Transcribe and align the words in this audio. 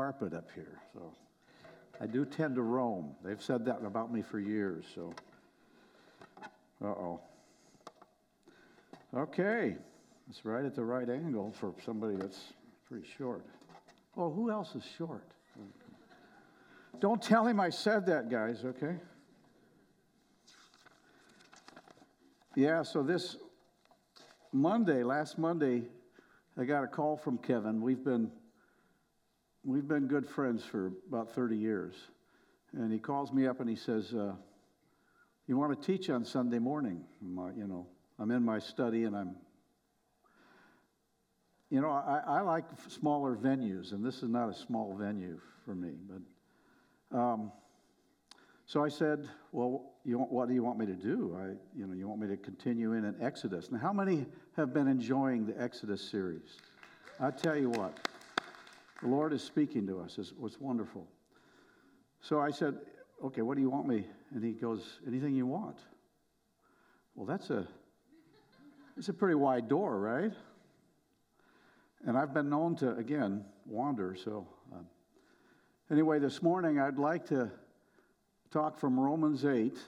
carpet 0.00 0.32
up 0.32 0.48
here. 0.54 0.80
So 0.94 1.12
I 2.00 2.06
do 2.06 2.24
tend 2.24 2.54
to 2.54 2.62
roam. 2.62 3.14
They've 3.22 3.42
said 3.42 3.66
that 3.66 3.84
about 3.84 4.10
me 4.10 4.22
for 4.22 4.40
years. 4.40 4.86
So, 4.94 5.12
uh 6.82 6.86
oh. 6.86 7.20
Okay, 9.14 9.76
it's 10.30 10.42
right 10.46 10.64
at 10.64 10.74
the 10.74 10.82
right 10.82 11.10
angle 11.10 11.52
for 11.52 11.74
somebody 11.84 12.16
that's 12.16 12.54
pretty 12.88 13.06
short. 13.18 13.44
Oh, 14.16 14.30
who 14.30 14.50
else 14.50 14.74
is 14.74 14.84
short? 14.96 15.26
Don't 16.98 17.20
tell 17.20 17.46
him 17.46 17.60
I 17.60 17.68
said 17.68 18.06
that, 18.06 18.30
guys, 18.30 18.64
okay? 18.64 18.96
Yeah, 22.56 22.82
so 22.84 23.02
this 23.02 23.36
Monday, 24.50 25.02
last 25.02 25.36
Monday, 25.36 25.82
I 26.56 26.64
got 26.64 26.84
a 26.84 26.88
call 26.88 27.18
from 27.18 27.36
Kevin. 27.36 27.82
We've 27.82 28.02
been 28.02 28.30
we've 29.64 29.86
been 29.86 30.06
good 30.06 30.26
friends 30.26 30.64
for 30.64 30.92
about 31.08 31.34
30 31.34 31.56
years. 31.56 31.94
And 32.72 32.92
he 32.92 32.98
calls 32.98 33.32
me 33.32 33.46
up 33.46 33.60
and 33.60 33.68
he 33.68 33.76
says, 33.76 34.14
uh, 34.14 34.32
You 35.46 35.56
want 35.56 35.80
to 35.80 35.86
teach 35.86 36.08
on 36.08 36.24
Sunday 36.24 36.58
morning? 36.58 37.04
My, 37.20 37.50
you 37.52 37.66
know, 37.66 37.86
I'm 38.18 38.30
in 38.30 38.44
my 38.44 38.58
study 38.58 39.04
and 39.04 39.16
I'm, 39.16 39.34
you 41.70 41.80
know, 41.80 41.90
I, 41.90 42.22
I, 42.26 42.40
like 42.40 42.64
smaller 42.88 43.36
venues, 43.36 43.92
and 43.92 44.04
this 44.04 44.24
is 44.24 44.28
not 44.28 44.48
a 44.48 44.54
small 44.54 44.96
venue 44.98 45.38
for 45.64 45.74
me. 45.74 45.92
But 46.08 47.16
um, 47.16 47.52
so 48.66 48.84
I 48.84 48.88
said, 48.88 49.28
Well, 49.52 49.92
you 50.04 50.18
want, 50.18 50.32
what 50.32 50.48
do 50.48 50.54
you 50.54 50.62
want 50.62 50.78
me 50.78 50.86
to 50.86 50.94
do? 50.94 51.36
I, 51.38 51.78
you 51.78 51.86
know, 51.86 51.94
you 51.94 52.08
want 52.08 52.20
me 52.20 52.28
to 52.28 52.36
continue 52.36 52.94
in 52.94 53.04
an 53.04 53.16
Exodus. 53.20 53.70
Now, 53.70 53.78
how 53.78 53.92
many 53.92 54.26
have 54.56 54.72
been 54.72 54.88
enjoying 54.88 55.46
the 55.46 55.60
Exodus 55.60 56.00
series? 56.08 56.58
I 57.20 57.30
tell 57.30 57.56
you 57.56 57.70
what. 57.70 58.09
The 59.02 59.08
Lord 59.08 59.32
is 59.32 59.42
speaking 59.42 59.86
to 59.86 60.00
us. 60.00 60.16
It's, 60.18 60.32
it's 60.42 60.60
wonderful. 60.60 61.06
So 62.20 62.40
I 62.40 62.50
said, 62.50 62.78
Okay, 63.22 63.42
what 63.42 63.56
do 63.56 63.60
you 63.60 63.70
want 63.70 63.86
me? 63.86 64.06
And 64.34 64.42
he 64.42 64.52
goes, 64.52 65.00
Anything 65.06 65.34
you 65.34 65.46
want. 65.46 65.78
Well, 67.14 67.26
that's 67.26 67.50
a, 67.50 67.66
it's 68.96 69.08
a 69.08 69.12
pretty 69.12 69.34
wide 69.34 69.68
door, 69.68 69.98
right? 69.98 70.32
And 72.06 72.16
I've 72.16 72.32
been 72.32 72.48
known 72.48 72.76
to, 72.76 72.96
again, 72.96 73.44
wander. 73.66 74.16
So, 74.22 74.46
um, 74.72 74.86
anyway, 75.90 76.18
this 76.18 76.42
morning 76.42 76.80
I'd 76.80 76.98
like 76.98 77.26
to 77.26 77.50
talk 78.50 78.78
from 78.78 78.98
Romans 78.98 79.44
8 79.44 79.78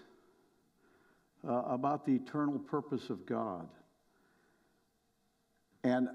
uh, 1.46 1.52
about 1.52 2.04
the 2.04 2.14
eternal 2.14 2.58
purpose 2.58 3.08
of 3.08 3.24
God. 3.24 3.68
And 5.84 6.08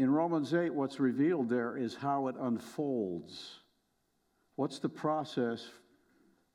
in 0.00 0.10
Romans 0.10 0.54
8, 0.54 0.72
what's 0.72 0.98
revealed 0.98 1.50
there 1.50 1.76
is 1.76 1.94
how 1.94 2.28
it 2.28 2.36
unfolds. 2.40 3.58
What's 4.56 4.78
the 4.78 4.88
process 4.88 5.62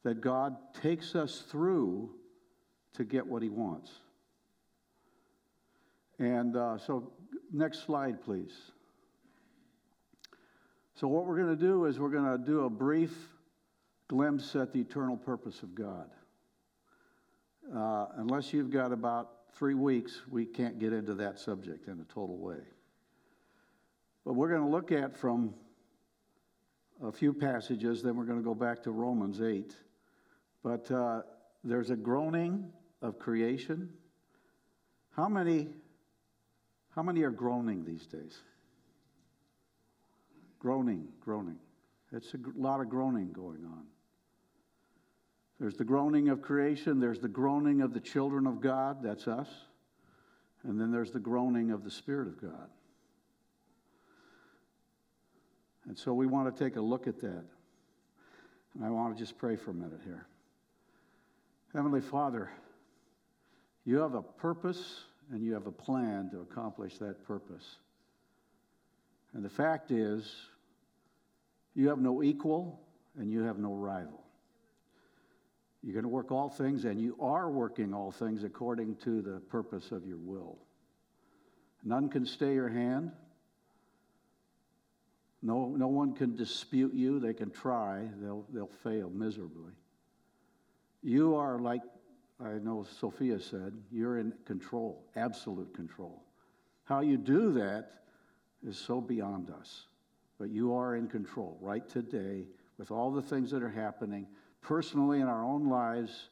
that 0.03 0.19
God 0.19 0.55
takes 0.81 1.13
us 1.13 1.43
through 1.51 2.09
to 2.95 3.03
get 3.03 3.27
what 3.27 3.43
he 3.43 3.49
wants? 3.49 3.91
And 6.17 6.57
uh, 6.57 6.79
so, 6.79 7.11
next 7.53 7.85
slide, 7.85 8.23
please. 8.23 8.71
So, 10.95 11.07
what 11.07 11.27
we're 11.27 11.37
going 11.37 11.55
to 11.55 11.63
do 11.63 11.85
is 11.85 11.99
we're 11.99 12.09
going 12.09 12.39
to 12.39 12.43
do 12.43 12.65
a 12.65 12.69
brief 12.69 13.15
glimpse 14.07 14.55
at 14.55 14.73
the 14.73 14.79
eternal 14.79 15.17
purpose 15.17 15.61
of 15.61 15.75
God. 15.75 16.09
Uh, 17.71 18.07
unless 18.17 18.53
you've 18.53 18.71
got 18.71 18.91
about 18.91 19.29
three 19.53 19.75
weeks, 19.75 20.23
we 20.31 20.47
can't 20.47 20.79
get 20.79 20.93
into 20.93 21.13
that 21.13 21.37
subject 21.37 21.87
in 21.87 21.99
a 21.99 22.11
total 22.11 22.39
way. 22.39 22.57
But 24.25 24.33
we're 24.33 24.49
going 24.49 24.63
to 24.63 24.69
look 24.69 24.91
at 24.91 25.15
from 25.15 25.53
a 27.01 27.11
few 27.11 27.33
passages, 27.33 28.01
then 28.01 28.15
we're 28.15 28.25
going 28.25 28.39
to 28.39 28.43
go 28.43 28.55
back 28.55 28.83
to 28.83 28.91
Romans 28.91 29.41
8. 29.41 29.75
But 30.63 30.89
uh, 30.89 31.21
there's 31.63 31.91
a 31.91 31.95
groaning 31.95 32.71
of 33.01 33.19
creation. 33.19 33.89
How 35.15 35.29
many, 35.29 35.69
how 36.95 37.03
many 37.03 37.21
are 37.21 37.31
groaning 37.31 37.85
these 37.85 38.07
days? 38.07 38.41
Groaning, 40.57 41.07
groaning. 41.19 41.57
It's 42.11 42.33
a 42.33 42.37
lot 42.55 42.81
of 42.81 42.89
groaning 42.89 43.31
going 43.31 43.63
on. 43.65 43.83
There's 45.59 45.75
the 45.75 45.85
groaning 45.85 46.29
of 46.29 46.41
creation, 46.41 46.99
there's 46.99 47.19
the 47.19 47.29
groaning 47.29 47.81
of 47.81 47.93
the 47.93 47.99
children 47.99 48.45
of 48.45 48.59
God, 48.59 49.01
that's 49.01 49.27
us, 49.27 49.47
and 50.63 50.79
then 50.79 50.91
there's 50.91 51.11
the 51.11 51.19
groaning 51.19 51.71
of 51.71 51.83
the 51.83 51.91
Spirit 51.91 52.27
of 52.27 52.41
God. 52.41 52.69
And 55.87 55.97
so 55.97 56.13
we 56.13 56.25
want 56.25 56.55
to 56.55 56.63
take 56.63 56.75
a 56.75 56.81
look 56.81 57.07
at 57.07 57.19
that. 57.21 57.43
And 58.73 58.83
I 58.83 58.89
want 58.89 59.15
to 59.15 59.23
just 59.23 59.37
pray 59.37 59.55
for 59.55 59.71
a 59.71 59.73
minute 59.73 60.01
here. 60.03 60.25
Heavenly 61.73 62.01
Father, 62.01 62.49
you 63.85 63.99
have 63.99 64.15
a 64.15 64.21
purpose 64.21 65.03
and 65.31 65.43
you 65.43 65.53
have 65.53 65.67
a 65.67 65.71
plan 65.71 66.29
to 66.31 66.41
accomplish 66.41 66.97
that 66.97 67.25
purpose. 67.25 67.77
And 69.33 69.43
the 69.43 69.49
fact 69.49 69.91
is, 69.91 70.33
you 71.75 71.89
have 71.89 71.99
no 71.99 72.23
equal 72.23 72.79
and 73.17 73.31
you 73.31 73.43
have 73.43 73.57
no 73.57 73.73
rival. 73.73 74.21
You're 75.83 75.93
going 75.93 76.03
to 76.03 76.09
work 76.09 76.31
all 76.31 76.49
things, 76.49 76.85
and 76.85 76.99
you 76.99 77.15
are 77.19 77.47
working 77.47 77.93
all 77.93 78.11
things 78.11 78.43
according 78.43 78.95
to 79.03 79.21
the 79.21 79.39
purpose 79.39 79.91
of 79.91 80.07
your 80.07 80.17
will. 80.17 80.57
None 81.83 82.09
can 82.09 82.25
stay 82.25 82.55
your 82.55 82.69
hand, 82.69 83.11
no, 85.41 85.67
no 85.77 85.87
one 85.87 86.13
can 86.13 86.35
dispute 86.35 86.93
you. 86.93 87.19
They 87.19 87.33
can 87.33 87.51
try, 87.51 88.07
they'll, 88.21 88.45
they'll 88.51 88.67
fail 88.83 89.09
miserably. 89.09 89.73
You 91.03 91.35
are 91.35 91.59
like, 91.59 91.81
I 92.43 92.53
know 92.53 92.85
Sophia 92.99 93.39
said, 93.39 93.73
you're 93.91 94.17
in 94.17 94.33
control, 94.45 95.05
absolute 95.15 95.73
control. 95.73 96.23
How 96.85 97.01
you 97.01 97.17
do 97.17 97.53
that 97.53 98.01
is 98.67 98.77
so 98.77 98.99
beyond 98.99 99.51
us. 99.51 99.85
But 100.37 100.49
you 100.49 100.73
are 100.73 100.95
in 100.95 101.07
control 101.07 101.57
right 101.61 101.87
today 101.87 102.45
with 102.77 102.91
all 102.91 103.11
the 103.11 103.21
things 103.21 103.51
that 103.51 103.63
are 103.63 103.69
happening 103.69 104.27
personally 104.61 105.21
in 105.21 105.27
our 105.27 105.43
own 105.43 105.69
lives 105.69 106.29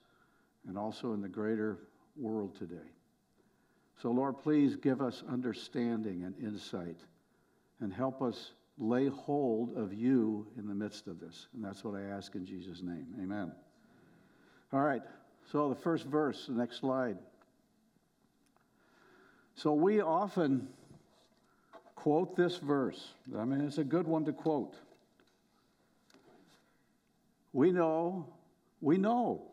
and 0.68 0.78
also 0.78 1.14
in 1.14 1.22
the 1.22 1.30
greater 1.30 1.78
world 2.18 2.56
today. 2.58 2.92
So, 4.02 4.12
Lord, 4.12 4.40
please 4.40 4.76
give 4.76 5.02
us 5.02 5.24
understanding 5.30 6.24
and 6.24 6.36
insight 6.40 6.98
and 7.80 7.94
help 7.94 8.22
us 8.22 8.52
lay 8.78 9.08
hold 9.08 9.78
of 9.78 9.94
you 9.94 10.48
in 10.58 10.68
the 10.68 10.74
midst 10.74 11.08
of 11.08 11.20
this. 11.20 11.48
And 11.54 11.64
that's 11.64 11.84
what 11.84 11.96
I 11.96 12.04
ask 12.04 12.36
in 12.36 12.46
Jesus' 12.46 12.82
name. 12.82 13.08
Amen. 13.22 13.52
All 14.72 14.82
right. 14.82 15.02
So 15.52 15.70
the 15.70 15.76
first 15.76 16.06
verse, 16.06 16.48
the 16.48 16.54
next 16.54 16.80
slide. 16.80 17.18
So 19.56 19.74
we 19.74 20.02
often 20.02 20.68
quote 21.96 22.36
this 22.36 22.58
verse. 22.58 23.14
I 23.38 23.46
mean, 23.46 23.62
it's 23.62 23.78
a 23.78 23.84
good 23.84 24.08
one 24.08 24.26
to 24.26 24.34
quote. 24.34 24.76
We 27.54 27.72
know, 27.72 28.28
we 28.82 28.98
know. 28.98 29.44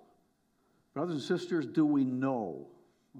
Brothers 0.95 1.17
and 1.17 1.23
sisters, 1.23 1.67
do 1.67 1.85
we 1.85 2.03
know? 2.05 2.67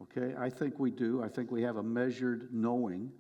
Okay, 0.03 0.35
I 0.39 0.49
think 0.49 0.79
we 0.79 0.91
do. 0.91 1.23
I 1.23 1.29
think 1.29 1.51
we 1.51 1.63
have 1.63 1.77
a 1.77 1.83
measured 1.83 2.49
knowing 2.53 3.13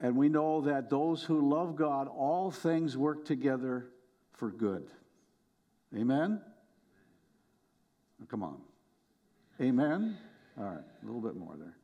and 0.00 0.16
we 0.16 0.28
know 0.28 0.62
that 0.62 0.90
those 0.90 1.22
who 1.22 1.48
love 1.48 1.76
God, 1.76 2.08
all 2.08 2.50
things 2.50 2.96
work 2.96 3.24
together 3.24 3.88
for 4.32 4.50
good. 4.50 4.88
Amen? 5.96 6.40
Come 8.28 8.42
on. 8.42 8.60
Amen? 9.60 10.16
All 10.58 10.64
right, 10.64 10.84
a 11.02 11.06
little 11.06 11.20
bit 11.20 11.36
more 11.36 11.56
there. 11.58 11.76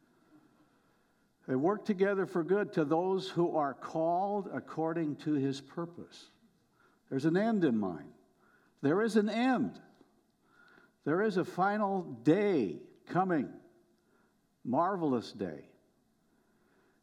They 1.47 1.56
work 1.56 1.84
together 1.84 2.26
for 2.26 2.44
good 2.44 2.75
to 2.75 2.84
those 2.84 3.28
who 3.28 3.56
are 3.56 3.72
called 3.72 4.50
according 4.53 5.16
to 5.16 5.32
his 5.32 5.60
purpose. 5.60 6.28
There's 7.09 7.24
an 7.24 7.36
end 7.36 7.65
in 7.65 7.78
mind. 7.78 8.12
There 8.83 9.03
is 9.03 9.16
an 9.16 9.30
end. 9.30 9.80
There 11.04 11.22
is 11.22 11.39
a 11.39 11.45
final 11.45 12.03
day 12.22 12.77
coming, 13.09 13.48
marvelous 14.65 15.33
day. 15.33 15.65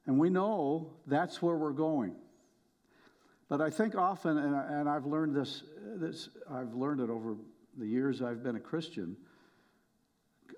And 0.08 0.20
we 0.20 0.30
know 0.30 0.94
that's 1.08 1.42
where 1.42 1.56
we're 1.56 1.72
going. 1.72 2.16
But 3.50 3.62
I 3.62 3.70
think 3.70 3.96
often, 3.96 4.38
and, 4.38 4.56
I, 4.56 4.66
and 4.70 4.90
I've 4.90 5.06
learned 5.06 5.36
this, 5.36 5.64
this, 5.96 6.30
I've 6.52 6.74
learned 6.74 7.02
it 7.02 7.10
over 7.10 7.36
the 7.78 7.86
years 7.86 8.22
I've 8.22 8.44
been 8.44 8.56
a 8.56 8.60
Christian. 8.60 9.16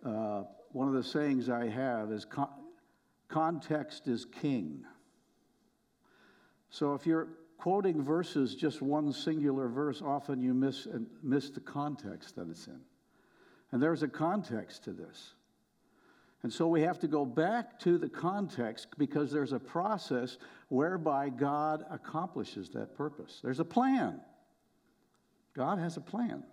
Uh, 0.06 0.44
one 0.72 0.88
of 0.88 0.94
the 0.94 1.04
sayings 1.04 1.50
I 1.50 1.68
have 1.68 2.12
is 2.12 2.26
con- 2.26 2.50
context 3.28 4.08
is 4.08 4.26
king. 4.26 4.86
So 6.70 6.94
if 6.94 7.06
you're 7.06 7.30
quoting 7.58 8.04
verses, 8.04 8.56
just 8.56 8.82
one 8.82 9.12
singular 9.12 9.68
verse, 9.68 10.02
often 10.02 10.42
you 10.42 10.54
miss, 10.54 10.88
miss 11.24 11.50
the 11.50 11.60
context 11.60 12.36
that 12.36 12.50
it's 12.50 12.68
in. 12.68 12.80
And 13.72 13.82
there's 13.82 14.04
a 14.04 14.08
context 14.08 14.84
to 14.86 14.92
this. 14.92 15.34
And 16.44 16.54
so 16.54 16.68
we 16.68 16.82
have 16.82 17.00
to 17.00 17.08
go 17.08 17.26
back 17.26 17.80
to 17.80 17.98
the 17.98 18.10
context 18.10 18.88
because 18.98 19.32
there's 19.32 19.54
a 19.54 19.60
process 19.60 20.38
whereby 20.70 21.30
God 21.30 21.84
accomplishes 21.90 22.70
that 22.70 22.96
purpose. 22.96 23.40
There's 23.44 23.60
a 23.60 23.66
plan. 23.66 24.22
God 25.56 25.80
has 25.80 25.98
a 25.98 26.02
plan. 26.02 26.44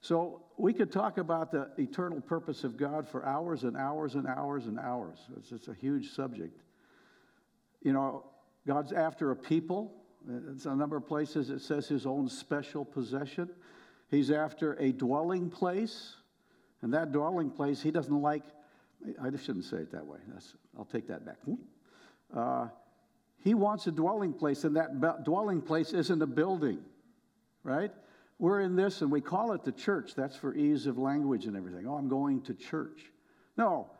So 0.00 0.42
we 0.56 0.72
could 0.72 0.90
talk 0.90 1.18
about 1.18 1.50
the 1.50 1.70
eternal 1.78 2.20
purpose 2.20 2.64
of 2.64 2.76
God 2.76 3.08
for 3.08 3.24
hours 3.24 3.64
and 3.64 3.76
hours 3.76 4.14
and 4.14 4.26
hours 4.26 4.66
and 4.66 4.78
hours. 4.78 5.18
It's, 5.36 5.68
a 5.68 5.74
huge 5.74 6.10
subject. 6.10 6.60
You 7.82 7.92
know, 7.92 8.24
God's 8.66 8.92
after 8.92 9.30
a 9.30 9.36
people. 9.36 9.92
It's 10.50 10.66
a 10.66 10.74
number 10.74 10.96
of 10.96 11.06
places 11.06 11.50
it 11.50 11.60
says 11.60 11.88
his 11.88 12.06
own 12.06 12.28
special 12.28 12.84
possession. 12.84 13.50
He's 14.08 14.30
after 14.30 14.74
a 14.74 14.92
dwelling 14.92 15.50
place. 15.50 16.16
And 16.82 16.92
that 16.94 17.12
dwelling 17.12 17.50
place, 17.50 17.80
he 17.80 17.90
doesn't 17.90 18.20
like, 18.20 18.42
I 19.20 19.30
shouldn't 19.36 19.64
say 19.64 19.78
it 19.78 19.92
that 19.92 20.04
way. 20.04 20.18
That's, 20.28 20.54
I'll 20.76 20.84
take 20.84 21.08
that 21.08 21.24
back. 21.24 21.38
Uh, 22.34 22.68
he 23.38 23.54
wants 23.54 23.86
a 23.86 23.92
dwelling 23.92 24.32
place, 24.32 24.64
and 24.64 24.76
that 24.76 25.24
dwelling 25.24 25.62
place 25.62 25.92
isn't 25.92 26.22
a 26.22 26.26
building, 26.26 26.80
right? 27.62 27.92
We're 28.38 28.60
in 28.60 28.74
this, 28.74 29.02
and 29.02 29.10
we 29.10 29.20
call 29.20 29.52
it 29.52 29.64
the 29.64 29.72
church. 29.72 30.14
That's 30.16 30.36
for 30.36 30.54
ease 30.54 30.86
of 30.86 30.98
language 30.98 31.46
and 31.46 31.56
everything. 31.56 31.86
Oh, 31.86 31.94
I'm 31.94 32.08
going 32.08 32.42
to 32.42 32.54
church. 32.54 33.00
No, 33.56 33.90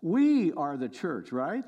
we 0.00 0.52
are 0.52 0.76
the 0.76 0.88
church, 0.88 1.30
right? 1.32 1.64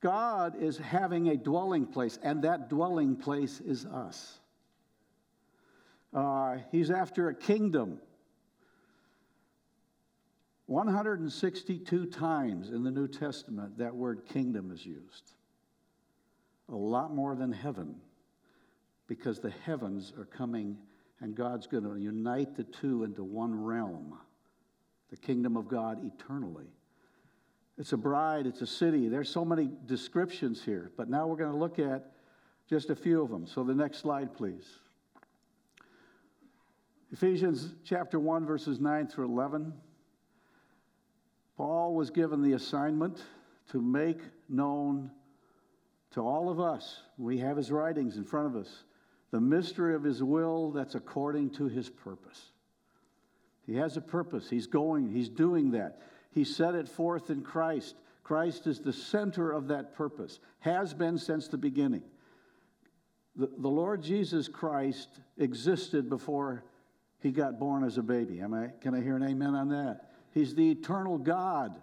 God 0.00 0.62
is 0.62 0.78
having 0.78 1.28
a 1.28 1.36
dwelling 1.36 1.86
place, 1.86 2.18
and 2.22 2.42
that 2.42 2.70
dwelling 2.70 3.16
place 3.16 3.60
is 3.60 3.84
us. 3.84 4.38
Uh, 6.14 6.56
he's 6.72 6.90
after 6.90 7.28
a 7.28 7.34
kingdom. 7.34 7.98
162 10.70 12.06
times 12.06 12.70
in 12.70 12.84
the 12.84 12.92
New 12.92 13.08
Testament 13.08 13.76
that 13.78 13.92
word 13.92 14.24
kingdom 14.24 14.70
is 14.70 14.86
used. 14.86 15.32
A 16.68 16.76
lot 16.76 17.12
more 17.12 17.34
than 17.34 17.50
heaven, 17.50 17.96
because 19.08 19.40
the 19.40 19.50
heavens 19.50 20.12
are 20.16 20.26
coming 20.26 20.78
and 21.20 21.34
God's 21.34 21.66
going 21.66 21.82
to 21.82 21.96
unite 21.96 22.54
the 22.54 22.62
two 22.62 23.02
into 23.02 23.24
one 23.24 23.52
realm, 23.52 24.16
the 25.10 25.16
kingdom 25.16 25.56
of 25.56 25.66
God 25.66 26.04
eternally. 26.04 26.68
It's 27.76 27.92
a 27.92 27.96
bride, 27.96 28.46
it's 28.46 28.62
a 28.62 28.66
city. 28.66 29.08
There's 29.08 29.28
so 29.28 29.44
many 29.44 29.72
descriptions 29.86 30.62
here, 30.62 30.92
but 30.96 31.10
now 31.10 31.26
we're 31.26 31.34
going 31.34 31.50
to 31.50 31.58
look 31.58 31.80
at 31.80 32.12
just 32.68 32.90
a 32.90 32.94
few 32.94 33.22
of 33.22 33.28
them. 33.28 33.44
So 33.44 33.64
the 33.64 33.74
next 33.74 33.98
slide, 33.98 34.36
please. 34.36 34.68
Ephesians 37.10 37.74
chapter 37.84 38.20
1, 38.20 38.46
verses 38.46 38.78
9 38.78 39.08
through 39.08 39.24
11. 39.24 39.72
Paul 41.60 41.94
was 41.94 42.08
given 42.08 42.40
the 42.40 42.54
assignment 42.54 43.22
to 43.68 43.82
make 43.82 44.22
known 44.48 45.10
to 46.12 46.22
all 46.22 46.48
of 46.48 46.58
us, 46.58 47.02
we 47.18 47.36
have 47.40 47.58
his 47.58 47.70
writings 47.70 48.16
in 48.16 48.24
front 48.24 48.46
of 48.46 48.56
us, 48.56 48.84
the 49.30 49.42
mystery 49.42 49.94
of 49.94 50.02
his 50.02 50.22
will 50.22 50.70
that's 50.70 50.94
according 50.94 51.50
to 51.50 51.66
his 51.66 51.90
purpose. 51.90 52.52
He 53.66 53.74
has 53.74 53.98
a 53.98 54.00
purpose. 54.00 54.48
He's 54.48 54.66
going, 54.66 55.10
he's 55.10 55.28
doing 55.28 55.72
that. 55.72 56.00
He 56.32 56.44
set 56.44 56.74
it 56.74 56.88
forth 56.88 57.28
in 57.28 57.42
Christ. 57.42 57.94
Christ 58.24 58.66
is 58.66 58.80
the 58.80 58.94
center 58.94 59.52
of 59.52 59.68
that 59.68 59.94
purpose, 59.94 60.40
has 60.60 60.94
been 60.94 61.18
since 61.18 61.46
the 61.48 61.58
beginning. 61.58 62.04
The, 63.36 63.50
the 63.58 63.68
Lord 63.68 64.02
Jesus 64.02 64.48
Christ 64.48 65.10
existed 65.36 66.08
before 66.08 66.64
he 67.18 67.32
got 67.32 67.60
born 67.60 67.84
as 67.84 67.98
a 67.98 68.02
baby. 68.02 68.40
Am 68.40 68.54
I, 68.54 68.68
can 68.80 68.94
I 68.94 69.02
hear 69.02 69.16
an 69.16 69.24
amen 69.24 69.54
on 69.54 69.68
that? 69.68 70.09
He's 70.32 70.54
the 70.54 70.70
eternal 70.70 71.18
God. 71.18 71.80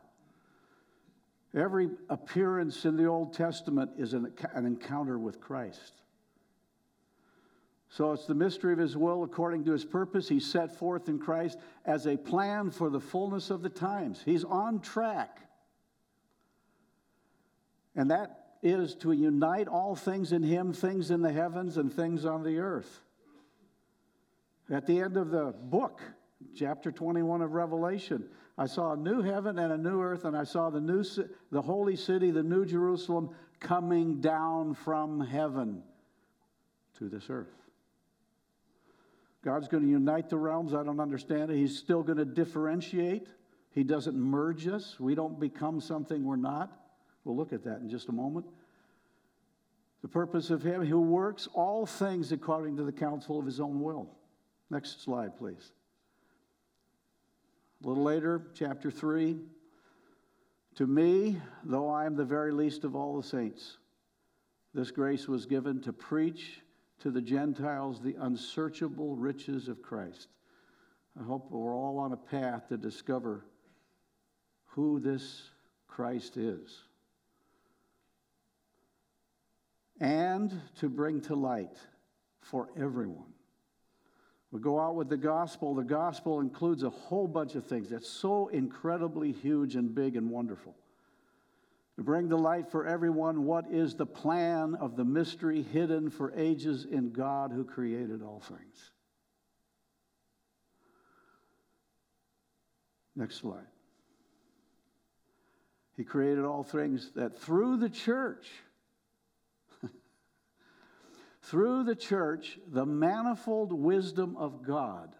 Every 1.55 1.89
appearance 2.09 2.85
in 2.85 2.97
the 2.97 3.05
Old 3.05 3.33
Testament 3.33 3.91
is 3.97 4.13
an, 4.13 4.33
an 4.53 4.65
encounter 4.65 5.17
with 5.17 5.39
Christ. 5.39 5.93
So 7.89 8.11
it's 8.11 8.25
the 8.25 8.35
mystery 8.35 8.73
of 8.73 8.79
his 8.79 8.97
will 8.97 9.23
according 9.23 9.63
to 9.65 9.71
his 9.71 9.85
purpose. 9.85 10.27
He's 10.27 10.45
set 10.45 10.77
forth 10.77 11.07
in 11.07 11.19
Christ 11.19 11.57
as 11.85 12.05
a 12.05 12.17
plan 12.17 12.69
for 12.69 12.89
the 12.89 12.99
fullness 12.99 13.49
of 13.49 13.61
the 13.61 13.69
times. 13.69 14.21
He's 14.23 14.43
on 14.43 14.81
track. 14.81 15.39
And 17.95 18.11
that 18.11 18.47
is 18.61 18.95
to 18.95 19.11
unite 19.13 19.67
all 19.67 19.95
things 19.95 20.31
in 20.31 20.43
him, 20.43 20.73
things 20.73 21.11
in 21.11 21.21
the 21.21 21.31
heavens 21.31 21.77
and 21.77 21.91
things 21.91 22.25
on 22.25 22.43
the 22.43 22.59
earth. 22.59 23.01
At 24.69 24.85
the 24.85 24.99
end 24.99 25.15
of 25.15 25.31
the 25.31 25.53
book, 25.57 26.01
chapter 26.55 26.91
21 26.91 27.41
of 27.41 27.53
Revelation. 27.53 28.25
I 28.57 28.65
saw 28.65 28.93
a 28.93 28.97
new 28.97 29.21
heaven 29.21 29.59
and 29.59 29.71
a 29.71 29.77
new 29.77 30.01
earth, 30.01 30.25
and 30.25 30.35
I 30.35 30.43
saw 30.43 30.69
the 30.69 30.81
new, 30.81 31.03
the 31.51 31.61
holy 31.61 31.95
city, 31.95 32.31
the 32.31 32.43
new 32.43 32.65
Jerusalem, 32.65 33.29
coming 33.59 34.19
down 34.19 34.73
from 34.73 35.19
heaven 35.19 35.83
to 36.97 37.09
this 37.09 37.29
earth. 37.29 37.53
God's 39.43 39.67
going 39.67 39.83
to 39.83 39.89
unite 39.89 40.29
the 40.29 40.37
realms. 40.37 40.73
I 40.73 40.83
don't 40.83 40.99
understand 40.99 41.51
it. 41.51 41.57
He's 41.57 41.77
still 41.77 42.03
going 42.03 42.17
to 42.17 42.25
differentiate. 42.25 43.27
He 43.71 43.83
doesn't 43.83 44.15
merge 44.15 44.67
us. 44.67 44.99
We 44.99 45.15
don't 45.15 45.39
become 45.39 45.79
something 45.79 46.25
we're 46.25 46.35
not. 46.35 46.71
We'll 47.23 47.37
look 47.37 47.53
at 47.53 47.63
that 47.65 47.79
in 47.79 47.89
just 47.89 48.09
a 48.09 48.11
moment. 48.11 48.47
The 50.01 50.07
purpose 50.07 50.49
of 50.49 50.63
Him 50.63 50.85
who 50.85 50.99
works 50.99 51.47
all 51.53 51.85
things 51.85 52.31
according 52.31 52.77
to 52.77 52.83
the 52.83 52.91
counsel 52.91 53.39
of 53.39 53.45
His 53.45 53.59
own 53.59 53.81
will. 53.81 54.09
Next 54.69 55.03
slide, 55.03 55.37
please. 55.37 55.71
A 57.83 57.87
little 57.87 58.03
later, 58.03 58.47
chapter 58.53 58.89
3. 58.89 59.37
To 60.75 60.87
me, 60.87 61.41
though 61.63 61.89
I 61.89 62.05
am 62.05 62.15
the 62.15 62.25
very 62.25 62.51
least 62.51 62.83
of 62.83 62.95
all 62.95 63.17
the 63.17 63.27
saints, 63.27 63.77
this 64.73 64.91
grace 64.91 65.27
was 65.27 65.45
given 65.45 65.81
to 65.81 65.93
preach 65.93 66.61
to 66.99 67.11
the 67.11 67.21
Gentiles 67.21 68.01
the 68.01 68.15
unsearchable 68.19 69.15
riches 69.15 69.67
of 69.67 69.81
Christ. 69.81 70.27
I 71.19 71.23
hope 71.23 71.49
we're 71.49 71.75
all 71.75 71.99
on 71.99 72.13
a 72.13 72.17
path 72.17 72.69
to 72.69 72.77
discover 72.77 73.45
who 74.65 74.99
this 74.99 75.49
Christ 75.87 76.37
is 76.37 76.83
and 79.99 80.61
to 80.75 80.89
bring 80.89 81.21
to 81.21 81.35
light 81.35 81.77
for 82.41 82.69
everyone 82.77 83.33
we 84.51 84.59
go 84.61 84.79
out 84.79 84.95
with 84.95 85.09
the 85.09 85.17
gospel. 85.17 85.75
The 85.75 85.83
gospel 85.83 86.39
includes 86.39 86.83
a 86.83 86.89
whole 86.89 87.27
bunch 87.27 87.55
of 87.55 87.65
things 87.65 87.89
that's 87.89 88.09
so 88.09 88.47
incredibly 88.47 89.31
huge 89.31 89.75
and 89.75 89.93
big 89.93 90.15
and 90.15 90.29
wonderful. 90.29 90.75
To 91.97 92.03
bring 92.03 92.29
the 92.29 92.37
light 92.37 92.71
for 92.71 92.85
everyone, 92.85 93.43
what 93.43 93.65
is 93.71 93.95
the 93.95 94.05
plan 94.05 94.75
of 94.75 94.95
the 94.95 95.03
mystery 95.03 95.63
hidden 95.63 96.09
for 96.09 96.31
ages 96.35 96.85
in 96.85 97.11
God 97.11 97.51
who 97.51 97.65
created 97.65 98.21
all 98.21 98.39
things? 98.39 98.91
Next 103.15 103.37
slide. 103.37 103.65
He 105.97 106.03
created 106.03 106.45
all 106.45 106.63
things 106.63 107.11
that 107.15 107.39
through 107.39 107.77
the 107.77 107.89
church, 107.89 108.47
through 111.49 111.83
the 111.83 111.95
church 111.95 112.59
the 112.67 112.85
manifold 112.85 113.71
wisdom 113.71 114.35
of 114.37 114.65
God. 114.65 115.15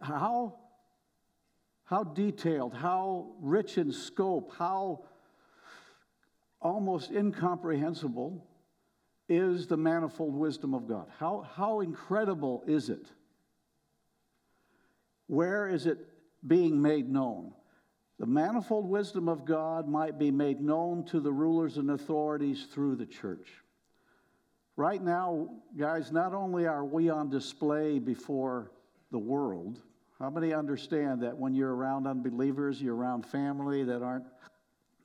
How, 0.00 0.56
how 1.84 2.04
detailed, 2.04 2.74
how 2.74 3.32
rich 3.40 3.78
in 3.78 3.92
scope, 3.92 4.52
how 4.58 5.04
almost 6.60 7.10
incomprehensible 7.10 8.46
is 9.28 9.66
the 9.66 9.76
manifold 9.76 10.34
wisdom 10.34 10.74
of 10.74 10.88
God? 10.88 11.06
How, 11.18 11.46
how 11.54 11.80
incredible 11.80 12.62
is 12.66 12.90
it? 12.90 13.06
Where 15.26 15.68
is 15.68 15.86
it 15.86 15.98
being 16.46 16.82
made 16.82 17.08
known? 17.08 17.52
The 18.18 18.26
manifold 18.26 18.88
wisdom 18.88 19.28
of 19.28 19.44
God 19.46 19.88
might 19.88 20.18
be 20.18 20.30
made 20.30 20.60
known 20.60 21.04
to 21.06 21.20
the 21.20 21.32
rulers 21.32 21.78
and 21.78 21.90
authorities 21.90 22.66
through 22.72 22.96
the 22.96 23.06
church. 23.06 23.61
Right 24.76 25.02
now, 25.02 25.48
guys, 25.76 26.12
not 26.12 26.34
only 26.34 26.66
are 26.66 26.84
we 26.84 27.10
on 27.10 27.28
display 27.28 27.98
before 27.98 28.70
the 29.10 29.18
world, 29.18 29.78
how 30.18 30.30
many 30.30 30.54
understand 30.54 31.22
that 31.22 31.36
when 31.36 31.54
you're 31.54 31.74
around 31.74 32.06
unbelievers, 32.06 32.80
you're 32.80 32.96
around 32.96 33.26
family 33.26 33.84
that 33.84 34.02
aren't 34.02 34.26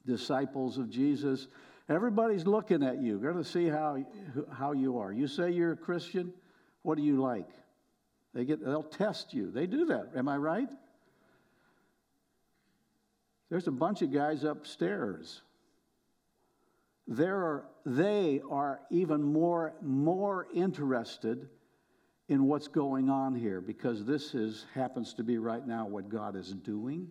disciples 0.06 0.78
of 0.78 0.90
Jesus, 0.90 1.48
everybody's 1.90 2.46
looking 2.46 2.82
at 2.82 3.02
you. 3.02 3.20
They're 3.20 3.34
going 3.34 3.44
to 3.44 3.50
see 3.50 3.68
how, 3.68 4.06
how 4.54 4.72
you 4.72 5.00
are. 5.00 5.12
You 5.12 5.28
say 5.28 5.52
you're 5.52 5.74
a 5.74 5.78
Christian, 5.78 6.32
what 6.84 6.98
do 6.98 7.04
you 7.04 7.22
like? 7.22 7.50
They 8.34 8.46
get, 8.46 8.64
they'll 8.64 8.84
test 8.84 9.34
you. 9.34 9.52
They 9.52 9.68
do 9.68 9.86
that. 9.88 10.12
Am 10.16 10.30
I 10.30 10.38
right? 10.38 10.70
There's 13.50 13.68
a 13.68 13.72
bunch 13.72 14.02
of 14.02 14.14
guys 14.14 14.44
upstairs 14.44 15.42
there 17.08 17.38
are, 17.38 17.66
they 17.86 18.42
are 18.50 18.82
even 18.90 19.24
more, 19.24 19.74
more 19.82 20.48
interested 20.54 21.48
in 22.28 22.46
what's 22.46 22.68
going 22.68 23.10
on 23.10 23.34
here 23.34 23.62
because 23.62 24.04
this 24.04 24.36
is, 24.36 24.66
happens 24.74 25.14
to 25.14 25.24
be 25.24 25.38
right 25.38 25.66
now 25.66 25.88
what 25.88 26.10
God 26.10 26.36
is 26.36 26.52
doing. 26.52 27.08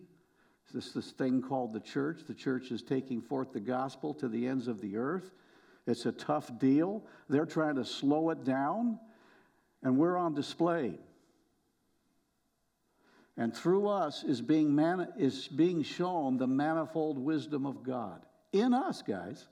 This 0.73 0.91
this 0.91 1.11
thing 1.11 1.41
called 1.41 1.73
the 1.73 1.79
church. 1.79 2.21
The 2.27 2.33
church 2.33 2.71
is 2.71 2.81
taking 2.81 3.21
forth 3.21 3.53
the 3.53 3.59
gospel 3.59 4.13
to 4.15 4.27
the 4.27 4.47
ends 4.47 4.67
of 4.67 4.81
the 4.81 4.97
earth. 4.97 5.31
It's 5.87 6.05
a 6.05 6.11
tough 6.11 6.59
deal. 6.59 7.03
They're 7.29 7.45
trying 7.45 7.75
to 7.75 7.85
slow 7.85 8.29
it 8.31 8.43
down, 8.43 8.99
and 9.81 9.97
we're 9.97 10.17
on 10.17 10.35
display. 10.35 10.99
And 13.37 13.55
through 13.55 13.87
us 13.87 14.23
is 14.23 14.41
being, 14.41 14.75
man, 14.75 15.07
is 15.17 15.47
being 15.47 15.83
shown 15.83 16.37
the 16.37 16.47
manifold 16.47 17.17
wisdom 17.17 17.65
of 17.65 17.83
God. 17.83 18.25
In 18.51 18.73
us, 18.73 19.01
guys. 19.01 19.47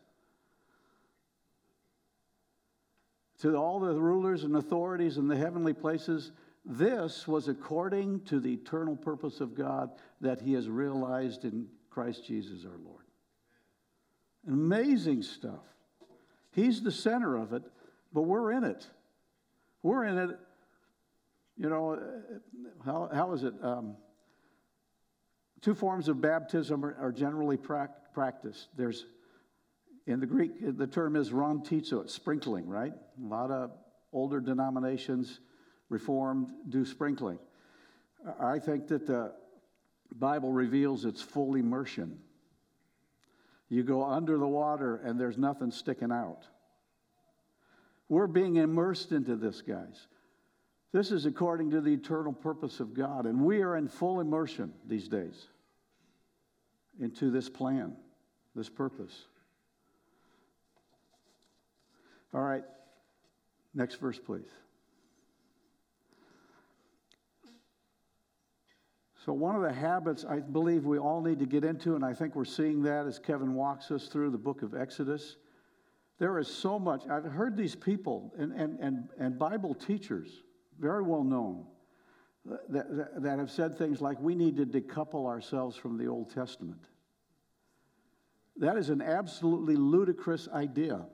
To 3.42 3.56
all 3.56 3.80
the 3.80 3.94
rulers 3.94 4.44
and 4.44 4.56
authorities 4.56 5.18
in 5.18 5.28
the 5.28 5.36
heavenly 5.36 5.74
places, 5.74 6.32
this 6.64 7.28
was 7.28 7.48
according 7.48 8.22
to 8.22 8.40
the 8.40 8.54
eternal 8.54 8.96
purpose 8.96 9.42
of 9.42 9.56
God 9.56 9.92
that 10.22 10.42
He 10.42 10.54
has 10.54 10.70
realized 10.70 11.44
in 11.44 11.68
Christ 11.90 12.26
Jesus 12.26 12.66
our 12.66 12.78
Lord. 12.78 13.04
Amazing 14.48 15.24
stuff. 15.24 15.64
He's 16.52 16.82
the 16.82 16.92
center 16.92 17.36
of 17.36 17.54
it, 17.54 17.64
but 18.14 18.22
we're 18.22 18.52
in 18.54 18.64
it. 18.64 18.88
We're 19.84 20.06
in 20.06 20.18
it. 20.18 20.40
You 21.58 21.70
know, 21.70 22.00
how, 22.86 23.10
how 23.14 23.34
is 23.34 23.44
it? 23.44 23.54
Um, 23.62 23.96
two 25.62 25.76
forms 25.76 26.08
of 26.08 26.22
baptism 26.22 26.86
are, 26.86 26.96
are 27.00 27.12
generally 27.12 27.58
pra- 27.58 27.90
practiced. 28.14 28.70
There's, 28.76 29.06
in 30.08 30.20
the 30.20 30.26
Greek, 30.26 30.78
the 30.78 30.88
term 30.88 31.16
is 31.16 31.32
rhantizo, 31.32 32.02
it's 32.02 32.14
sprinkling, 32.14 32.68
right? 32.68 32.94
A 32.94 33.28
lot 33.28 33.52
of 33.52 33.72
older 34.14 34.40
denominations 34.40 35.40
Reformed 35.90 36.48
do 36.70 36.84
sprinkling. 36.84 37.38
I 38.40 38.58
think 38.58 38.88
that 38.88 39.06
the 39.06 39.34
Bible 40.14 40.52
reveals 40.52 41.06
its 41.06 41.22
full 41.22 41.56
immersion. 41.56 42.20
You 43.70 43.84
go 43.84 44.04
under 44.04 44.38
the 44.38 44.48
water 44.48 44.98
and 44.98 45.20
there's 45.20 45.38
nothing 45.38 45.72
sticking 45.72 46.12
out. 46.12 46.48
We're 48.10 48.28
being 48.28 48.56
immersed 48.56 49.12
into 49.12 49.36
this, 49.36 49.62
guys. 49.62 50.08
This 50.92 51.12
is 51.12 51.26
according 51.26 51.72
to 51.72 51.82
the 51.82 51.94
eternal 51.94 52.34
purpose 52.34 52.80
of 52.80 52.94
God, 52.94 53.26
and 53.26 53.42
we 53.42 53.62
are 53.62 53.76
in 53.76 53.88
full 53.88 54.22
immersion 54.22 54.74
these 54.88 55.08
days 55.08 55.48
into 57.00 57.30
this 57.30 57.50
plan, 57.50 57.96
this 58.56 58.70
purpose. 58.70 59.26
All 62.36 62.42
right, 62.42 62.66
next 63.74 63.96
verse, 63.96 64.20
please. 64.20 64.50
So, 69.24 69.32
one 69.32 69.56
of 69.56 69.62
the 69.62 69.72
habits 69.72 70.26
I 70.26 70.42
believe 70.42 70.84
we 70.84 71.00
all 71.00 71.22
need 71.22 71.40
to 71.40 71.46
get 71.46 71.64
into, 71.64 71.96
and 71.96 72.04
I 72.04 72.14
think 72.14 72.36
we're 72.36 72.44
seeing 72.44 72.84
that 72.84 73.06
as 73.06 73.20
Kevin 73.20 73.54
walks 73.54 73.90
us 73.90 74.08
through 74.08 74.32
the 74.32 74.38
book 74.38 74.64
of 74.64 74.76
Exodus. 74.76 75.38
There 76.20 76.38
is 76.38 76.50
so 76.50 76.78
much. 76.78 77.08
I've 77.10 77.24
heard 77.24 77.56
these 77.56 77.74
people 77.74 78.34
and, 78.38 78.52
and, 78.52 78.80
and, 78.82 79.08
and 79.18 79.40
Bible 79.40 79.74
teachers, 79.74 80.44
very 80.78 81.04
well 81.04 81.24
known, 81.24 81.66
that, 82.68 82.94
that, 82.98 83.24
that 83.24 83.40
have 83.40 83.50
said 83.50 83.78
things 83.78 84.02
like, 84.02 84.20
we 84.20 84.36
need 84.36 84.58
to 84.58 84.66
decouple 84.66 85.26
ourselves 85.26 85.78
from 85.78 85.98
the 85.98 86.08
Old 86.08 86.34
Testament. 86.34 86.82
That 88.58 88.76
is 88.76 88.90
an 88.90 89.02
absolutely 89.02 89.78
ludicrous 89.78 90.50
idea. 90.50 91.06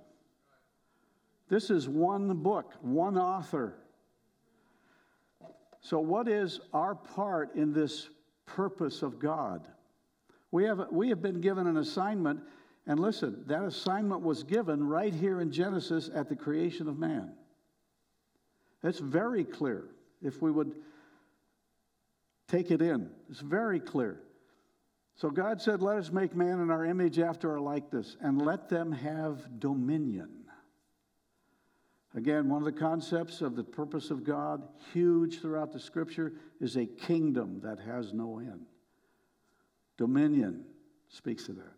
This 1.52 1.70
is 1.70 1.90
one 1.90 2.34
book, 2.38 2.76
one 2.80 3.18
author. 3.18 3.76
So, 5.82 6.00
what 6.00 6.30
is 6.30 6.62
our 6.72 6.96
part 6.96 7.56
in 7.56 7.74
this 7.74 8.10
purpose 8.46 9.02
of 9.02 9.20
God? 9.20 9.68
We 10.52 10.64
have, 10.64 10.88
we 10.92 11.10
have 11.10 11.22
been 11.22 11.42
given 11.42 11.68
an 11.68 11.76
assignment, 11.76 12.40
and 12.88 13.02
listen, 13.02 13.44
that 13.48 13.64
assignment 13.64 14.22
was 14.22 14.44
given 14.44 14.88
right 14.88 15.14
here 15.14 15.42
in 15.42 15.52
Genesis 15.52 16.10
at 16.16 16.30
the 16.30 16.38
creation 16.38 16.88
of 16.88 16.98
man. 16.98 17.34
It's 18.82 19.00
very 19.00 19.44
clear 19.44 19.90
if 20.22 20.42
we 20.42 20.52
would 20.52 20.74
take 22.48 22.72
it 22.72 22.82
in. 22.82 23.10
It's 23.30 23.42
very 23.42 23.82
clear. 23.82 24.22
So 25.18 25.30
God 25.30 25.62
said, 25.62 25.82
Let 25.82 25.98
us 25.98 26.14
make 26.14 26.34
man 26.34 26.62
in 26.62 26.72
our 26.72 26.86
image 26.86 27.20
after 27.20 27.52
our 27.52 27.60
likeness, 27.60 28.16
and 28.22 28.42
let 28.42 28.70
them 28.70 28.94
have 28.94 29.60
dominion. 29.60 30.41
Again, 32.14 32.50
one 32.50 32.62
of 32.62 32.66
the 32.66 32.78
concepts 32.78 33.42
of 33.42 33.56
the 33.56 33.64
purpose 33.64 34.12
of 34.12 34.26
God, 34.26 34.62
huge 34.94 35.40
throughout 35.40 35.72
the 35.72 35.80
scripture, 35.80 36.34
is 36.60 36.76
a 36.76 36.86
kingdom 36.86 37.62
that 37.64 37.80
has 37.80 38.14
no 38.14 38.40
end. 38.40 38.66
Dominion 39.98 40.66
speaks 41.08 41.46
to 41.46 41.54
that. 41.54 41.74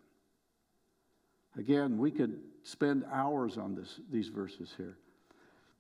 Again, 1.56 2.00
we 2.00 2.10
could 2.10 2.40
spend 2.64 3.06
hours 3.12 3.58
on 3.58 3.76
this, 3.76 4.00
these 4.10 4.30
verses 4.30 4.74
here. 4.76 4.98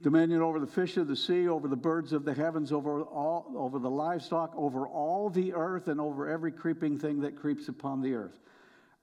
Dominion 0.03 0.41
over 0.41 0.59
the 0.59 0.67
fish 0.67 0.97
of 0.97 1.07
the 1.07 1.15
sea, 1.15 1.47
over 1.47 1.67
the 1.67 1.75
birds 1.75 2.13
of 2.13 2.25
the 2.25 2.33
heavens, 2.33 2.71
over, 2.71 3.03
all, 3.03 3.51
over 3.55 3.79
the 3.79 3.89
livestock, 3.89 4.53
over 4.55 4.85
all 4.85 5.29
the 5.29 5.53
earth, 5.53 5.87
and 5.87 5.99
over 5.99 6.27
every 6.27 6.51
creeping 6.51 6.99
thing 6.99 7.21
that 7.21 7.37
creeps 7.37 7.69
upon 7.69 8.01
the 8.01 8.13
earth. 8.13 8.37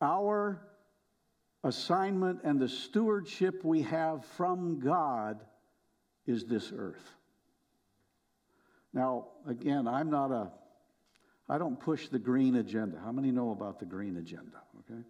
Our 0.03 0.61
assignment 1.63 2.41
and 2.43 2.61
the 2.61 2.69
stewardship 2.69 3.65
we 3.65 3.83
have 3.83 4.25
from 4.25 4.81
God 4.81 5.45
is 6.27 6.45
this 6.45 6.73
earth. 6.75 7.15
Now, 8.93 9.29
again, 9.47 9.87
I'm 9.87 10.11
not 10.11 10.31
a, 10.31 10.51
I 11.49 11.59
don't 11.59 11.79
push 11.79 12.09
the 12.09 12.19
green 12.19 12.57
agenda. 12.57 12.99
How 13.05 13.13
many 13.13 13.31
know 13.31 13.51
about 13.51 13.79
the 13.79 13.85
green 13.85 14.17
agenda? 14.17 14.63
Okay? 14.81 15.01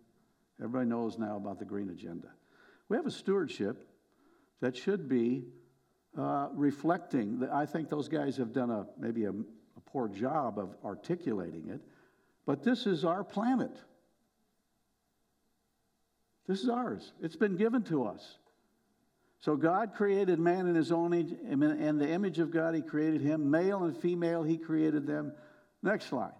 Everybody 0.59 0.89
knows 0.89 1.19
now 1.19 1.37
about 1.37 1.59
the 1.59 1.65
green 1.65 1.91
agenda. 1.91 2.29
We 2.89 2.97
have 2.97 3.07
a 3.07 3.11
stewardship 3.11 3.87
that 4.61 4.77
should 4.77 5.09
be 5.09 5.45
uh, 6.19 6.49
reflecting, 6.53 7.47
I 7.53 7.67
think 7.67 7.89
those 7.89 8.09
guys 8.09 8.37
have 8.37 8.53
done 8.53 8.71
a, 8.71 8.87
maybe 8.99 9.25
a, 9.25 9.31
a 9.31 9.81
poor 9.87 10.09
job 10.09 10.59
of 10.59 10.75
articulating 10.85 11.69
it, 11.69 11.81
but 12.47 12.63
this 12.63 12.87
is 12.87 13.05
our 13.05 13.23
planet. 13.23 13.81
This 16.51 16.65
is 16.65 16.69
ours. 16.69 17.13
It's 17.23 17.37
been 17.37 17.55
given 17.55 17.85
to 17.85 18.07
us. 18.07 18.39
So 19.39 19.55
God 19.55 19.95
created 19.95 20.41
man 20.41 20.67
in 20.67 20.75
his 20.75 20.91
own 20.91 21.15
image, 21.15 21.79
in 21.79 21.97
the 21.97 22.09
image 22.09 22.41
of 22.41 22.51
God, 22.51 22.75
he 22.75 22.83
created 22.83 23.21
him. 23.21 23.49
Male 23.49 23.85
and 23.85 23.97
female, 23.97 24.43
he 24.43 24.59
created 24.59 25.07
them. 25.07 25.33
Next 25.81 26.07
slide. 26.07 26.33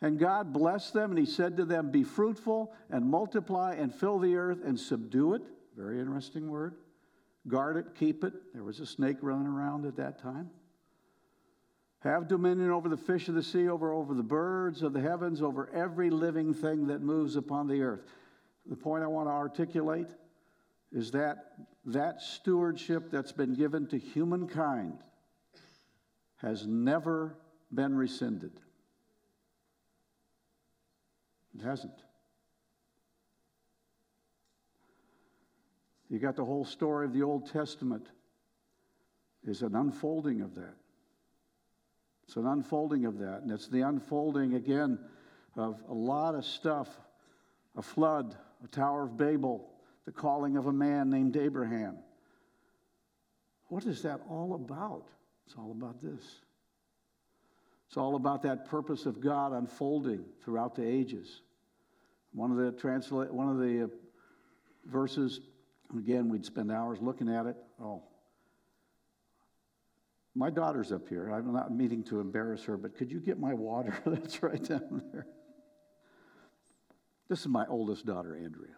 And 0.00 0.18
God 0.18 0.54
blessed 0.54 0.94
them, 0.94 1.10
and 1.10 1.18
he 1.18 1.26
said 1.26 1.58
to 1.58 1.66
them, 1.66 1.90
Be 1.90 2.04
fruitful 2.04 2.72
and 2.88 3.04
multiply 3.04 3.74
and 3.74 3.94
fill 3.94 4.18
the 4.18 4.34
earth 4.34 4.60
and 4.64 4.80
subdue 4.80 5.34
it. 5.34 5.42
Very 5.76 6.00
interesting 6.00 6.48
word. 6.48 6.76
Guard 7.46 7.76
it, 7.76 7.94
keep 7.94 8.24
it. 8.24 8.32
There 8.54 8.64
was 8.64 8.80
a 8.80 8.86
snake 8.86 9.18
running 9.20 9.46
around 9.46 9.84
at 9.84 9.96
that 9.96 10.22
time. 10.22 10.48
Have 11.98 12.28
dominion 12.28 12.70
over 12.70 12.88
the 12.88 12.96
fish 12.96 13.28
of 13.28 13.34
the 13.34 13.42
sea, 13.42 13.68
over, 13.68 13.92
over 13.92 14.14
the 14.14 14.22
birds 14.22 14.82
of 14.82 14.94
the 14.94 15.02
heavens, 15.02 15.42
over 15.42 15.68
every 15.74 16.08
living 16.08 16.54
thing 16.54 16.86
that 16.86 17.02
moves 17.02 17.36
upon 17.36 17.68
the 17.68 17.82
earth. 17.82 18.00
The 18.70 18.76
point 18.76 19.02
I 19.02 19.08
want 19.08 19.26
to 19.26 19.32
articulate 19.32 20.06
is 20.92 21.10
that 21.10 21.52
that 21.86 22.22
stewardship 22.22 23.10
that's 23.10 23.32
been 23.32 23.54
given 23.54 23.88
to 23.88 23.98
humankind 23.98 24.98
has 26.36 26.66
never 26.66 27.36
been 27.74 27.96
rescinded. 27.96 28.52
It 31.58 31.62
hasn't. 31.62 31.92
You 36.08 36.20
got 36.20 36.36
the 36.36 36.44
whole 36.44 36.64
story 36.64 37.06
of 37.06 37.12
the 37.12 37.22
Old 37.22 37.50
Testament 37.52 38.06
is 39.44 39.62
an 39.62 39.74
unfolding 39.74 40.42
of 40.42 40.54
that. 40.54 40.76
It's 42.24 42.36
an 42.36 42.46
unfolding 42.46 43.04
of 43.04 43.18
that. 43.18 43.42
And 43.42 43.50
it's 43.50 43.68
the 43.68 43.82
unfolding 43.82 44.54
again 44.54 44.98
of 45.56 45.82
a 45.88 45.94
lot 45.94 46.36
of 46.36 46.44
stuff 46.44 46.88
a 47.76 47.82
flood, 47.82 48.36
a 48.62 48.68
Tower 48.68 49.04
of 49.04 49.16
Babel, 49.16 49.70
the 50.04 50.12
calling 50.12 50.56
of 50.56 50.66
a 50.66 50.72
man 50.72 51.10
named 51.10 51.36
Abraham. 51.36 51.98
What 53.68 53.84
is 53.84 54.02
that 54.02 54.20
all 54.28 54.54
about? 54.54 55.06
It's 55.46 55.54
all 55.56 55.70
about 55.70 56.02
this. 56.02 56.22
It's 57.88 57.96
all 57.96 58.14
about 58.14 58.42
that 58.42 58.68
purpose 58.68 59.06
of 59.06 59.20
God 59.20 59.52
unfolding 59.52 60.24
throughout 60.44 60.74
the 60.74 60.86
ages. 60.86 61.42
One 62.32 62.50
of 62.50 62.56
the 62.56 62.72
translate, 62.72 63.32
one 63.32 63.48
of 63.48 63.58
the 63.58 63.84
uh, 63.84 63.88
verses, 64.86 65.40
again, 65.96 66.28
we'd 66.28 66.44
spend 66.44 66.70
hours 66.70 66.98
looking 67.00 67.28
at 67.28 67.46
it. 67.46 67.56
Oh, 67.82 68.02
my 70.36 70.50
daughter's 70.50 70.92
up 70.92 71.08
here. 71.08 71.28
I'm 71.30 71.52
not 71.52 71.74
meaning 71.74 72.04
to 72.04 72.20
embarrass 72.20 72.62
her, 72.64 72.76
but 72.76 72.96
could 72.96 73.10
you 73.10 73.18
get 73.18 73.40
my 73.40 73.54
water? 73.54 73.98
That's 74.06 74.42
right 74.42 74.62
down 74.62 75.02
there. 75.12 75.26
This 77.30 77.42
is 77.42 77.46
my 77.46 77.64
oldest 77.68 78.06
daughter, 78.06 78.34
Andrea. 78.34 78.74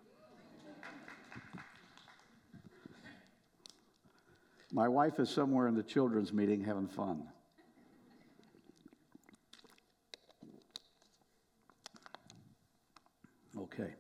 My 4.71 4.89
wife 4.89 5.19
is 5.19 5.31
somewhere 5.31 5.69
in 5.69 5.75
the 5.75 5.83
children's 5.83 6.35
meeting 6.35 6.63
having 6.63 6.87
fun. 6.87 7.23
Okay. 13.59 13.95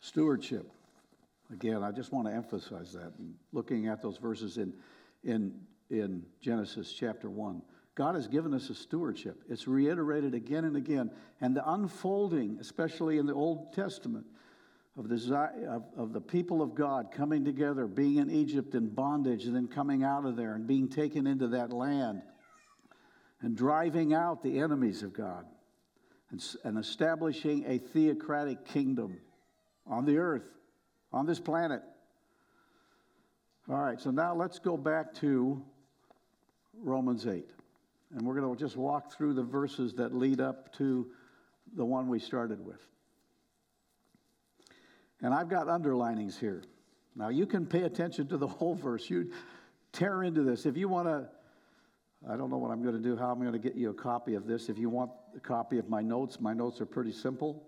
Stewardship. 0.00 0.68
Again, 1.52 1.84
I 1.84 1.92
just 1.92 2.12
want 2.12 2.26
to 2.26 2.34
emphasize 2.34 2.92
that. 2.94 3.12
Looking 3.52 3.86
at 3.86 4.02
those 4.02 4.16
verses 4.16 4.58
in, 4.58 4.72
in, 5.22 5.54
in 5.90 6.24
Genesis 6.40 6.92
chapter 6.92 7.30
1, 7.30 7.62
God 7.94 8.14
has 8.14 8.28
given 8.28 8.52
us 8.52 8.68
a 8.68 8.74
stewardship. 8.74 9.42
It's 9.48 9.66
reiterated 9.66 10.34
again 10.34 10.64
and 10.64 10.76
again. 10.76 11.10
And 11.40 11.56
the 11.56 11.68
unfolding, 11.70 12.58
especially 12.60 13.18
in 13.18 13.26
the 13.26 13.34
Old 13.34 13.72
Testament, 13.72 14.26
of 14.98 15.08
the, 15.08 15.50
of, 15.68 15.82
of 15.96 16.12
the 16.12 16.20
people 16.20 16.62
of 16.62 16.74
God 16.74 17.12
coming 17.12 17.44
together, 17.44 17.86
being 17.86 18.16
in 18.16 18.30
Egypt 18.30 18.74
in 18.74 18.88
bondage, 18.88 19.44
and 19.44 19.54
then 19.54 19.66
coming 19.66 20.02
out 20.02 20.24
of 20.24 20.36
there 20.36 20.54
and 20.54 20.66
being 20.66 20.88
taken 20.88 21.26
into 21.26 21.48
that 21.48 21.72
land 21.72 22.22
and 23.42 23.56
driving 23.56 24.14
out 24.14 24.42
the 24.42 24.58
enemies 24.58 25.02
of 25.02 25.12
God 25.12 25.44
and, 26.30 26.42
and 26.64 26.78
establishing 26.78 27.64
a 27.66 27.78
theocratic 27.78 28.64
kingdom 28.64 29.18
on 29.86 30.04
the 30.04 30.18
earth, 30.18 30.48
on 31.12 31.26
this 31.26 31.40
planet. 31.40 31.82
All 33.68 33.76
right, 33.76 34.00
so 34.00 34.10
now 34.10 34.34
let's 34.34 34.58
go 34.58 34.76
back 34.76 35.14
to 35.16 35.62
Romans 36.82 37.26
8. 37.26 37.46
And 38.14 38.26
we're 38.26 38.38
going 38.38 38.54
to 38.54 38.58
just 38.58 38.76
walk 38.76 39.12
through 39.12 39.34
the 39.34 39.42
verses 39.42 39.94
that 39.94 40.14
lead 40.14 40.40
up 40.40 40.72
to 40.76 41.06
the 41.74 41.84
one 41.84 42.08
we 42.08 42.18
started 42.18 42.64
with. 42.64 42.80
And 45.22 45.34
I've 45.34 45.48
got 45.48 45.66
underlinings 45.66 46.38
here. 46.38 46.62
Now 47.14 47.28
you 47.28 47.46
can 47.46 47.66
pay 47.66 47.82
attention 47.82 48.28
to 48.28 48.36
the 48.36 48.46
whole 48.46 48.74
verse. 48.74 49.08
You 49.08 49.32
tear 49.92 50.22
into 50.22 50.42
this. 50.42 50.66
If 50.66 50.76
you 50.76 50.88
want 50.88 51.08
to, 51.08 51.28
I 52.30 52.36
don't 52.36 52.50
know 52.50 52.58
what 52.58 52.70
I'm 52.70 52.82
going 52.82 52.94
to 52.94 53.02
do, 53.02 53.16
how 53.16 53.30
I'm 53.30 53.40
going 53.40 53.52
to 53.52 53.58
get 53.58 53.74
you 53.74 53.90
a 53.90 53.94
copy 53.94 54.34
of 54.34 54.46
this. 54.46 54.68
If 54.68 54.78
you 54.78 54.90
want 54.90 55.10
a 55.34 55.40
copy 55.40 55.78
of 55.78 55.88
my 55.88 56.02
notes, 56.02 56.40
my 56.40 56.52
notes 56.52 56.80
are 56.80 56.86
pretty 56.86 57.12
simple. 57.12 57.66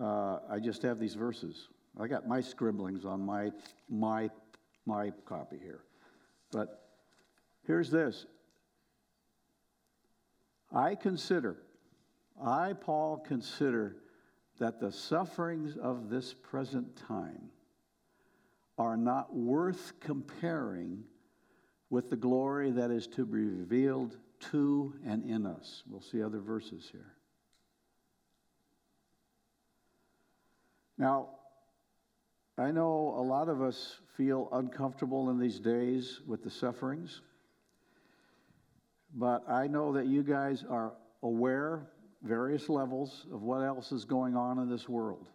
Uh, 0.00 0.38
I 0.48 0.58
just 0.58 0.82
have 0.82 0.98
these 0.98 1.14
verses. 1.14 1.68
I 2.00 2.06
got 2.06 2.26
my 2.26 2.40
scribblings 2.40 3.04
on 3.04 3.24
my 3.24 3.50
my 3.90 4.30
my 4.86 5.12
copy 5.26 5.58
here. 5.58 5.80
But 6.50 6.81
here's 7.66 7.90
this. 7.90 8.26
I 10.74 10.94
consider, 10.94 11.58
I, 12.42 12.72
Paul, 12.72 13.18
consider 13.18 13.96
that 14.58 14.80
the 14.80 14.92
sufferings 14.92 15.76
of 15.76 16.08
this 16.08 16.34
present 16.34 16.96
time 16.96 17.50
are 18.78 18.96
not 18.96 19.34
worth 19.34 19.92
comparing 20.00 21.04
with 21.90 22.08
the 22.08 22.16
glory 22.16 22.70
that 22.70 22.90
is 22.90 23.06
to 23.06 23.26
be 23.26 23.44
revealed 23.44 24.16
to 24.50 24.94
and 25.04 25.24
in 25.24 25.44
us. 25.46 25.82
We'll 25.88 26.00
see 26.00 26.22
other 26.22 26.40
verses 26.40 26.88
here. 26.90 27.14
Now, 30.96 31.28
I 32.56 32.70
know 32.70 33.14
a 33.16 33.22
lot 33.22 33.48
of 33.48 33.60
us 33.60 33.96
feel 34.16 34.48
uncomfortable 34.52 35.30
in 35.30 35.38
these 35.38 35.58
days 35.58 36.20
with 36.26 36.42
the 36.42 36.50
sufferings, 36.50 37.20
but 39.14 39.48
I 39.48 39.66
know 39.66 39.92
that 39.92 40.06
you 40.06 40.22
guys 40.22 40.64
are 40.68 40.92
aware 41.22 41.88
various 42.22 42.68
levels 42.68 43.26
of 43.32 43.42
what 43.42 43.62
else 43.62 43.92
is 43.92 44.04
going 44.04 44.36
on 44.36 44.58
in 44.58 44.68
this 44.68 44.88
world. 44.88 45.26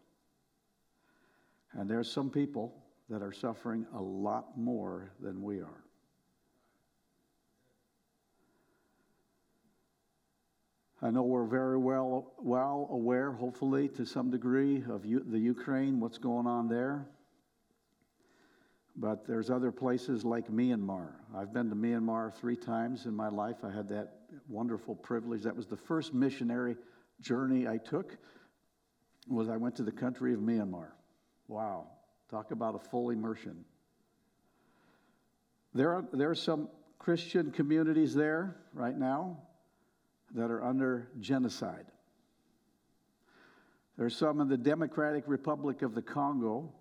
And 1.73 1.89
there's 1.89 2.11
some 2.11 2.29
people 2.29 2.73
that 3.09 3.21
are 3.21 3.33
suffering 3.33 3.85
a 3.93 4.01
lot 4.01 4.57
more 4.57 5.11
than 5.19 5.41
we 5.41 5.59
are. 5.59 5.83
I 10.99 11.11
know 11.11 11.21
we're 11.21 11.45
very 11.45 11.77
well, 11.77 12.33
well 12.39 12.87
aware, 12.89 13.31
hopefully, 13.31 13.87
to 13.89 14.05
some 14.05 14.31
degree, 14.31 14.83
of 14.89 15.05
U- 15.05 15.23
the 15.23 15.37
Ukraine, 15.37 15.99
what's 15.99 16.17
going 16.17 16.47
on 16.47 16.67
there. 16.67 17.07
But 18.99 19.27
there's 19.27 19.51
other 19.51 19.71
places 19.71 20.25
like 20.25 20.49
Myanmar. 20.49 21.11
I've 21.35 21.53
been 21.53 21.69
to 21.69 21.75
Myanmar 21.75 22.33
three 22.33 22.55
times 22.55 23.05
in 23.05 23.15
my 23.15 23.29
life. 23.29 23.57
I 23.63 23.69
had 23.69 23.87
that 23.89 24.13
wonderful 24.49 24.95
privilege. 24.95 25.43
That 25.43 25.55
was 25.55 25.67
the 25.67 25.77
first 25.77 26.15
missionary 26.15 26.75
journey 27.21 27.67
I 27.67 27.77
took. 27.77 28.17
Was 29.27 29.49
I 29.49 29.57
went 29.57 29.75
to 29.75 29.83
the 29.83 29.91
country 29.91 30.33
of 30.33 30.39
Myanmar. 30.39 30.89
Wow, 31.47 31.87
talk 32.31 32.51
about 32.51 32.75
a 32.75 32.79
full 32.79 33.11
immersion. 33.11 33.65
There 35.73 35.93
are, 35.93 36.05
there 36.11 36.31
are 36.31 36.35
some 36.35 36.67
Christian 36.97 37.51
communities 37.51 38.15
there 38.15 38.57
right 38.73 38.97
now 38.97 39.37
that 40.33 40.49
are 40.49 40.63
under 40.63 41.09
genocide. 41.19 41.85
There's 43.97 44.15
some 44.15 44.41
in 44.41 44.47
the 44.47 44.57
Democratic 44.57 45.25
Republic 45.27 45.83
of 45.83 45.93
the 45.93 46.01
Congo 46.01 46.73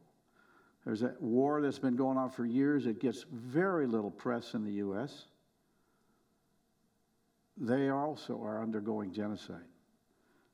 there's 0.86 1.02
a 1.02 1.14
war 1.18 1.60
that's 1.60 1.80
been 1.80 1.96
going 1.96 2.16
on 2.16 2.30
for 2.30 2.46
years. 2.46 2.86
It 2.86 3.00
gets 3.00 3.26
very 3.32 3.88
little 3.88 4.10
press 4.10 4.54
in 4.54 4.64
the 4.64 4.74
U.S. 4.74 5.26
They 7.56 7.88
also 7.88 8.40
are 8.40 8.62
undergoing 8.62 9.12
genocide. 9.12 9.66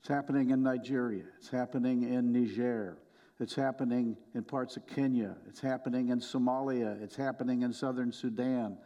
It's 0.00 0.08
happening 0.08 0.48
in 0.48 0.62
Nigeria. 0.62 1.24
It's 1.36 1.50
happening 1.50 2.04
in 2.04 2.32
Niger. 2.32 2.96
It's 3.40 3.54
happening 3.54 4.16
in 4.34 4.42
parts 4.42 4.78
of 4.78 4.86
Kenya. 4.86 5.36
It's 5.46 5.60
happening 5.60 6.08
in 6.08 6.20
Somalia. 6.20 7.00
It's 7.02 7.14
happening 7.14 7.60
in 7.60 7.74
southern 7.74 8.10
Sudan. 8.10 8.78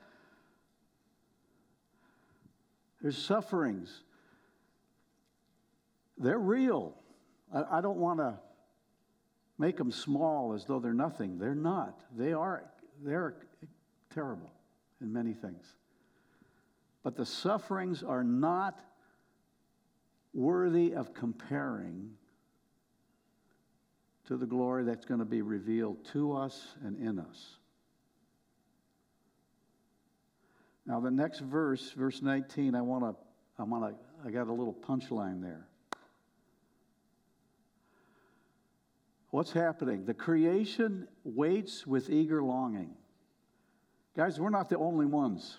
There's 3.00 3.16
sufferings. 3.16 4.02
They're 6.18 6.40
real. 6.40 6.96
I, 7.54 7.78
I 7.78 7.80
don't 7.80 7.98
want 7.98 8.18
to 8.18 8.40
make 9.58 9.76
them 9.76 9.90
small 9.90 10.52
as 10.52 10.64
though 10.64 10.80
they're 10.80 10.94
nothing. 10.94 11.38
They're 11.38 11.54
not. 11.54 12.00
They 12.16 12.32
are 12.32 12.64
they're 13.02 13.36
terrible 14.12 14.50
in 15.00 15.12
many 15.12 15.34
things. 15.34 15.66
But 17.02 17.16
the 17.16 17.26
sufferings 17.26 18.02
are 18.02 18.24
not 18.24 18.80
worthy 20.34 20.92
of 20.94 21.14
comparing 21.14 22.10
to 24.26 24.36
the 24.36 24.46
glory 24.46 24.84
that's 24.84 25.04
going 25.04 25.20
to 25.20 25.26
be 25.26 25.42
revealed 25.42 26.04
to 26.12 26.32
us 26.32 26.74
and 26.84 26.96
in 26.98 27.18
us. 27.18 27.58
Now 30.84 31.00
the 31.00 31.10
next 31.10 31.40
verse, 31.40 31.90
verse 31.92 32.22
19, 32.22 32.74
I 32.74 32.82
want 32.82 33.04
to 33.04 33.14
I 33.58 33.64
want 33.64 33.84
to 33.84 34.26
I 34.26 34.30
got 34.30 34.48
a 34.48 34.52
little 34.52 34.74
punchline 34.74 35.40
there. 35.42 35.66
What's 39.37 39.53
happening? 39.53 40.07
The 40.07 40.14
creation 40.14 41.07
waits 41.22 41.87
with 41.87 42.09
eager 42.09 42.42
longing. 42.42 42.94
Guys, 44.16 44.40
we're 44.40 44.49
not 44.49 44.70
the 44.70 44.79
only 44.79 45.05
ones. 45.05 45.59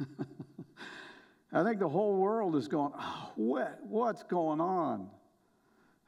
I 1.52 1.62
think 1.62 1.78
the 1.78 1.90
whole 1.90 2.16
world 2.16 2.56
is 2.56 2.68
going, 2.68 2.92
oh, 2.98 3.32
what, 3.36 3.80
what's 3.82 4.22
going 4.22 4.62
on? 4.62 5.10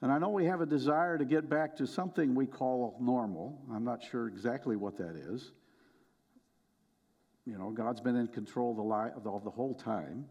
And 0.01 0.11
I 0.11 0.17
know 0.17 0.31
we 0.31 0.47
have 0.47 0.63
a 0.63 0.67
desire 0.67 1.19
to 1.19 1.27
get 1.27 1.51
back 1.51 1.77
to 1.77 1.87
something 1.87 2.35
we 2.35 2.47
call 2.47 2.97
normal. 2.99 3.61
I'm 3.71 3.85
not 3.85 4.03
sure 4.03 4.27
exactly 4.27 4.77
what 4.77 4.97
that 4.97 5.15
is. 5.15 5.53
You 7.45 7.59
know, 7.59 7.69
God's 7.69 8.01
been 8.01 8.17
in 8.17 8.29
control 8.29 8.71
of 8.71 9.23
the, 9.23 9.31
of 9.31 9.45
the 9.45 9.51
whole 9.51 9.75
time. 9.75 10.25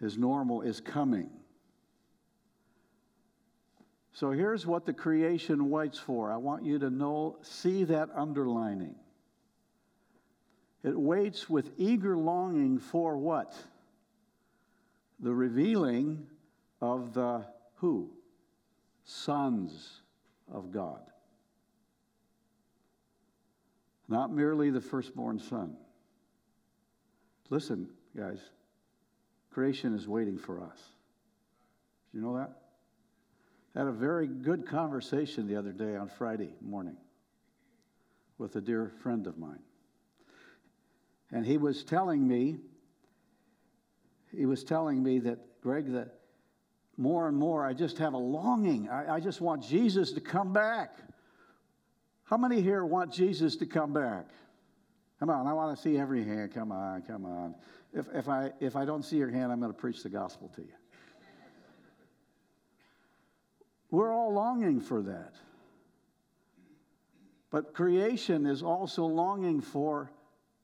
His 0.00 0.18
normal 0.18 0.60
is 0.60 0.82
coming. 0.82 1.30
So 4.14 4.30
here's 4.30 4.64
what 4.64 4.86
the 4.86 4.92
creation 4.92 5.70
waits 5.70 5.98
for. 5.98 6.32
I 6.32 6.36
want 6.36 6.64
you 6.64 6.78
to 6.78 6.88
know, 6.88 7.36
see 7.42 7.82
that 7.84 8.10
underlining. 8.14 8.94
It 10.84 10.96
waits 10.96 11.50
with 11.50 11.72
eager 11.78 12.16
longing 12.16 12.78
for 12.78 13.16
what? 13.18 13.54
The 15.18 15.34
revealing 15.34 16.28
of 16.80 17.12
the 17.12 17.44
who? 17.76 18.10
Sons 19.04 20.02
of 20.52 20.70
God. 20.70 21.00
Not 24.06 24.30
merely 24.32 24.70
the 24.70 24.80
firstborn 24.80 25.40
son. 25.40 25.76
Listen, 27.50 27.88
guys, 28.16 28.38
creation 29.50 29.92
is 29.92 30.06
waiting 30.06 30.38
for 30.38 30.60
us. 30.60 30.78
Do 32.12 32.18
you 32.18 32.24
know 32.24 32.36
that? 32.36 32.63
Had 33.74 33.86
a 33.88 33.92
very 33.92 34.28
good 34.28 34.66
conversation 34.66 35.48
the 35.48 35.56
other 35.56 35.72
day 35.72 35.96
on 35.96 36.08
Friday 36.08 36.54
morning 36.60 36.96
with 38.38 38.54
a 38.56 38.60
dear 38.60 38.92
friend 39.02 39.26
of 39.26 39.36
mine. 39.36 39.62
And 41.32 41.44
he 41.44 41.56
was 41.56 41.82
telling 41.82 42.26
me, 42.26 42.58
he 44.36 44.46
was 44.46 44.62
telling 44.62 45.02
me 45.02 45.18
that, 45.20 45.60
Greg, 45.60 45.92
that 45.92 46.14
more 46.96 47.26
and 47.26 47.36
more 47.36 47.66
I 47.66 47.72
just 47.72 47.98
have 47.98 48.12
a 48.14 48.18
longing. 48.18 48.88
I, 48.88 49.14
I 49.14 49.20
just 49.20 49.40
want 49.40 49.64
Jesus 49.64 50.12
to 50.12 50.20
come 50.20 50.52
back. 50.52 50.96
How 52.24 52.36
many 52.36 52.60
here 52.60 52.84
want 52.84 53.12
Jesus 53.12 53.56
to 53.56 53.66
come 53.66 53.92
back? 53.92 54.28
Come 55.18 55.30
on, 55.30 55.46
I 55.46 55.52
want 55.52 55.76
to 55.76 55.82
see 55.82 55.98
every 55.98 56.24
hand. 56.24 56.54
Come 56.54 56.70
on, 56.70 57.02
come 57.02 57.24
on. 57.24 57.54
If, 57.92 58.06
if, 58.14 58.28
I, 58.28 58.52
if 58.60 58.76
I 58.76 58.84
don't 58.84 59.04
see 59.04 59.16
your 59.16 59.30
hand, 59.30 59.50
I'm 59.50 59.60
going 59.60 59.72
to 59.72 59.78
preach 59.78 60.02
the 60.02 60.08
gospel 60.08 60.52
to 60.54 60.62
you. 60.62 60.72
We're 63.94 64.12
all 64.12 64.32
longing 64.32 64.80
for 64.80 65.02
that. 65.02 65.36
But 67.50 67.74
creation 67.74 68.44
is 68.44 68.60
also 68.60 69.04
longing 69.04 69.60
for 69.60 70.10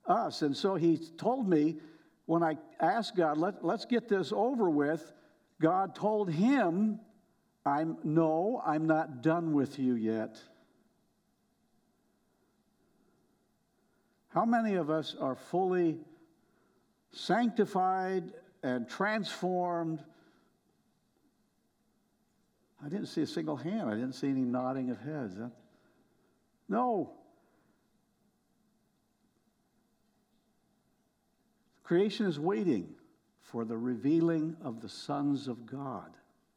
us. 0.05 0.41
And 0.41 0.55
so 0.55 0.75
he 0.75 0.97
told 0.97 1.47
me 1.47 1.77
when 2.25 2.43
I 2.43 2.57
asked 2.81 3.15
God, 3.15 3.37
Let, 3.37 3.63
let's 3.63 3.85
get 3.85 4.09
this 4.09 4.33
over 4.35 4.69
with, 4.69 5.13
God 5.61 5.95
told 5.95 6.29
him, 6.29 6.99
I'm 7.65 7.97
no, 8.03 8.61
I'm 8.65 8.85
not 8.85 9.21
done 9.21 9.53
with 9.53 9.79
you 9.79 9.93
yet. 9.95 10.37
How 14.27 14.43
many 14.43 14.75
of 14.75 14.89
us 14.89 15.15
are 15.17 15.35
fully 15.35 15.99
sanctified 17.11 18.33
and 18.61 18.89
transformed? 18.89 20.03
I 22.83 22.89
didn't 22.89 23.07
see 23.07 23.21
a 23.21 23.27
single 23.27 23.55
hand. 23.55 23.89
I 23.89 23.93
didn't 23.93 24.13
see 24.13 24.29
any 24.29 24.41
nodding 24.41 24.89
of 24.89 24.99
heads. 24.99 25.35
No. 26.67 27.11
Creation 31.83 32.25
is 32.25 32.39
waiting 32.39 32.95
for 33.41 33.65
the 33.65 33.77
revealing 33.77 34.55
of 34.63 34.81
the 34.81 34.89
sons 34.89 35.47
of 35.47 35.65
God. 35.65 36.11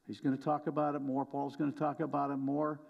He's 0.07 0.21
going 0.21 0.37
to 0.37 0.43
talk 0.43 0.67
about 0.67 0.95
it 0.95 1.01
more. 1.01 1.27
Paul's 1.27 1.57
going 1.57 1.73
to 1.73 1.79
talk 1.79 2.01
about 2.01 2.31
it 2.31 2.37
more. 2.37 2.81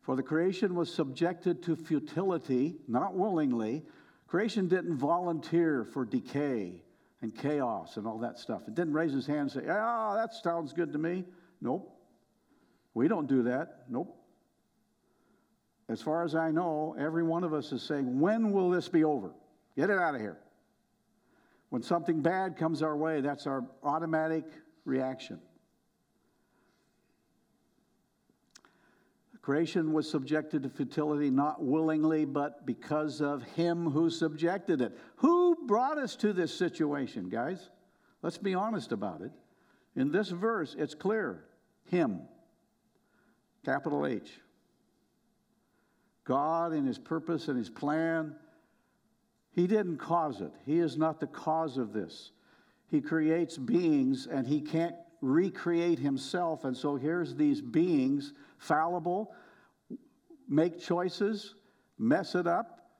For 0.00 0.16
the 0.16 0.22
creation 0.22 0.74
was 0.74 0.92
subjected 0.92 1.62
to 1.64 1.76
futility, 1.76 2.76
not 2.88 3.14
willingly. 3.14 3.84
Creation 4.26 4.66
didn't 4.66 4.96
volunteer 4.96 5.84
for 5.84 6.04
decay 6.04 6.82
and 7.22 7.34
chaos 7.34 7.96
and 7.96 8.06
all 8.06 8.18
that 8.18 8.38
stuff. 8.38 8.62
It 8.66 8.74
didn't 8.74 8.92
raise 8.92 9.12
his 9.12 9.26
hand 9.26 9.40
and 9.40 9.50
say, 9.52 9.62
Ah, 9.70 10.12
oh, 10.12 10.16
that 10.16 10.34
sounds 10.34 10.72
good 10.72 10.92
to 10.92 10.98
me. 10.98 11.24
Nope. 11.60 11.96
We 12.94 13.08
don't 13.08 13.28
do 13.28 13.44
that. 13.44 13.84
Nope. 13.88 14.18
As 15.88 16.02
far 16.02 16.24
as 16.24 16.34
I 16.34 16.50
know, 16.50 16.94
every 16.98 17.22
one 17.22 17.44
of 17.44 17.54
us 17.54 17.72
is 17.72 17.82
saying, 17.82 18.20
When 18.20 18.52
will 18.52 18.70
this 18.70 18.88
be 18.88 19.04
over? 19.04 19.32
Get 19.76 19.88
it 19.88 19.98
out 19.98 20.14
of 20.14 20.20
here. 20.20 20.38
When 21.70 21.82
something 21.82 22.20
bad 22.20 22.56
comes 22.56 22.82
our 22.82 22.96
way, 22.96 23.22
that's 23.22 23.46
our 23.46 23.64
automatic 23.82 24.44
reaction. 24.84 25.40
Creation 29.42 29.92
was 29.92 30.08
subjected 30.08 30.62
to 30.62 30.68
futility 30.68 31.28
not 31.28 31.64
willingly, 31.64 32.24
but 32.24 32.64
because 32.64 33.20
of 33.20 33.42
him 33.42 33.90
who 33.90 34.08
subjected 34.08 34.80
it. 34.80 34.96
Who 35.16 35.66
brought 35.66 35.98
us 35.98 36.14
to 36.16 36.32
this 36.32 36.54
situation, 36.54 37.28
guys? 37.28 37.68
Let's 38.22 38.38
be 38.38 38.54
honest 38.54 38.92
about 38.92 39.20
it. 39.20 39.32
In 39.96 40.12
this 40.12 40.28
verse, 40.28 40.74
it's 40.78 40.94
clear 40.94 41.44
Him, 41.84 42.22
capital 43.64 44.06
H. 44.06 44.30
God, 46.24 46.72
in 46.72 46.86
His 46.86 46.98
purpose 46.98 47.48
and 47.48 47.58
His 47.58 47.68
plan, 47.68 48.36
He 49.50 49.66
didn't 49.66 49.98
cause 49.98 50.40
it. 50.40 50.52
He 50.64 50.78
is 50.78 50.96
not 50.96 51.20
the 51.20 51.26
cause 51.26 51.78
of 51.78 51.92
this. 51.92 52.30
He 52.88 53.00
creates 53.00 53.58
beings 53.58 54.28
and 54.30 54.46
He 54.46 54.60
can't 54.60 54.94
recreate 55.22 55.98
Himself. 55.98 56.64
And 56.64 56.76
so 56.76 56.96
here's 56.96 57.34
these 57.34 57.62
beings 57.62 58.34
fallible, 58.58 59.32
make 60.48 60.78
choices, 60.78 61.54
mess 61.98 62.34
it 62.34 62.46
up, 62.46 62.90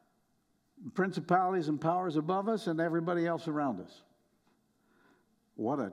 principalities 0.94 1.68
and 1.68 1.78
powers 1.80 2.16
above 2.16 2.48
us, 2.48 2.66
and 2.68 2.80
everybody 2.80 3.26
else 3.26 3.46
around 3.48 3.80
us. 3.80 4.02
What 5.56 5.78
a, 5.78 5.92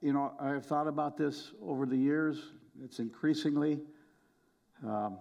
you 0.00 0.12
know, 0.12 0.32
I've 0.38 0.64
thought 0.64 0.86
about 0.86 1.16
this 1.16 1.52
over 1.62 1.86
the 1.86 1.96
years. 1.96 2.52
It's 2.84 2.98
increasingly, 2.98 3.80
um, 4.86 5.18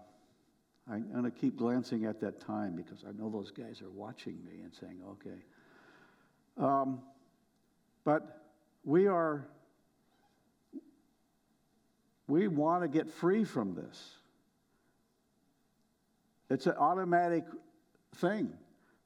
I'm 0.89 1.11
going 1.11 1.23
to 1.23 1.31
keep 1.31 1.57
glancing 1.57 2.05
at 2.05 2.19
that 2.21 2.39
time 2.39 2.75
because 2.75 3.03
I 3.07 3.11
know 3.11 3.29
those 3.29 3.51
guys 3.51 3.81
are 3.81 3.89
watching 3.89 4.37
me 4.45 4.61
and 4.61 4.73
saying, 4.73 5.01
okay. 5.11 5.43
Um, 6.57 7.01
but 8.03 8.41
we 8.83 9.07
are 9.07 9.47
we 12.31 12.47
want 12.47 12.81
to 12.81 12.87
get 12.87 13.09
free 13.09 13.43
from 13.43 13.75
this. 13.75 14.15
It's 16.49 16.65
an 16.65 16.75
automatic 16.77 17.43
thing. 18.15 18.53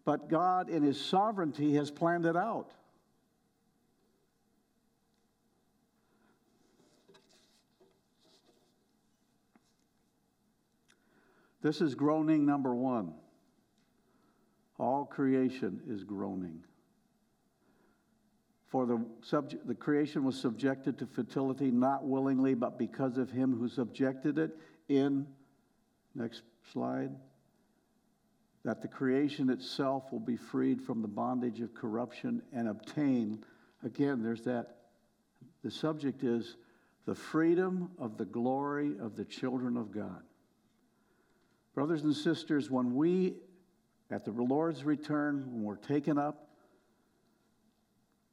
But 0.05 0.29
God, 0.29 0.69
in 0.69 0.83
His 0.83 1.03
sovereignty, 1.03 1.73
has 1.73 1.89
planned 1.89 2.27
it 2.27 2.37
out. 2.37 2.69
This 11.63 11.81
is 11.81 11.95
groaning 11.95 12.45
number 12.45 12.75
one. 12.75 13.15
All 14.77 15.03
creation 15.03 15.81
is 15.87 16.03
groaning. 16.03 16.63
For 18.67 18.85
the, 18.85 19.05
subject, 19.21 19.67
the 19.67 19.75
creation 19.75 20.23
was 20.23 20.39
subjected 20.39 20.97
to 20.99 21.05
fertility 21.05 21.71
not 21.71 22.05
willingly, 22.05 22.55
but 22.55 22.77
because 22.79 23.17
of 23.17 23.31
him 23.31 23.57
who 23.57 23.69
subjected 23.69 24.37
it 24.37 24.57
in, 24.89 25.27
next 26.15 26.41
slide, 26.71 27.11
that 28.63 28.81
the 28.81 28.87
creation 28.87 29.49
itself 29.49 30.11
will 30.11 30.19
be 30.19 30.35
freed 30.35 30.81
from 30.81 31.01
the 31.01 31.07
bondage 31.07 31.61
of 31.61 31.73
corruption 31.75 32.41
and 32.51 32.67
obtain, 32.67 33.43
again, 33.83 34.23
there's 34.23 34.41
that, 34.43 34.77
the 35.63 35.69
subject 35.69 36.23
is 36.23 36.57
the 37.05 37.13
freedom 37.13 37.91
of 37.99 38.17
the 38.17 38.25
glory 38.25 38.95
of 38.99 39.15
the 39.15 39.25
children 39.25 39.77
of 39.77 39.91
God. 39.91 40.23
Brothers 41.75 42.03
and 42.03 42.15
sisters, 42.15 42.71
when 42.71 42.95
we, 42.95 43.35
at 44.09 44.25
the 44.25 44.31
Lord's 44.31 44.83
return, 44.83 45.45
when 45.51 45.63
we're 45.63 45.75
taken 45.75 46.17
up, 46.17 46.49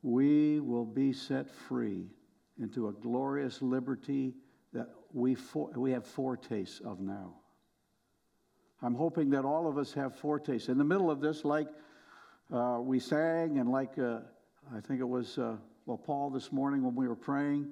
we 0.02 0.60
will 0.60 0.84
be 0.84 1.12
set 1.12 1.48
free 1.48 2.06
into 2.60 2.88
a 2.88 2.92
glorious 2.92 3.62
liberty 3.62 4.34
that 4.72 4.88
we, 5.12 5.34
for, 5.34 5.70
we 5.76 5.92
have 5.92 6.06
foretastes 6.06 6.80
of 6.80 7.00
now. 7.00 7.34
I'm 8.82 8.94
hoping 8.94 9.30
that 9.30 9.44
all 9.44 9.68
of 9.68 9.78
us 9.78 9.92
have 9.92 10.16
foretastes. 10.16 10.68
In 10.68 10.76
the 10.76 10.84
middle 10.84 11.10
of 11.10 11.20
this, 11.20 11.44
like 11.44 11.68
uh, 12.52 12.78
we 12.80 12.98
sang, 12.98 13.58
and 13.58 13.70
like 13.70 13.96
uh, 13.98 14.18
I 14.74 14.80
think 14.80 15.00
it 15.00 15.08
was, 15.08 15.38
uh, 15.38 15.56
well, 15.86 15.98
Paul 15.98 16.30
this 16.30 16.50
morning 16.50 16.82
when 16.82 16.94
we 16.94 17.06
were 17.06 17.16
praying, 17.16 17.68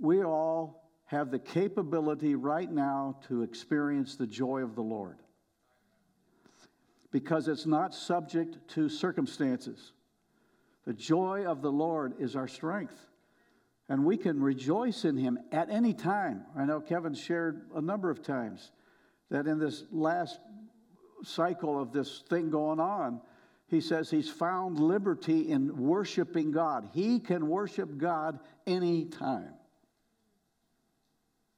we 0.00 0.24
all 0.24 0.90
have 1.04 1.30
the 1.30 1.38
capability 1.38 2.34
right 2.34 2.70
now 2.70 3.16
to 3.28 3.42
experience 3.42 4.16
the 4.16 4.26
joy 4.26 4.62
of 4.62 4.74
the 4.74 4.82
Lord. 4.82 5.18
Because 7.10 7.48
it's 7.48 7.64
not 7.64 7.94
subject 7.94 8.58
to 8.70 8.88
circumstances. 8.88 9.92
The 10.86 10.94
joy 10.94 11.44
of 11.46 11.62
the 11.62 11.72
Lord 11.72 12.14
is 12.18 12.36
our 12.36 12.48
strength. 12.48 12.96
And 13.88 14.04
we 14.04 14.16
can 14.16 14.40
rejoice 14.40 15.04
in 15.04 15.16
Him 15.16 15.38
at 15.50 15.70
any 15.70 15.94
time. 15.94 16.44
I 16.56 16.64
know 16.64 16.80
Kevin 16.80 17.14
shared 17.14 17.70
a 17.74 17.80
number 17.80 18.10
of 18.10 18.22
times 18.22 18.70
that 19.30 19.46
in 19.46 19.58
this 19.58 19.84
last 19.90 20.38
cycle 21.24 21.80
of 21.80 21.92
this 21.92 22.22
thing 22.28 22.50
going 22.50 22.80
on, 22.80 23.20
he 23.66 23.80
says 23.80 24.10
he's 24.10 24.30
found 24.30 24.78
liberty 24.78 25.50
in 25.50 25.76
worshiping 25.76 26.52
God. 26.52 26.88
He 26.92 27.20
can 27.20 27.48
worship 27.48 27.98
God 27.98 28.38
any 28.66 29.04
time. 29.04 29.52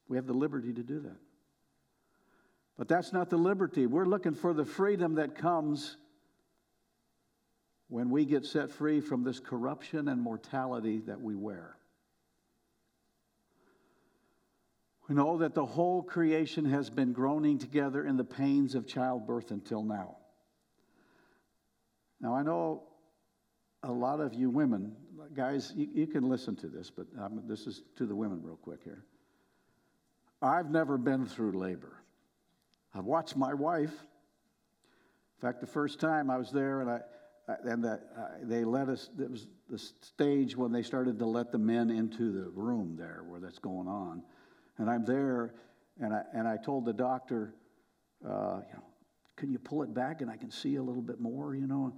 We 0.09 0.17
have 0.17 0.27
the 0.27 0.33
liberty 0.33 0.73
to 0.73 0.83
do 0.83 0.99
that. 1.01 1.17
But 2.77 2.89
that's 2.89 3.13
not 3.13 3.29
the 3.29 3.37
liberty. 3.37 3.85
We're 3.85 4.05
looking 4.05 4.33
for 4.33 4.53
the 4.53 4.65
freedom 4.65 5.15
that 5.15 5.35
comes 5.35 5.95
when 7.91 8.09
we 8.09 8.23
get 8.23 8.45
set 8.45 8.71
free 8.71 9.01
from 9.01 9.25
this 9.25 9.41
corruption 9.41 10.07
and 10.07 10.21
mortality 10.21 11.01
that 11.07 11.19
we 11.19 11.35
wear. 11.35 11.75
We 15.09 15.15
know 15.15 15.39
that 15.39 15.55
the 15.55 15.65
whole 15.65 16.01
creation 16.01 16.63
has 16.63 16.89
been 16.89 17.11
groaning 17.11 17.57
together 17.57 18.05
in 18.05 18.15
the 18.15 18.23
pains 18.23 18.75
of 18.75 18.87
childbirth 18.87 19.51
until 19.51 19.83
now. 19.83 20.15
Now, 22.21 22.33
I 22.33 22.43
know 22.43 22.83
a 23.83 23.91
lot 23.91 24.21
of 24.21 24.33
you 24.33 24.49
women, 24.49 24.95
guys, 25.35 25.73
you, 25.75 25.89
you 25.93 26.07
can 26.07 26.29
listen 26.29 26.55
to 26.57 26.67
this, 26.67 26.89
but 26.89 27.07
um, 27.21 27.43
this 27.45 27.67
is 27.67 27.83
to 27.97 28.05
the 28.05 28.15
women 28.15 28.41
real 28.41 28.55
quick 28.55 28.79
here. 28.85 29.03
I've 30.41 30.71
never 30.71 30.97
been 30.97 31.25
through 31.25 31.59
labor. 31.59 31.97
I've 32.95 33.03
watched 33.03 33.35
my 33.35 33.53
wife. 33.53 33.91
In 33.91 35.41
fact, 35.41 35.59
the 35.59 35.67
first 35.67 35.99
time 35.99 36.29
I 36.29 36.37
was 36.37 36.51
there 36.51 36.79
and 36.79 36.89
I, 36.89 37.01
and 37.63 37.83
the, 37.83 37.93
uh, 37.93 38.27
they 38.43 38.63
let 38.63 38.89
us, 38.89 39.09
it 39.19 39.29
was 39.29 39.47
the 39.69 39.77
stage 39.77 40.55
when 40.55 40.71
they 40.71 40.83
started 40.83 41.17
to 41.19 41.25
let 41.25 41.51
the 41.51 41.57
men 41.57 41.89
into 41.89 42.31
the 42.31 42.49
room 42.49 42.95
there 42.97 43.23
where 43.27 43.39
that's 43.39 43.59
going 43.59 43.87
on. 43.87 44.23
And 44.77 44.89
I'm 44.89 45.05
there, 45.05 45.53
and 45.99 46.13
I, 46.13 46.23
and 46.33 46.47
I 46.47 46.57
told 46.57 46.85
the 46.85 46.93
doctor, 46.93 47.53
uh, 48.25 48.61
you 48.67 48.73
know, 48.73 48.83
can 49.35 49.51
you 49.51 49.59
pull 49.59 49.81
it 49.83 49.93
back 49.93 50.21
and 50.21 50.29
I 50.29 50.37
can 50.37 50.51
see 50.51 50.75
a 50.75 50.83
little 50.83 51.01
bit 51.01 51.19
more, 51.19 51.55
you 51.55 51.67
know? 51.67 51.93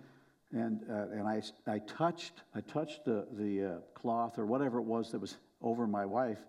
And, 0.52 0.82
uh, 0.90 1.08
and 1.12 1.28
I, 1.28 1.42
I 1.68 1.80
touched, 1.80 2.44
I 2.54 2.62
touched 2.62 3.06
the, 3.06 3.28
the 3.32 3.66
uh, 3.66 3.78
cloth 3.96 4.38
or 4.38 4.46
whatever 4.46 4.80
it 4.80 4.84
was 4.84 5.12
that 5.12 5.20
was 5.20 5.38
over 5.62 5.88
my 5.88 6.06
wife, 6.06 6.40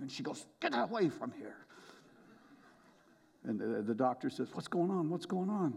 and 0.00 0.10
she 0.10 0.22
goes, 0.22 0.46
Get 0.60 0.72
away 0.74 1.08
from 1.08 1.32
here. 1.32 1.56
And 3.44 3.60
the, 3.60 3.82
the 3.82 3.94
doctor 3.94 4.30
says, 4.30 4.48
What's 4.52 4.68
going 4.68 4.90
on? 4.90 5.10
What's 5.10 5.26
going 5.26 5.50
on? 5.50 5.74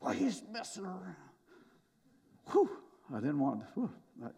Well, 0.00 0.12
he's 0.12 0.42
messing 0.50 0.84
around. 0.84 1.14
Whew, 2.50 2.68
I 3.14 3.20
didn't 3.20 3.38
want, 3.38 3.62
whew, 3.74 3.90
I, 4.24 4.28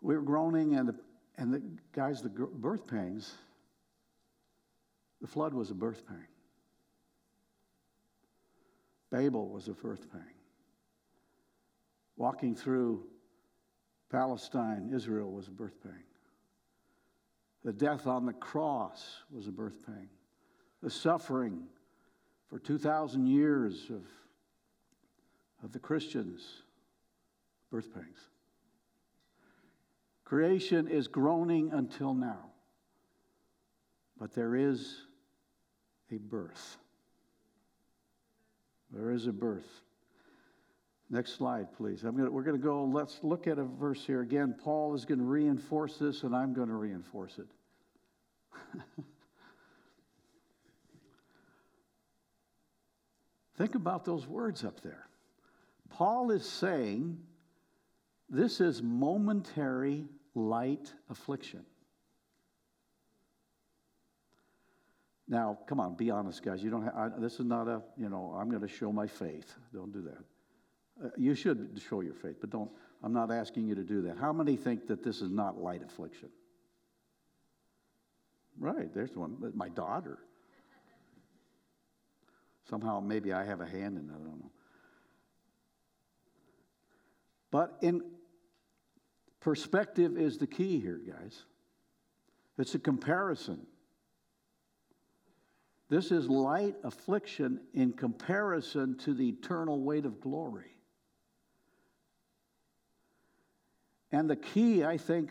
we 0.00 0.16
were 0.16 0.22
groaning, 0.22 0.74
and 0.74 0.88
the, 0.88 0.94
and 1.38 1.54
the 1.54 1.62
guys, 1.92 2.22
the 2.22 2.28
birth 2.28 2.86
pangs, 2.86 3.34
the 5.20 5.28
flood 5.28 5.54
was 5.54 5.70
a 5.70 5.74
birth 5.74 6.06
pang. 6.06 6.26
Babel 9.10 9.48
was 9.48 9.68
a 9.68 9.72
birth 9.72 10.10
pang. 10.10 10.34
Walking 12.16 12.54
through 12.54 13.04
Palestine, 14.10 14.90
Israel 14.92 15.30
was 15.30 15.48
a 15.48 15.50
birth 15.52 15.80
pang. 15.82 16.02
The 17.64 17.72
death 17.72 18.06
on 18.06 18.26
the 18.26 18.32
cross 18.32 19.22
was 19.30 19.46
a 19.46 19.52
birth 19.52 19.84
pang. 19.86 20.08
The 20.82 20.90
suffering 20.90 21.64
for 22.52 22.58
2,000 22.58 23.26
years 23.26 23.88
of, 23.88 24.02
of 25.64 25.72
the 25.72 25.78
Christians, 25.78 26.42
birth 27.70 27.94
pangs. 27.94 28.18
Creation 30.26 30.86
is 30.86 31.08
groaning 31.08 31.70
until 31.72 32.12
now, 32.12 32.50
but 34.20 34.34
there 34.34 34.54
is 34.54 34.96
a 36.10 36.18
birth. 36.18 36.76
There 38.90 39.12
is 39.12 39.26
a 39.26 39.32
birth. 39.32 39.80
Next 41.08 41.32
slide, 41.32 41.72
please. 41.74 42.02
Gonna, 42.02 42.30
we're 42.30 42.42
going 42.42 42.60
to 42.60 42.62
go, 42.62 42.84
let's 42.84 43.18
look 43.22 43.46
at 43.46 43.58
a 43.58 43.64
verse 43.64 44.04
here. 44.04 44.20
Again, 44.20 44.54
Paul 44.62 44.94
is 44.94 45.06
going 45.06 45.20
to 45.20 45.24
reinforce 45.24 45.96
this, 45.96 46.22
and 46.22 46.36
I'm 46.36 46.52
going 46.52 46.68
to 46.68 46.74
reinforce 46.74 47.38
it. 47.38 48.82
Think 53.56 53.74
about 53.74 54.04
those 54.04 54.26
words 54.26 54.64
up 54.64 54.80
there. 54.82 55.06
Paul 55.90 56.30
is 56.30 56.48
saying 56.48 57.18
this 58.28 58.60
is 58.60 58.82
momentary 58.82 60.06
light 60.34 60.92
affliction. 61.10 61.64
Now, 65.28 65.58
come 65.66 65.80
on, 65.80 65.94
be 65.94 66.10
honest, 66.10 66.42
guys. 66.42 66.62
You 66.62 66.70
don't. 66.70 66.82
Have, 66.82 66.94
I, 66.94 67.08
this 67.18 67.34
is 67.34 67.46
not 67.46 67.68
a. 67.68 67.82
You 67.96 68.08
know, 68.08 68.36
I'm 68.38 68.48
going 68.48 68.62
to 68.62 68.68
show 68.68 68.92
my 68.92 69.06
faith. 69.06 69.54
Don't 69.72 69.92
do 69.92 70.02
that. 70.02 71.06
Uh, 71.06 71.10
you 71.16 71.34
should 71.34 71.80
show 71.88 72.00
your 72.00 72.14
faith, 72.14 72.36
but 72.40 72.50
don't. 72.50 72.70
I'm 73.02 73.12
not 73.12 73.30
asking 73.30 73.66
you 73.66 73.74
to 73.74 73.82
do 73.82 74.02
that. 74.02 74.18
How 74.18 74.32
many 74.32 74.56
think 74.56 74.86
that 74.88 75.02
this 75.02 75.22
is 75.22 75.30
not 75.30 75.58
light 75.58 75.82
affliction? 75.82 76.28
Right, 78.58 78.92
there's 78.94 79.16
one. 79.16 79.52
My 79.54 79.68
daughter. 79.68 80.18
Somehow, 82.72 83.00
maybe 83.00 83.34
I 83.34 83.44
have 83.44 83.60
a 83.60 83.66
hand 83.66 83.98
in 83.98 84.08
it. 84.08 84.14
I 84.14 84.16
don't 84.16 84.40
know. 84.40 84.50
But 87.50 87.76
in 87.82 88.00
perspective 89.40 90.16
is 90.16 90.38
the 90.38 90.46
key 90.46 90.80
here, 90.80 90.98
guys. 91.06 91.42
It's 92.56 92.74
a 92.74 92.78
comparison. 92.78 93.66
This 95.90 96.10
is 96.10 96.30
light 96.30 96.76
affliction 96.82 97.60
in 97.74 97.92
comparison 97.92 98.96
to 99.00 99.12
the 99.12 99.28
eternal 99.28 99.82
weight 99.82 100.06
of 100.06 100.18
glory. 100.22 100.78
And 104.12 104.30
the 104.30 104.36
key, 104.36 104.82
I 104.82 104.96
think, 104.96 105.28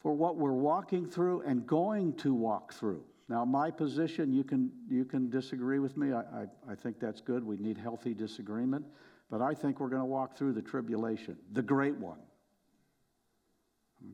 for 0.00 0.12
what 0.12 0.36
we're 0.36 0.52
walking 0.52 1.06
through 1.06 1.44
and 1.46 1.66
going 1.66 2.12
to 2.16 2.34
walk 2.34 2.74
through. 2.74 3.04
Now, 3.30 3.44
my 3.44 3.70
position, 3.70 4.32
you 4.32 4.42
can, 4.42 4.72
you 4.88 5.04
can 5.04 5.30
disagree 5.30 5.78
with 5.78 5.96
me. 5.96 6.12
I, 6.12 6.18
I, 6.18 6.46
I 6.68 6.74
think 6.74 6.98
that's 6.98 7.20
good. 7.20 7.44
We 7.44 7.56
need 7.58 7.78
healthy 7.78 8.12
disagreement. 8.12 8.84
But 9.30 9.40
I 9.40 9.54
think 9.54 9.78
we're 9.78 9.88
going 9.88 10.02
to 10.02 10.06
walk 10.06 10.36
through 10.36 10.54
the 10.54 10.62
tribulation, 10.62 11.36
the 11.52 11.62
great 11.62 11.94
one. 11.94 12.18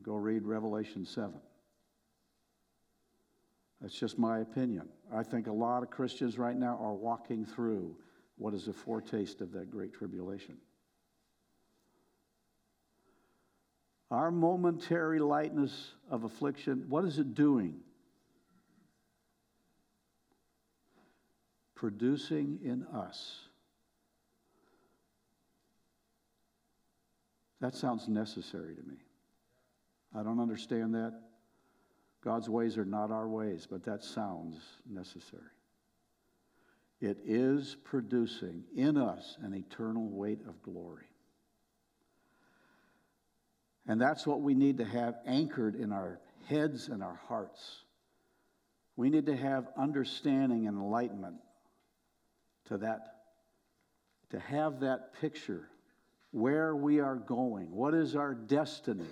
Go 0.03 0.13
read 0.13 0.43
Revelation 0.43 1.03
7. 1.03 1.33
That's 3.81 3.97
just 3.97 4.19
my 4.19 4.39
opinion. 4.39 4.87
I 5.11 5.23
think 5.23 5.47
a 5.47 5.51
lot 5.51 5.81
of 5.81 5.89
Christians 5.89 6.37
right 6.37 6.55
now 6.55 6.77
are 6.79 6.93
walking 6.93 7.43
through 7.43 7.95
what 8.37 8.53
is 8.53 8.67
a 8.67 8.73
foretaste 8.73 9.41
of 9.41 9.51
that 9.53 9.71
great 9.71 9.93
tribulation. 9.93 10.57
Our 14.11 14.29
momentary 14.29 15.19
lightness 15.19 15.93
of 16.07 16.23
affliction, 16.23 16.85
what 16.87 17.03
is 17.03 17.17
it 17.17 17.33
doing? 17.33 17.79
Producing 21.77 22.57
in 22.63 22.87
us. 22.91 23.37
That 27.61 27.75
sounds 27.75 28.07
necessary 28.07 28.73
to 28.73 28.81
me. 28.81 28.97
I 30.15 30.23
don't 30.23 30.39
understand 30.39 30.95
that. 30.95 31.13
God's 32.23 32.49
ways 32.49 32.79
are 32.79 32.85
not 32.85 33.11
our 33.11 33.27
ways, 33.27 33.67
but 33.69 33.83
that 33.85 34.03
sounds 34.03 34.59
necessary. 34.89 35.43
It 36.99 37.19
is 37.23 37.77
producing 37.83 38.63
in 38.75 38.97
us 38.97 39.37
an 39.43 39.53
eternal 39.53 40.09
weight 40.09 40.39
of 40.47 40.59
glory. 40.63 41.05
And 43.85 44.01
that's 44.01 44.25
what 44.25 44.41
we 44.41 44.55
need 44.55 44.79
to 44.79 44.85
have 44.85 45.17
anchored 45.27 45.75
in 45.75 45.91
our 45.91 46.19
heads 46.47 46.87
and 46.87 47.03
our 47.03 47.19
hearts. 47.27 47.83
We 48.95 49.11
need 49.11 49.27
to 49.27 49.37
have 49.37 49.67
understanding 49.77 50.67
and 50.67 50.75
enlightenment 50.75 51.35
to 52.67 52.77
that, 52.77 53.15
to 54.29 54.39
have 54.39 54.79
that 54.81 55.13
picture 55.19 55.69
where 56.31 56.75
we 56.75 56.99
are 56.99 57.15
going, 57.15 57.71
what 57.71 57.93
is 57.93 58.15
our 58.15 58.33
destiny. 58.33 59.09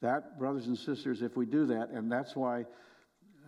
That, 0.00 0.38
brothers 0.38 0.66
and 0.66 0.78
sisters, 0.78 1.22
if 1.22 1.36
we 1.36 1.44
do 1.44 1.66
that, 1.66 1.90
and 1.90 2.10
that's 2.10 2.36
why 2.36 2.64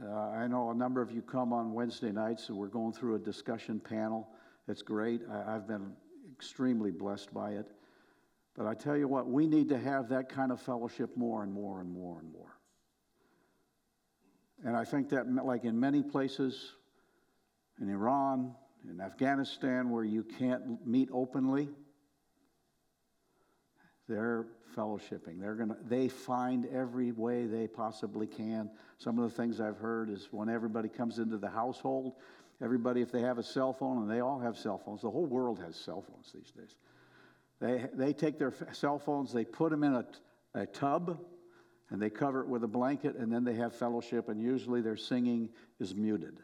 uh, 0.05 0.31
I 0.31 0.47
know 0.49 0.71
a 0.71 0.75
number 0.75 1.01
of 1.01 1.12
you 1.12 1.23
come 1.23 1.53
on 1.53 1.73
Wednesday 1.73 2.11
nights, 2.11 2.49
and 2.49 2.59
we're 2.59 2.66
going 2.66 2.93
through 2.93 3.14
a 3.14 3.19
discussion 3.19 3.79
panel. 3.79 4.29
It's 4.66 4.83
great. 4.83 5.21
I, 5.31 5.55
I've 5.55 5.69
been 5.69 5.93
extremely 6.33 6.90
blessed 6.90 7.33
by 7.33 7.53
it. 7.53 7.66
But 8.57 8.66
I 8.66 8.75
tell 8.75 8.97
you 8.97 9.07
what, 9.07 9.29
we 9.29 9.47
need 9.47 9.69
to 9.69 9.79
have 9.79 10.09
that 10.09 10.29
kind 10.29 10.51
of 10.51 10.61
fellowship 10.61 11.16
more 11.16 11.43
and 11.43 11.53
more 11.53 11.81
and 11.81 11.93
more 11.93 12.19
and 12.19 12.33
more. 12.33 12.57
And 14.64 14.77
I 14.77 14.85
think 14.85 15.09
that, 15.11 15.33
like 15.45 15.64
in 15.64 15.79
many 15.79 16.03
places, 16.03 16.73
in 17.81 17.88
Iran, 17.88 18.55
in 18.88 19.01
Afghanistan, 19.01 19.90
where 19.90 20.05
you 20.05 20.23
can't 20.23 20.87
meet 20.87 21.09
openly, 21.12 21.69
they're 24.09 24.47
fellowshipping. 24.77 25.40
They're 25.40 25.55
gonna, 25.55 25.77
they 25.88 26.09
find 26.09 26.66
every 26.66 27.12
way 27.12 27.47
they 27.47 27.66
possibly 27.66 28.27
can. 28.27 28.71
Some 28.99 29.19
of 29.19 29.31
the 29.31 29.37
things 29.37 29.61
I've 29.61 29.79
heard 29.79 30.11
is 30.11 30.29
when 30.31 30.49
everybody 30.49 30.88
comes 30.88 31.19
into 31.19 31.38
the 31.38 31.49
household, 31.49 32.14
everybody, 32.62 33.01
if 33.01 33.12
they 33.12 33.21
have 33.21 33.38
a 33.38 33.43
cell 33.43 33.73
phone, 33.73 33.99
and 33.99 34.11
they 34.11 34.21
all 34.21 34.38
have 34.38 34.59
cell 34.59 34.79
phones, 34.79 35.03
the 35.03 35.11
whole 35.11 35.27
world 35.27 35.61
has 35.61 35.77
cell 35.77 36.03
phones 36.03 36.33
these 36.33 36.51
days. 36.51 36.77
They, 37.61 37.88
they 37.95 38.12
take 38.12 38.38
their 38.38 38.53
cell 38.73 38.99
phones, 38.99 39.33
they 39.33 39.45
put 39.45 39.71
them 39.71 39.85
in 39.85 39.95
a, 39.95 40.05
a 40.55 40.66
tub, 40.66 41.19
and 41.90 42.01
they 42.01 42.11
cover 42.11 42.40
it 42.40 42.49
with 42.49 42.64
a 42.64 42.69
blanket, 42.69 43.16
and 43.16 43.33
then 43.33 43.45
they 43.45 43.55
have 43.55 43.75
fellowship, 43.75 44.29
and 44.29 44.40
usually 44.40 44.81
their 44.81 44.97
singing 44.97 45.51
is 45.79 45.95
muted. 45.95 46.40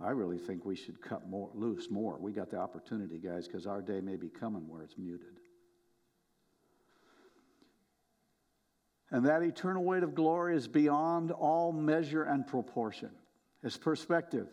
I 0.00 0.10
really 0.10 0.38
think 0.38 0.64
we 0.64 0.76
should 0.76 1.00
cut 1.00 1.28
more, 1.28 1.50
loose 1.54 1.90
more. 1.90 2.16
We 2.20 2.32
got 2.32 2.50
the 2.50 2.58
opportunity, 2.58 3.18
guys, 3.18 3.48
because 3.48 3.66
our 3.66 3.82
day 3.82 4.00
may 4.00 4.16
be 4.16 4.28
coming 4.28 4.68
where 4.68 4.82
it's 4.82 4.96
muted. 4.96 5.40
And 9.10 9.26
that 9.26 9.42
eternal 9.42 9.82
weight 9.82 10.02
of 10.02 10.14
glory 10.14 10.54
is 10.56 10.68
beyond 10.68 11.32
all 11.32 11.72
measure 11.72 12.22
and 12.22 12.46
proportion. 12.46 13.10
It's 13.62 13.76
perspective, 13.76 14.46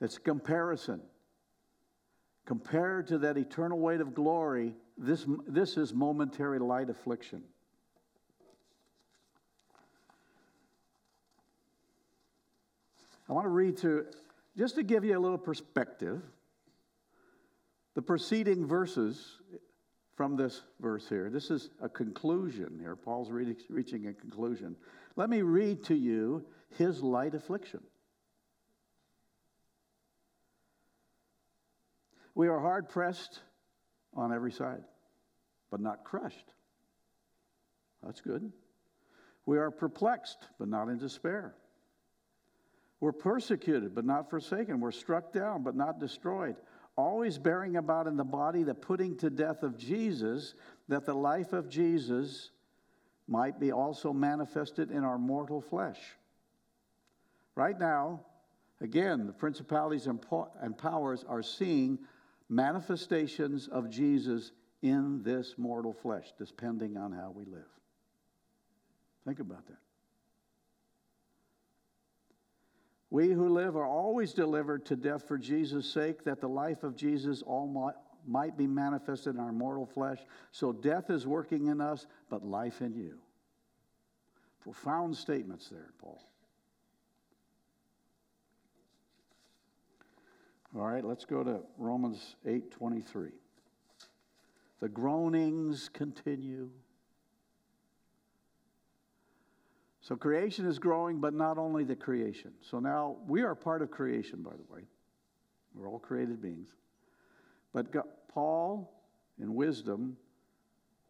it's 0.00 0.18
comparison. 0.18 1.00
Compared 2.44 3.08
to 3.08 3.18
that 3.18 3.36
eternal 3.36 3.80
weight 3.80 4.00
of 4.00 4.14
glory, 4.14 4.72
this, 4.96 5.26
this 5.48 5.76
is 5.76 5.92
momentary 5.92 6.60
light 6.60 6.88
affliction. 6.90 7.42
I 13.28 13.32
want 13.32 13.46
to 13.46 13.50
read 13.50 13.76
through 13.76 14.06
just 14.56 14.76
to 14.76 14.82
give 14.82 15.04
you 15.04 15.18
a 15.18 15.20
little 15.20 15.38
perspective, 15.38 16.22
the 17.94 18.02
preceding 18.02 18.66
verses 18.66 19.40
from 20.16 20.36
this 20.36 20.62
verse 20.80 21.08
here. 21.08 21.28
This 21.30 21.50
is 21.50 21.70
a 21.82 21.88
conclusion 21.88 22.78
here. 22.80 22.96
Paul's 22.96 23.30
reaching 23.30 24.06
a 24.06 24.14
conclusion. 24.14 24.76
Let 25.14 25.28
me 25.28 25.42
read 25.42 25.84
to 25.84 25.94
you 25.94 26.44
his 26.78 27.02
light 27.02 27.34
affliction. 27.34 27.80
We 32.34 32.48
are 32.48 32.60
hard 32.60 32.88
pressed 32.88 33.40
on 34.14 34.32
every 34.32 34.52
side, 34.52 34.84
but 35.70 35.80
not 35.80 36.04
crushed. 36.04 36.52
That's 38.02 38.20
good. 38.20 38.52
We 39.46 39.58
are 39.58 39.70
perplexed, 39.70 40.48
but 40.58 40.68
not 40.68 40.88
in 40.88 40.98
despair. 40.98 41.54
We're 43.00 43.12
persecuted, 43.12 43.94
but 43.94 44.04
not 44.04 44.30
forsaken. 44.30 44.80
We're 44.80 44.90
struck 44.90 45.32
down, 45.32 45.62
but 45.62 45.76
not 45.76 46.00
destroyed. 46.00 46.56
Always 46.96 47.36
bearing 47.36 47.76
about 47.76 48.06
in 48.06 48.16
the 48.16 48.24
body 48.24 48.62
the 48.62 48.74
putting 48.74 49.16
to 49.18 49.28
death 49.28 49.62
of 49.62 49.76
Jesus, 49.76 50.54
that 50.88 51.04
the 51.04 51.14
life 51.14 51.52
of 51.52 51.68
Jesus 51.68 52.50
might 53.28 53.60
be 53.60 53.70
also 53.70 54.12
manifested 54.12 54.90
in 54.90 55.04
our 55.04 55.18
mortal 55.18 55.60
flesh. 55.60 55.98
Right 57.54 57.78
now, 57.78 58.20
again, 58.80 59.26
the 59.26 59.32
principalities 59.32 60.06
and 60.06 60.78
powers 60.78 61.24
are 61.28 61.42
seeing 61.42 61.98
manifestations 62.48 63.68
of 63.68 63.90
Jesus 63.90 64.52
in 64.82 65.22
this 65.22 65.54
mortal 65.58 65.92
flesh, 65.92 66.32
depending 66.38 66.96
on 66.96 67.12
how 67.12 67.32
we 67.34 67.44
live. 67.44 67.68
Think 69.26 69.40
about 69.40 69.66
that. 69.66 69.78
We 73.16 73.30
who 73.30 73.48
live 73.48 73.76
are 73.76 73.86
always 73.86 74.34
delivered 74.34 74.84
to 74.84 74.94
death 74.94 75.26
for 75.26 75.38
Jesus' 75.38 75.90
sake, 75.90 76.22
that 76.24 76.38
the 76.38 76.50
life 76.50 76.82
of 76.82 76.94
Jesus 76.94 77.40
all 77.40 77.94
might 78.26 78.58
be 78.58 78.66
manifested 78.66 79.36
in 79.36 79.40
our 79.40 79.52
mortal 79.52 79.86
flesh. 79.86 80.18
So 80.52 80.70
death 80.70 81.08
is 81.08 81.26
working 81.26 81.68
in 81.68 81.80
us, 81.80 82.06
but 82.28 82.44
life 82.44 82.82
in 82.82 82.94
you. 82.94 83.14
Profound 84.60 85.16
statements 85.16 85.70
there, 85.70 85.94
Paul. 85.98 86.28
All 90.76 90.86
right, 90.86 91.02
let's 91.02 91.24
go 91.24 91.42
to 91.42 91.62
Romans 91.78 92.36
8:23. 92.44 93.32
The 94.80 94.90
groanings 94.90 95.88
continue. 95.88 96.70
So 100.06 100.14
creation 100.14 100.68
is 100.68 100.78
growing, 100.78 101.18
but 101.18 101.34
not 101.34 101.58
only 101.58 101.82
the 101.82 101.96
creation. 101.96 102.52
So 102.60 102.78
now 102.78 103.16
we 103.26 103.42
are 103.42 103.56
part 103.56 103.82
of 103.82 103.90
creation, 103.90 104.40
by 104.40 104.52
the 104.52 104.72
way. 104.72 104.82
We're 105.74 105.88
all 105.88 105.98
created 105.98 106.40
beings. 106.40 106.68
But 107.74 107.90
God, 107.90 108.04
Paul, 108.28 108.88
in 109.42 109.56
wisdom, 109.56 110.16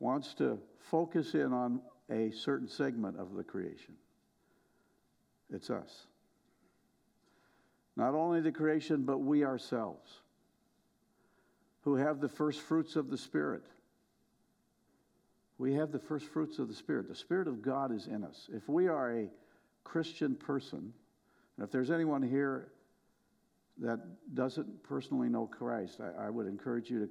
wants 0.01 0.33
to 0.37 0.59
focus 0.79 1.35
in 1.35 1.53
on 1.53 1.83
a 2.09 2.31
certain 2.31 2.69
segment 2.69 3.21
of 3.21 3.35
the 3.35 3.45
creation. 3.45 3.97
It's 5.53 5.69
us. 5.69 6.07
Not 7.97 8.15
only 8.15 8.41
the 8.41 8.51
creation, 8.51 9.03
but 9.03 9.19
we 9.19 9.45
ourselves, 9.45 10.11
who 11.83 11.97
have 11.97 12.23
the 12.23 12.31
first 12.31 12.63
fruits 12.63 12.97
of 12.97 13.11
the 13.11 13.19
Spirit. 13.19 13.67
We 15.59 15.75
have 15.75 15.91
the 15.91 15.99
first 15.99 16.27
fruits 16.27 16.59
of 16.59 16.69
the 16.69 16.75
Spirit. 16.75 17.09
The 17.09 17.15
Spirit 17.15 17.49
of 17.49 17.63
God 17.63 17.93
is 17.93 18.07
in 18.07 18.25
us. 18.25 18.49
If 18.53 18.69
we 18.69 18.89
are 18.89 19.13
a 19.13 19.29
Christian 19.85 20.35
person, 20.35 20.93
and 21.57 21.65
if 21.65 21.71
there's 21.71 21.91
anyone 21.91 22.23
here 22.23 22.73
that 23.79 24.01
doesn't 24.35 24.83
personally 24.83 25.29
know 25.29 25.47
Christ, 25.47 26.01
I, 26.01 26.27
I 26.27 26.31
would 26.31 26.47
encourage 26.47 26.91
you 26.91 27.01
to 27.01 27.09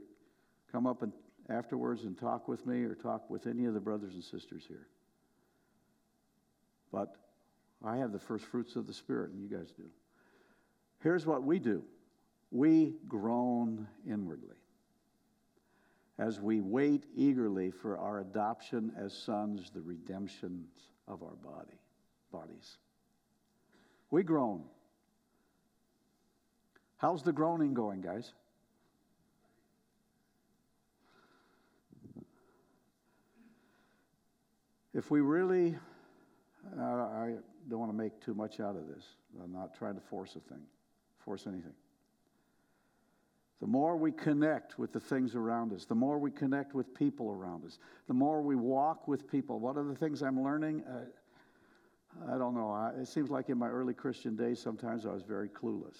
come 0.72 0.86
up 0.86 1.02
and 1.02 1.12
afterwards 1.50 2.04
and 2.04 2.18
talk 2.18 2.48
with 2.48 2.66
me 2.66 2.84
or 2.84 2.96
talk 2.96 3.30
with 3.30 3.48
any 3.48 3.66
of 3.66 3.74
the 3.74 3.80
brothers 3.80 4.14
and 4.14 4.24
sisters 4.24 4.64
here. 4.68 4.88
But 6.92 7.16
I 7.84 7.98
have 7.98 8.12
the 8.12 8.20
first 8.20 8.46
fruits 8.46 8.76
of 8.76 8.88
the 8.88 8.94
Spirit, 8.94 9.32
and 9.32 9.42
you 9.42 9.48
guys 9.48 9.72
do. 9.72 9.84
Here's 11.02 11.26
what 11.26 11.44
we 11.44 11.60
do 11.60 11.84
we 12.52 12.94
groan 13.08 13.88
inwardly 14.08 14.56
as 16.18 16.40
we 16.40 16.62
wait 16.62 17.06
eagerly 17.16 17.72
for 17.72 17.98
our 17.98 18.20
adoption 18.20 18.92
as 18.98 19.14
sons, 19.14 19.72
the 19.74 19.82
redemption 19.82 20.66
of 21.08 21.24
our 21.24 21.36
body, 21.36 21.78
bodies. 22.32 22.78
We 24.12 24.24
groan. 24.24 24.64
How's 26.98 27.24
the 27.24 27.34
groaning 27.34 27.74
going, 27.74 28.02
guys? 28.02 28.32
If 34.94 35.12
we 35.12 35.20
really, 35.20 35.76
uh, 36.80 36.82
I 36.82 37.34
don't 37.70 37.80
want 37.80 37.92
to 37.92 37.98
make 37.98 38.22
too 38.22 38.34
much 38.34 38.62
out 38.62 38.78
of 38.78 38.88
this. 38.88 39.04
I'm 39.44 39.52
not 39.52 39.76
trying 39.78 39.96
to 39.96 40.02
force 40.02 40.38
a 40.38 40.40
thing 40.40 40.62
force 41.26 41.48
anything. 41.48 41.74
The 43.62 43.68
more 43.68 43.96
we 43.96 44.12
connect 44.12 44.78
with 44.78 44.92
the 44.92 45.00
things 45.00 45.34
around 45.34 45.72
us, 45.72 45.86
the 45.86 45.96
more 45.96 46.20
we 46.20 46.30
connect 46.30 46.74
with 46.76 46.94
people 46.94 47.32
around 47.32 47.66
us, 47.66 47.80
the 48.08 48.14
more 48.14 48.42
we 48.42 48.56
walk 48.56 49.08
with 49.08 49.30
people. 49.30 49.60
One 49.60 49.78
of 49.78 49.88
the 49.88 49.96
things 49.96 50.22
I'm 50.22 50.44
learning, 50.44 50.84
uh, 50.84 52.34
I 52.34 52.38
don't 52.38 52.54
know, 52.54 52.70
I, 52.70 52.92
it 53.02 53.08
seems 53.08 53.30
like 53.30 53.50
in 53.50 53.58
my 53.58 53.70
early 53.70 53.94
Christian 53.94 54.36
days, 54.36 54.60
sometimes 54.60 55.06
I 55.06 55.12
was 55.14 55.24
very 55.24 55.48
clueless. 55.48 55.96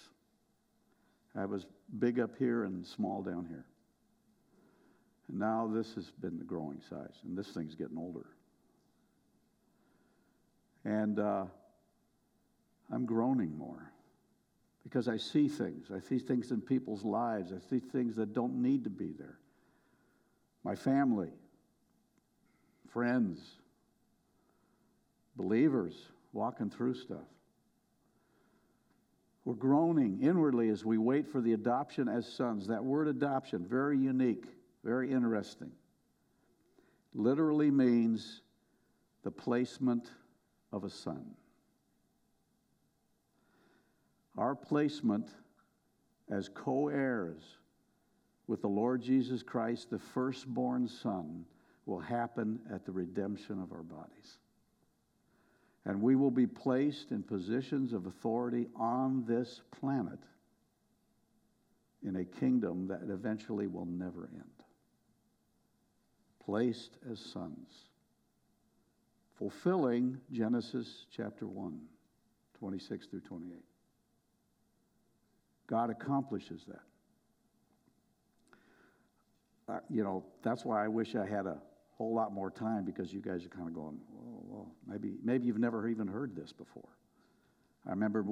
I 1.34 1.46
was 1.46 1.66
big 1.98 2.20
up 2.20 2.36
here 2.38 2.64
and 2.64 2.86
small 2.86 3.22
down 3.22 3.46
here. 3.46 3.64
And 5.28 5.38
now 5.38 5.70
this 5.72 5.94
has 5.94 6.10
been 6.20 6.38
the 6.38 6.44
growing 6.44 6.80
size, 6.88 7.14
and 7.24 7.36
this 7.36 7.48
thing's 7.48 7.74
getting 7.74 7.98
older. 7.98 8.26
And 10.84 11.18
uh, 11.18 11.46
I'm 12.92 13.06
groaning 13.06 13.56
more 13.56 13.92
because 14.86 15.08
I 15.08 15.16
see 15.16 15.48
things. 15.48 15.88
I 15.92 15.98
see 15.98 16.20
things 16.20 16.52
in 16.52 16.60
people's 16.60 17.04
lives. 17.04 17.52
I 17.52 17.58
see 17.68 17.80
things 17.80 18.14
that 18.14 18.32
don't 18.32 18.62
need 18.62 18.84
to 18.84 18.90
be 18.90 19.12
there. 19.18 19.36
My 20.62 20.76
family, 20.76 21.30
friends, 22.92 23.40
believers 25.34 26.06
walking 26.32 26.70
through 26.70 26.94
stuff. 26.94 27.26
We're 29.44 29.54
groaning 29.54 30.20
inwardly 30.22 30.68
as 30.68 30.84
we 30.84 30.98
wait 30.98 31.26
for 31.26 31.40
the 31.40 31.54
adoption 31.54 32.08
as 32.08 32.32
sons. 32.32 32.68
That 32.68 32.84
word 32.84 33.08
adoption, 33.08 33.66
very 33.68 33.98
unique, 33.98 34.44
very 34.84 35.10
interesting. 35.10 35.72
Literally 37.12 37.72
means 37.72 38.40
the 39.24 39.32
placement 39.32 40.12
of 40.72 40.84
a 40.84 40.90
son. 40.90 41.24
Our 44.36 44.54
placement 44.54 45.28
as 46.30 46.48
co 46.48 46.88
heirs 46.88 47.42
with 48.46 48.62
the 48.62 48.68
Lord 48.68 49.02
Jesus 49.02 49.42
Christ, 49.42 49.90
the 49.90 49.98
firstborn 49.98 50.88
Son, 50.88 51.44
will 51.86 52.00
happen 52.00 52.60
at 52.72 52.84
the 52.84 52.92
redemption 52.92 53.60
of 53.60 53.72
our 53.72 53.82
bodies. 53.82 54.38
And 55.84 56.02
we 56.02 56.16
will 56.16 56.32
be 56.32 56.46
placed 56.46 57.12
in 57.12 57.22
positions 57.22 57.92
of 57.92 58.06
authority 58.06 58.66
on 58.74 59.24
this 59.26 59.62
planet 59.80 60.18
in 62.04 62.16
a 62.16 62.24
kingdom 62.24 62.88
that 62.88 63.02
eventually 63.08 63.68
will 63.68 63.86
never 63.86 64.28
end. 64.34 64.42
Placed 66.44 66.98
as 67.10 67.18
sons, 67.18 67.68
fulfilling 69.38 70.18
Genesis 70.32 71.06
chapter 71.10 71.46
1, 71.46 71.80
26 72.58 73.06
through 73.06 73.20
28. 73.20 73.56
God 75.66 75.90
accomplishes 75.90 76.64
that. 76.68 76.82
Uh, 79.68 79.80
you 79.90 80.04
know, 80.04 80.24
that's 80.42 80.64
why 80.64 80.84
I 80.84 80.88
wish 80.88 81.16
I 81.16 81.26
had 81.26 81.46
a 81.46 81.58
whole 81.96 82.14
lot 82.14 82.32
more 82.32 82.50
time 82.50 82.84
because 82.84 83.12
you 83.12 83.20
guys 83.20 83.44
are 83.44 83.48
kind 83.48 83.66
of 83.66 83.74
going, 83.74 83.98
well, 84.12 84.42
well, 84.44 84.72
maybe, 84.86 85.14
maybe 85.24 85.46
you've 85.46 85.58
never 85.58 85.88
even 85.88 86.06
heard 86.06 86.36
this 86.36 86.52
before. 86.52 86.88
I 87.86 87.90
remember 87.90 88.24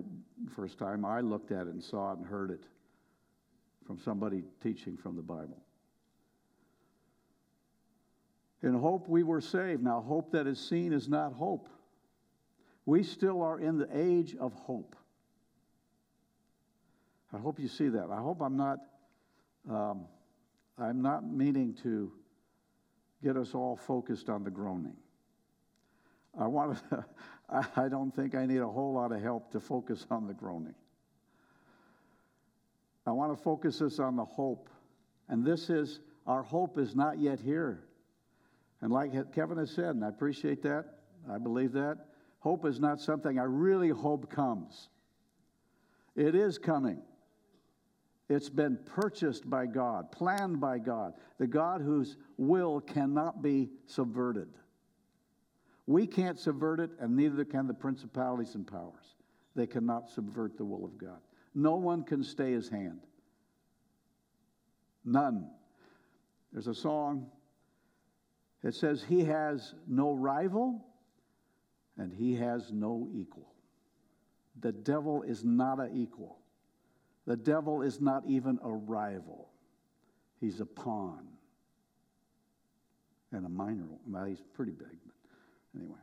first 0.55 0.79
time 0.79 1.05
I 1.05 1.21
looked 1.21 1.51
at 1.51 1.67
it 1.67 1.75
and 1.75 1.83
saw 1.83 2.13
it 2.13 2.19
and 2.19 2.27
heard 2.27 2.51
it 2.51 2.65
from 3.87 3.99
somebody 3.99 4.43
teaching 4.63 4.97
from 4.97 5.17
the 5.17 5.23
Bible. 5.23 5.63
In 8.63 8.75
hope 8.75 9.09
we 9.09 9.23
were 9.23 9.41
saved. 9.41 9.83
Now, 9.83 10.01
hope 10.01 10.33
that 10.33 10.47
is 10.47 10.59
seen 10.59 10.93
is 10.93 11.09
not 11.09 11.33
hope. 11.35 11.69
We 12.87 13.03
still 13.03 13.43
are 13.43 13.61
in 13.61 13.79
the 13.79 13.89
age 13.93 14.37
of 14.37 14.55
hope. 14.55 14.97
I 17.35 17.39
hope 17.39 17.59
you 17.59 17.67
see 17.67 17.89
that. 17.89 18.11
I 18.11 18.21
hope 18.21 18.41
I'm 18.41 18.57
not, 18.57 18.79
um, 19.69 20.07
I'm 20.79 21.03
not 21.03 21.27
meaning 21.29 21.77
to 21.83 22.13
get 23.23 23.37
us 23.37 23.55
all 23.55 23.77
focused 23.77 24.29
on 24.29 24.45
the 24.45 24.51
groaning. 24.51 24.97
I 26.39 26.47
want 26.47 26.79
to, 26.91 27.05
I 27.77 27.89
don't 27.89 28.15
think 28.15 28.37
I 28.37 28.47
need 28.47 28.59
a 28.59 28.69
whole 28.69 28.95
lot 28.95 29.11
of 29.11 29.21
help 29.21 29.51
to 29.53 29.61
focus 29.61 30.07
on 30.11 30.29
the 30.29 30.35
groaning. 30.35 30.75
I 33.07 33.11
want 33.11 33.37
to 33.37 33.43
focus 33.43 33.83
us 33.83 33.99
on 33.99 34.17
the 34.17 34.25
hope. 34.25 34.71
And 35.29 35.45
this 35.45 35.71
is 35.71 36.01
our 36.27 36.43
hope 36.43 36.79
is 36.79 36.95
not 36.95 37.19
yet 37.19 37.41
here. 37.41 37.85
And 38.81 38.93
like 38.93 39.35
Kevin 39.35 39.59
has 39.59 39.71
said, 39.71 39.97
and 39.97 40.05
I 40.05 40.09
appreciate 40.09 40.63
that, 40.63 40.85
I 41.31 41.39
believe 41.39 41.73
that, 41.73 41.99
hope 42.39 42.65
is 42.65 42.79
not 42.79 43.01
something 43.01 43.39
I 43.39 43.45
really 43.45 43.89
hope 43.89 44.31
comes. 44.31 44.89
It 46.15 46.35
is 46.35 46.59
coming. 46.59 47.03
It's 48.29 48.49
been 48.49 48.79
purchased 48.87 49.49
by 49.49 49.67
God, 49.67 50.11
planned 50.11 50.61
by 50.61 50.79
God, 50.79 51.15
the 51.39 51.47
God 51.47 51.81
whose 51.83 52.17
will 52.39 52.81
cannot 52.81 53.43
be 53.43 53.71
subverted. 53.87 54.49
We 55.87 56.07
can't 56.07 56.39
subvert 56.39 56.81
it, 56.81 56.91
and 56.99 57.15
neither 57.15 57.45
can 57.45 57.67
the 57.67 57.75
principalities 57.75 58.55
and 58.55 58.67
powers. 58.67 59.17
They 59.55 59.67
cannot 59.67 60.09
subvert 60.09 60.57
the 60.57 60.65
will 60.65 60.85
of 60.85 60.97
God. 60.97 61.21
No 61.55 61.77
one 61.77 62.03
can 62.03 62.25
stay 62.25 62.53
his 62.53 62.69
hand. 62.69 63.01
None. 65.05 65.51
There's 66.53 66.67
a 66.67 66.75
song 66.75 67.27
that 68.63 68.75
says, 68.75 69.05
He 69.07 69.25
has 69.25 69.75
no 69.87 70.13
rival 70.15 70.83
and 71.97 72.13
he 72.13 72.35
has 72.35 72.73
no 72.73 73.09
equal. 73.15 73.53
The 74.61 74.73
devil 74.73 75.23
is 75.23 75.45
not 75.45 75.81
an 75.81 75.91
equal. 75.95 76.39
The 77.27 77.37
devil 77.37 77.83
is 77.83 78.01
not 78.01 78.25
even 78.27 78.59
a 78.63 78.71
rival. 78.71 79.49
He's 80.41 80.61
a 80.61 80.67
pawn 80.67 81.27
and 83.33 83.47
a 83.47 83.49
minor. 83.49 83.85
Well, 84.07 84.25
he's 84.25 84.43
pretty 84.55 84.73
big, 84.73 84.99
but 85.05 85.81
anyway. 85.81 85.99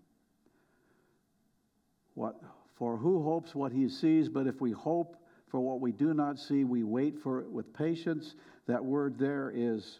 What 2.15 2.41
for 2.75 2.97
who 2.97 3.23
hopes 3.23 3.53
what 3.53 3.71
he 3.71 3.87
sees? 3.87 4.27
But 4.27 4.47
if 4.47 4.59
we 4.59 4.71
hope 4.71 5.15
for 5.47 5.59
what 5.59 5.79
we 5.79 5.91
do 5.91 6.13
not 6.13 6.39
see, 6.39 6.63
we 6.63 6.83
wait 6.83 7.19
for 7.19 7.41
it 7.41 7.49
with 7.49 7.73
patience. 7.73 8.35
That 8.67 8.83
word 8.83 9.19
there 9.19 9.51
is. 9.53 9.99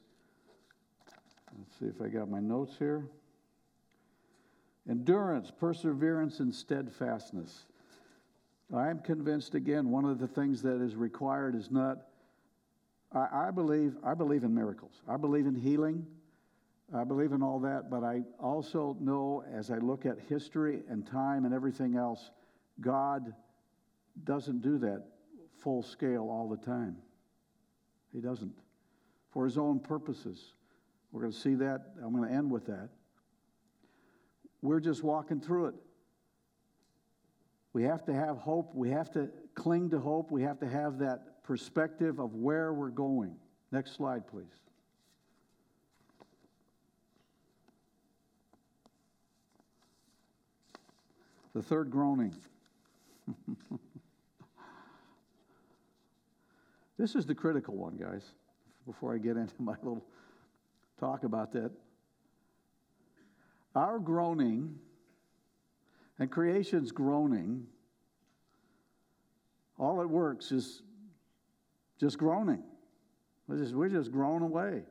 Let's 1.58 1.80
see 1.80 1.86
if 1.86 2.02
I 2.02 2.08
got 2.08 2.30
my 2.30 2.40
notes 2.40 2.74
here. 2.80 3.08
Endurance, 4.90 5.52
perseverance, 5.52 6.40
and 6.40 6.54
steadfastness. 6.54 7.66
I'm 8.76 9.00
convinced 9.00 9.56
again, 9.56 9.90
one 9.90 10.06
of 10.06 10.20
the 10.20 10.28
things 10.28 10.62
that 10.62 10.82
is 10.82 10.96
required 10.96 11.56
is 11.56 11.70
not, 11.72 11.98
I, 13.12 13.48
I, 13.48 13.52
believe, 13.52 13.96
I 14.04 14.14
believe 14.14 14.44
in 14.44 14.56
miracles. 14.56 15.02
I 15.08 15.18
believe 15.18 15.46
in 15.46 15.56
healing. 15.56 16.06
I 16.94 17.04
believe 17.04 17.32
in 17.32 17.42
all 17.42 17.60
that, 17.60 17.90
but 17.90 18.04
I 18.04 18.22
also 18.38 18.98
know 19.00 19.44
as 19.54 19.72
I 19.72 19.78
look 19.78 20.06
at 20.06 20.18
history 20.28 20.82
and 20.90 21.08
time 21.08 21.46
and 21.46 21.54
everything 21.54 21.96
else, 21.96 22.32
God 22.82 23.34
doesn't 24.26 24.62
do 24.62 24.78
that 24.80 25.04
full 25.64 25.84
scale 25.84 26.30
all 26.30 26.50
the 26.50 26.58
time. 26.58 26.98
He 28.12 28.20
doesn't. 28.20 28.54
For 29.32 29.46
his 29.46 29.58
own 29.58 29.80
purposes. 29.80 30.54
We're 31.12 31.22
going 31.22 31.34
to 31.34 31.40
see 31.40 31.56
that. 31.56 31.94
I'm 32.04 32.14
going 32.14 32.28
to 32.28 32.34
end 32.34 32.52
with 32.52 32.66
that. 32.68 32.90
We're 34.62 34.80
just 34.80 35.04
walking 35.04 35.40
through 35.40 35.68
it. 35.68 35.76
We 37.74 37.84
have 37.84 38.04
to 38.06 38.14
have 38.14 38.38
hope. 38.38 38.76
We 38.76 38.90
have 38.90 39.12
to 39.12 39.30
cling 39.56 39.90
to 39.92 40.00
hope. 40.00 40.32
We 40.32 40.42
have 40.44 40.60
to 40.60 40.68
have 40.68 41.00
that 41.00 41.44
perspective 41.44 42.20
of 42.20 42.36
where 42.36 42.74
we're 42.74 42.90
going. 42.90 43.36
Next 43.72 43.96
slide, 43.96 44.28
please. 44.28 44.46
The 51.54 51.62
third 51.62 51.92
groaning. 51.92 52.34
this 56.98 57.16
is 57.16 57.26
the 57.26 57.36
critical 57.36 57.76
one, 57.76 57.98
guys, 57.98 58.24
before 58.86 59.14
I 59.14 59.18
get 59.18 59.38
into 59.38 59.54
my 59.60 59.76
little 59.84 60.06
talk 61.00 61.24
about 61.24 61.52
that. 61.54 61.72
Our 63.76 64.00
groaning 64.00 64.80
and 66.22 66.30
creation's 66.30 66.92
groaning, 66.92 67.66
all 69.80 70.02
it 70.02 70.08
works 70.08 70.52
is 70.52 70.84
just 72.00 72.20
groaning. 72.20 72.62
We're 73.48 73.58
just, 73.58 73.74
we're 73.74 73.90
just 73.90 74.12
away. 74.14 74.84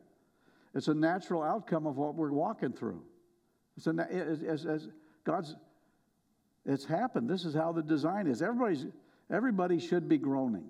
It's 0.74 0.88
a 0.88 0.94
natural 0.94 1.44
outcome 1.44 1.86
of 1.86 1.96
what 1.96 2.16
we're 2.16 2.32
walking 2.32 2.72
through. 2.72 3.04
It's 3.76 3.86
a, 3.86 3.92
as, 4.10 4.66
as 4.66 4.88
God's, 5.22 5.54
it's 6.66 6.84
happened. 6.84 7.30
This 7.30 7.44
is 7.44 7.54
how 7.54 7.70
the 7.70 7.82
design 7.82 8.26
is. 8.26 8.42
Everybody's, 8.42 8.86
everybody 9.32 9.78
should 9.78 10.08
be 10.08 10.18
groaning. 10.18 10.66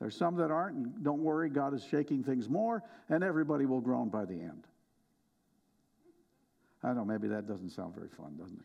There's 0.00 0.14
some 0.14 0.36
that 0.36 0.50
aren't, 0.50 0.76
and 0.76 1.02
don't 1.02 1.22
worry, 1.22 1.48
God 1.48 1.72
is 1.72 1.82
shaking 1.82 2.22
things 2.22 2.46
more, 2.50 2.82
and 3.08 3.24
everybody 3.24 3.64
will 3.64 3.80
groan 3.80 4.10
by 4.10 4.26
the 4.26 4.34
end. 4.34 4.66
I 6.82 6.88
don't 6.88 6.96
know, 6.98 7.04
maybe 7.06 7.28
that 7.28 7.48
doesn't 7.48 7.70
sound 7.70 7.94
very 7.94 8.10
fun, 8.10 8.36
doesn't 8.38 8.58
it? 8.58 8.64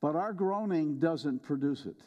But 0.00 0.14
our 0.14 0.32
groaning 0.32 0.98
doesn't 0.98 1.42
produce 1.42 1.86
it. 1.86 2.00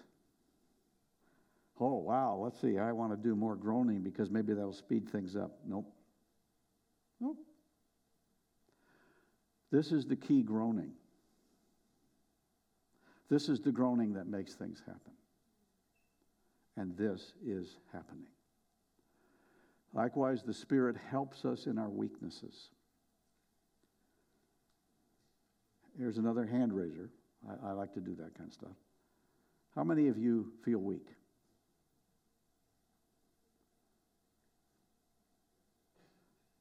Oh, 1.79 1.97
wow, 1.97 2.39
let's 2.41 2.61
see, 2.61 2.77
I 2.77 2.91
want 2.91 3.11
to 3.11 3.17
do 3.17 3.35
more 3.35 3.55
groaning 3.55 4.01
because 4.01 4.29
maybe 4.29 4.53
that'll 4.53 4.71
speed 4.71 5.09
things 5.09 5.35
up. 5.35 5.57
Nope. 5.67 5.91
Nope. 7.19 7.37
This 9.71 9.91
is 9.91 10.05
the 10.05 10.15
key 10.15 10.43
groaning. 10.43 10.91
This 13.29 13.49
is 13.49 13.61
the 13.61 13.71
groaning 13.71 14.13
that 14.13 14.27
makes 14.27 14.53
things 14.53 14.83
happen. 14.85 15.13
And 16.77 16.95
this 16.97 17.33
is 17.43 17.77
happening. 17.91 18.27
Likewise, 19.93 20.43
the 20.43 20.53
Spirit 20.53 20.95
helps 21.09 21.45
us 21.45 21.65
in 21.65 21.77
our 21.77 21.89
weaknesses. 21.89 22.69
Here's 25.97 26.17
another 26.17 26.45
hand 26.45 26.73
raiser. 26.73 27.09
I, 27.47 27.69
I, 27.69 27.71
like 27.71 27.93
to 27.93 27.99
do 27.99 28.15
that 28.15 28.35
kind 28.35 28.47
of 28.47 28.53
stuff. 28.53 28.75
How 29.75 29.83
many 29.83 30.07
of 30.07 30.17
you 30.17 30.51
feel 30.63 30.79
weak? 30.79 31.07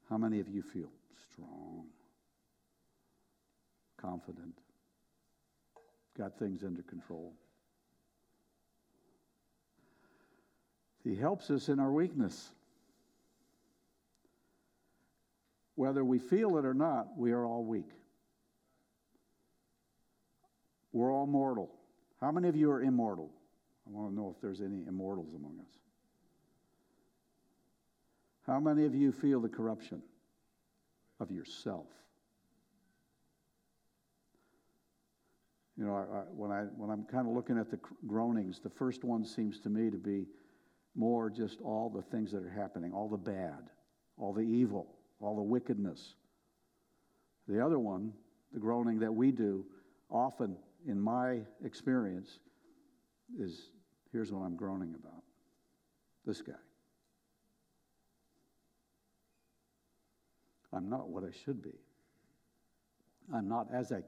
How 0.09 0.19
many 0.19 0.41
of 0.41 0.49
you 0.49 0.63
feel 0.63 0.91
strong, 1.33 1.85
confident, 3.97 4.59
got 6.19 6.39
things 6.39 6.65
under 6.65 6.83
control? 6.83 7.33
He 11.05 11.15
helps 11.15 11.51
us 11.51 11.69
in 11.69 11.79
our 11.79 11.93
weakness. 11.93 12.51
Whether 15.77 16.05
we 16.05 16.19
feel 16.19 16.59
it 16.59 16.65
or 16.65 16.75
not, 16.75 17.17
we 17.17 17.33
are 17.33 17.47
all 17.47 17.65
weak. 17.65 17.89
We're 20.93 21.13
all 21.13 21.27
mortal. 21.27 21.71
How 22.21 22.31
many 22.31 22.49
of 22.49 22.57
you 22.57 22.71
are 22.71 22.83
immortal? 22.83 23.31
I 23.87 23.91
want 23.91 24.11
to 24.11 24.15
know 24.15 24.33
if 24.35 24.41
there's 24.41 24.61
any 24.61 24.85
immortals 24.87 25.35
among 25.35 25.59
us. 25.61 25.79
How 28.47 28.61
many 28.61 28.85
of 28.85 28.95
you 28.95 29.13
feel 29.13 29.41
the 29.41 29.49
corruption 29.49 30.03
of 31.21 31.31
yourself? 31.31 31.87
You 35.77 35.87
know, 35.87 35.95
I, 35.95 36.19
I, 36.19 36.21
when, 36.35 36.51
I, 36.51 36.63
when 36.77 36.91
I'm 36.91 37.05
kind 37.05 37.27
of 37.27 37.35
looking 37.35 37.59
at 37.59 37.71
the 37.71 37.79
groanings, 38.07 38.61
the 38.61 38.71
first 38.71 39.05
one 39.05 39.25
seems 39.25 39.61
to 39.61 39.71
me 39.71 39.91
to 39.91 39.97
be 39.97 40.27
more 40.95 41.31
just 41.31 41.61
all 41.61 41.89
the 41.89 42.03
things 42.03 42.33
that 42.33 42.43
are 42.43 42.51
happening, 42.51 42.93
all 42.93 43.09
the 43.09 43.17
bad, 43.17 43.71
all 44.19 44.33
the 44.33 44.43
evil 44.43 44.89
all 45.21 45.37
the 45.37 45.43
wickedness. 45.43 46.15
The 47.47 47.65
other 47.65 47.79
one, 47.79 48.13
the 48.53 48.59
groaning 48.59 48.99
that 49.01 49.13
we 49.13 49.31
do, 49.31 49.65
often 50.11 50.57
in 50.87 51.01
my 51.01 51.41
experience, 51.65 52.39
is 53.39 53.71
here's 54.13 54.33
what 54.33 54.41
I'm 54.41 54.57
groaning 54.57 54.95
about 54.95 55.23
this 56.27 56.43
guy. 56.43 56.53
I'm 60.73 60.89
not 60.89 61.09
what 61.09 61.25
I 61.25 61.31
should 61.45 61.63
be. 61.63 61.79
I'm 63.35 63.49
not 63.49 63.69
as 63.73 63.93
I, 63.93 64.03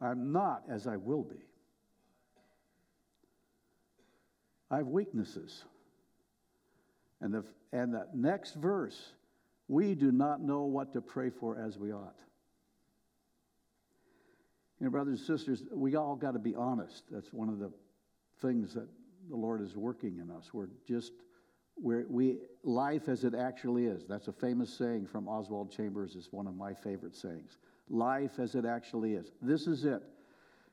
I'm 0.00 0.32
not 0.32 0.62
as 0.68 0.86
I 0.86 0.96
will 0.96 1.22
be. 1.22 1.46
I 4.70 4.78
have 4.78 4.86
weaknesses. 4.86 5.64
And 7.20 7.32
the, 7.32 7.44
and 7.72 7.94
the 7.94 8.06
next 8.14 8.54
verse 8.54 9.12
we 9.68 9.94
do 9.94 10.12
not 10.12 10.40
know 10.40 10.62
what 10.62 10.92
to 10.92 11.00
pray 11.00 11.30
for 11.30 11.58
as 11.58 11.78
we 11.78 11.92
ought. 11.92 12.18
You 14.80 14.86
know, 14.86 14.90
brothers 14.90 15.20
and 15.20 15.26
sisters, 15.38 15.62
we 15.72 15.96
all 15.96 16.16
got 16.16 16.32
to 16.32 16.38
be 16.38 16.54
honest. 16.54 17.04
That's 17.10 17.32
one 17.32 17.48
of 17.48 17.58
the 17.58 17.72
things 18.40 18.74
that 18.74 18.88
the 19.28 19.36
Lord 19.36 19.62
is 19.62 19.76
working 19.76 20.18
in 20.18 20.30
us. 20.30 20.52
We're 20.52 20.68
just, 20.86 21.12
we're, 21.76 22.06
we, 22.08 22.38
life 22.62 23.08
as 23.08 23.24
it 23.24 23.34
actually 23.34 23.86
is. 23.86 24.06
That's 24.06 24.28
a 24.28 24.32
famous 24.32 24.72
saying 24.72 25.06
from 25.06 25.28
Oswald 25.28 25.72
Chambers, 25.72 26.14
it's 26.14 26.30
one 26.30 26.46
of 26.46 26.54
my 26.54 26.74
favorite 26.74 27.16
sayings. 27.16 27.58
Life 27.88 28.38
as 28.38 28.54
it 28.54 28.66
actually 28.66 29.14
is. 29.14 29.32
This 29.40 29.66
is 29.66 29.84
it. 29.84 30.02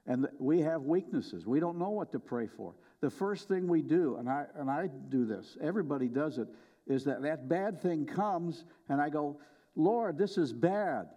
And 0.06 0.28
we 0.38 0.60
have 0.60 0.82
weaknesses. 0.82 1.48
We 1.48 1.62
don't 1.62 1.80
know 1.80 1.90
what 1.90 2.12
to 2.12 2.20
pray 2.20 2.48
for. 2.48 2.74
the 3.00 3.10
first 3.10 3.48
thing 3.48 3.68
we 3.68 3.82
do, 3.82 4.18
and 4.18 4.30
I, 4.30 4.46
and 4.56 4.70
I 4.70 4.90
do 5.10 5.26
this, 5.26 5.58
everybody 5.62 6.08
does 6.08 6.38
it, 6.38 6.48
is 6.88 7.06
that 7.06 7.22
that 7.22 7.48
bad 7.48 7.82
thing 7.82 8.06
comes, 8.06 8.66
and 8.90 9.02
I 9.02 9.10
go, 9.10 9.40
Lord, 9.76 10.18
this 10.18 10.38
is 10.38 10.52
bad. 10.52 11.08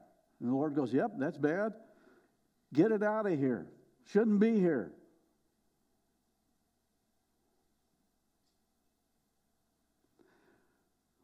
And 0.41 0.51
the 0.51 0.55
Lord 0.55 0.74
goes, 0.74 0.93
Yep, 0.93 1.12
that's 1.18 1.39
bad. 1.39 1.72
Get 2.73 2.93
it 2.93 3.03
out 3.03 3.27
of 3.27 3.39
here. 3.39 3.67
Shouldn't 4.12 4.41
be 4.41 4.59
here. 4.59 4.93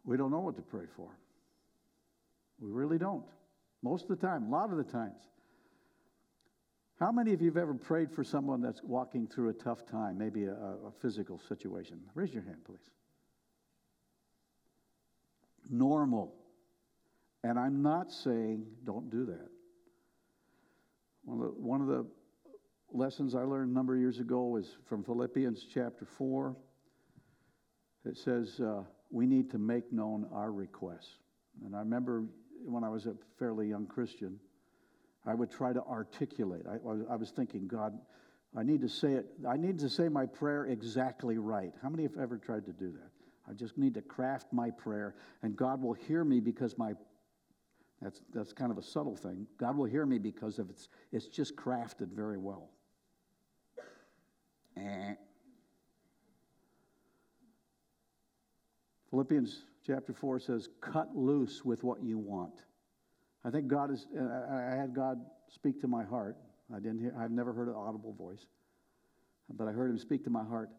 We 0.05 0.17
don't 0.17 0.31
know 0.31 0.41
what 0.41 0.57
to 0.57 0.63
pray 0.63 0.87
for. 0.97 1.09
We 2.61 2.71
really 2.71 2.99
don't. 2.99 3.25
Most 3.83 4.05
of 4.05 4.21
the 4.21 4.27
time, 4.27 4.45
a 4.45 4.51
lot 4.51 4.71
of 4.71 4.77
the 4.77 4.85
times. 4.85 5.21
How 7.01 7.11
many 7.11 7.33
of 7.33 7.41
you 7.41 7.49
have 7.49 7.57
ever 7.57 7.75
prayed 7.75 8.13
for 8.13 8.23
someone 8.23 8.61
that's 8.61 8.83
walking 8.83 9.27
through 9.27 9.49
a 9.49 9.53
tough 9.53 9.87
time, 9.87 10.19
maybe 10.19 10.45
a, 10.45 10.53
a 10.53 10.93
physical 11.01 11.41
situation? 11.49 12.01
Raise 12.15 12.33
your 12.33 12.45
hand, 12.45 12.59
please. 12.65 12.79
Normal. 15.69 16.35
And 17.43 17.59
I'm 17.59 17.83
not 17.83 18.13
saying 18.13 18.67
don't 18.85 19.11
do 19.11 19.25
that. 19.27 19.49
One 21.25 21.41
of 21.41 21.45
the, 21.45 21.61
one 21.61 21.81
of 21.81 21.87
the 21.87 22.07
lessons 22.93 23.35
I 23.35 23.43
learned 23.43 23.71
a 23.71 23.75
number 23.75 23.95
of 23.95 24.01
years 24.01 24.19
ago 24.19 24.45
was 24.45 24.77
from 24.87 25.05
Philippians 25.05 25.67
chapter 25.73 26.05
4. 26.05 26.57
It 28.05 28.17
says, 28.17 28.61
uh, 28.61 28.83
we 29.11 29.27
need 29.27 29.51
to 29.53 29.59
make 29.59 29.93
known 29.93 30.27
our 30.33 30.51
requests. 30.51 31.19
And 31.65 31.77
I 31.77 31.81
remember 31.81 32.25
when 32.65 32.83
I 32.83 32.89
was 32.89 33.07
a 33.07 33.15
fairly 33.39 33.69
young 33.69 33.87
Christian, 33.87 34.39
I 35.25 35.35
would 35.35 35.51
try 35.51 35.73
to 35.73 35.83
articulate. 35.83 36.63
I, 36.69 36.77
I 37.13 37.17
was 37.17 37.31
thinking, 37.31 37.69
God, 37.69 37.97
I 38.57 38.63
need 38.63 38.81
to 38.81 38.89
say 38.89 39.13
it. 39.13 39.27
I 39.49 39.57
need 39.57 39.79
to 39.79 39.89
say 39.89 40.09
my 40.09 40.27
prayer 40.27 40.67
exactly 40.67 41.39
right. 41.39 41.73
How 41.83 41.89
many 41.89 42.03
have 42.03 42.19
ever 42.19 42.39
tried 42.39 42.67
to 42.67 42.73
do 42.73 42.91
that? 42.93 43.11
I 43.49 43.55
just 43.55 43.79
need 43.79 43.95
to 43.95 44.03
craft 44.03 44.53
my 44.53 44.71
prayer, 44.71 45.15
and 45.43 45.57
God 45.57 45.83
will 45.83 45.95
hear 45.95 46.25
me 46.25 46.41
because 46.41 46.77
my 46.79 46.95
that's 48.03 48.21
that's 48.35 48.53
kind 48.53 48.71
of 48.71 48.79
a 48.79 48.83
subtle 48.83 49.17
thing. 49.17 49.47
God 49.59 49.77
will 49.77 49.87
hear 49.87 50.05
me 50.05 50.19
because 50.19 50.59
of 50.59 50.69
it's 50.71 50.89
it's 51.13 51.27
just 51.27 51.57
crafted 51.57 52.09
very 52.09 52.39
well. 52.39 52.71
Eh. 54.77 55.15
Philippians 59.11 59.65
chapter 59.87 60.15
4 60.15 60.39
says, 60.41 60.69
cut 60.81 61.15
loose 61.15 61.65
with 61.65 61.85
what 61.85 62.03
you 62.03 62.17
want. 62.17 62.63
I 63.45 63.51
think 63.51 63.69
God 63.69 63.91
is, 63.93 64.07
I 64.17 64.75
had 64.75 64.95
God 64.95 65.19
speak 65.49 65.81
to 65.83 65.89
my 65.89 66.03
heart. 66.03 66.37
I 66.75 66.79
didn't 66.79 67.01
hear, 67.01 67.15
I've 67.19 67.31
never 67.31 67.53
heard 67.53 67.69
an 67.69 67.75
audible 67.75 68.15
voice, 68.15 68.47
but 69.51 69.69
I 69.69 69.73
heard 69.73 69.91
him 69.91 69.99
speak 69.99 70.25
to 70.25 70.31
my 70.31 70.45
heart. 70.45 70.71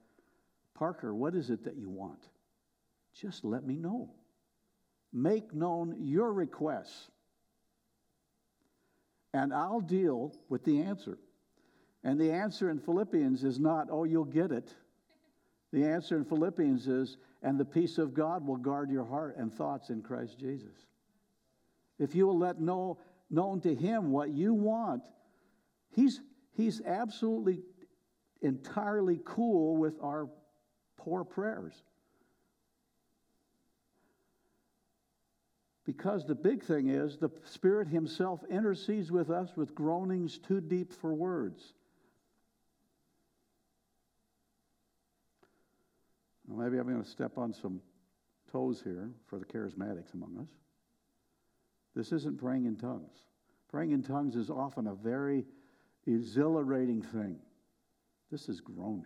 Parker, 0.73 1.13
what 1.13 1.35
is 1.35 1.51
it 1.51 1.63
that 1.65 1.77
you 1.77 1.89
want? 1.89 2.27
Just 3.13 3.45
let 3.45 3.67
me 3.67 3.75
know. 3.75 4.09
Make 5.11 5.53
known 5.53 5.95
your 5.99 6.33
requests, 6.33 7.11
and 9.33 9.53
I'll 9.53 9.81
deal 9.81 10.33
with 10.49 10.63
the 10.63 10.81
answer. 10.81 11.17
And 12.03 12.19
the 12.19 12.31
answer 12.31 12.69
in 12.69 12.79
Philippians 12.79 13.43
is 13.43 13.59
not, 13.59 13.87
oh, 13.89 14.03
you'll 14.03 14.25
get 14.25 14.51
it. 14.51 14.73
The 15.71 15.85
answer 15.85 16.15
in 16.17 16.25
Philippians 16.25 16.87
is, 16.87 17.17
and 17.41 17.59
the 17.59 17.65
peace 17.65 17.97
of 17.97 18.13
God 18.13 18.45
will 18.45 18.57
guard 18.57 18.91
your 18.91 19.05
heart 19.05 19.35
and 19.37 19.51
thoughts 19.51 19.89
in 19.89 20.01
Christ 20.01 20.37
Jesus. 20.37 20.75
If 21.97 22.13
you 22.13 22.27
will 22.27 22.37
let 22.37 22.59
know 22.59 22.99
known 23.29 23.61
to 23.61 23.73
him 23.73 24.11
what 24.11 24.29
you 24.29 24.53
want, 24.53 25.03
he's 25.89 26.21
he's 26.51 26.81
absolutely 26.85 27.61
entirely 28.41 29.19
cool 29.25 29.77
with 29.77 29.95
our 30.01 30.29
poor 30.97 31.23
prayers. 31.23 31.73
Because 35.85 36.25
the 36.25 36.35
big 36.35 36.63
thing 36.63 36.87
is 36.87 37.17
the 37.17 37.29
Spirit 37.43 37.87
Himself 37.87 38.41
intercedes 38.49 39.11
with 39.11 39.29
us 39.29 39.49
with 39.55 39.75
groanings 39.75 40.37
too 40.37 40.61
deep 40.61 40.93
for 40.93 41.13
words. 41.13 41.73
Well, 46.47 46.57
maybe 46.57 46.77
I'm 46.79 46.87
going 46.87 47.03
to 47.03 47.09
step 47.09 47.37
on 47.37 47.53
some 47.53 47.81
toes 48.51 48.81
here 48.83 49.09
for 49.27 49.39
the 49.39 49.45
charismatics 49.45 50.13
among 50.13 50.37
us. 50.39 50.49
This 51.95 52.11
isn't 52.11 52.39
praying 52.39 52.65
in 52.65 52.75
tongues. 52.75 53.17
Praying 53.69 53.91
in 53.91 54.03
tongues 54.03 54.35
is 54.35 54.49
often 54.49 54.87
a 54.87 54.95
very 54.95 55.45
exhilarating 56.07 57.01
thing. 57.01 57.37
This 58.31 58.49
is 58.49 58.61
groaning. 58.61 59.05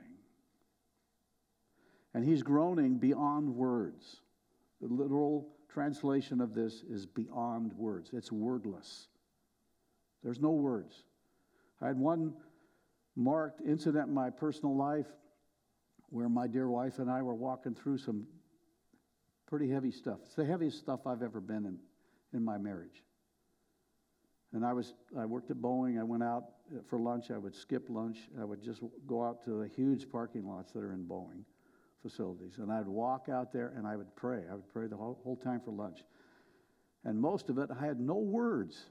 And 2.13 2.23
he's 2.23 2.43
groaning 2.43 2.97
beyond 2.97 3.55
words. 3.55 4.21
The 4.81 4.87
literal 4.87 5.47
translation 5.69 6.41
of 6.41 6.53
this 6.53 6.83
is 6.89 7.05
beyond 7.05 7.73
words, 7.73 8.11
it's 8.13 8.31
wordless. 8.31 9.07
There's 10.23 10.39
no 10.39 10.51
words. 10.51 11.03
I 11.81 11.87
had 11.87 11.97
one 11.97 12.33
marked 13.15 13.61
incident 13.61 14.07
in 14.07 14.13
my 14.13 14.29
personal 14.29 14.75
life 14.75 15.07
where 16.09 16.29
my 16.29 16.47
dear 16.47 16.69
wife 16.69 16.99
and 16.99 17.09
I 17.09 17.21
were 17.21 17.35
walking 17.35 17.75
through 17.75 17.97
some 17.99 18.27
pretty 19.45 19.69
heavy 19.69 19.91
stuff. 19.91 20.19
It's 20.25 20.35
the 20.35 20.45
heaviest 20.45 20.79
stuff 20.79 21.05
I've 21.05 21.21
ever 21.21 21.39
been 21.39 21.65
in 21.65 21.77
in 22.33 22.43
my 22.43 22.57
marriage. 22.57 23.03
And 24.53 24.65
I 24.65 24.73
was 24.73 24.93
I 25.17 25.25
worked 25.25 25.51
at 25.51 25.57
Boeing. 25.57 25.99
I 25.99 26.03
went 26.03 26.23
out 26.23 26.45
for 26.89 26.99
lunch. 26.99 27.31
I 27.31 27.37
would 27.37 27.55
skip 27.55 27.85
lunch. 27.89 28.17
I 28.39 28.45
would 28.45 28.61
just 28.61 28.81
go 29.05 29.23
out 29.23 29.43
to 29.45 29.61
the 29.61 29.67
huge 29.67 30.09
parking 30.09 30.47
lots 30.47 30.71
that 30.71 30.79
are 30.79 30.93
in 30.93 31.03
Boeing 31.03 31.43
facilities, 32.01 32.57
and 32.57 32.71
I'd 32.71 32.87
walk 32.87 33.27
out 33.29 33.51
there 33.51 33.73
and 33.75 33.87
I 33.87 33.95
would 33.95 34.15
pray. 34.15 34.41
I 34.49 34.53
would 34.53 34.67
pray 34.71 34.87
the 34.87 34.95
whole, 34.95 35.19
whole 35.23 35.35
time 35.35 35.61
for 35.63 35.71
lunch. 35.71 35.99
And 37.03 37.19
most 37.19 37.49
of 37.49 37.57
it, 37.57 37.69
I 37.71 37.85
had 37.85 37.99
no 37.99 38.15
words. 38.15 38.85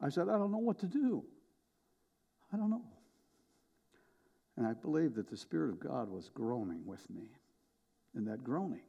I 0.00 0.08
said, 0.08 0.28
I 0.28 0.38
don't 0.38 0.52
know 0.52 0.58
what 0.58 0.78
to 0.80 0.86
do. 0.86 1.24
I 2.52 2.56
don't 2.56 2.70
know. 2.70 2.84
And 4.56 4.66
I 4.66 4.72
believe 4.72 5.14
that 5.14 5.28
the 5.28 5.36
Spirit 5.36 5.70
of 5.70 5.80
God 5.80 6.10
was 6.10 6.30
groaning 6.32 6.82
with 6.86 7.08
me 7.10 7.28
in 8.14 8.24
that 8.26 8.42
groaning. 8.42 8.82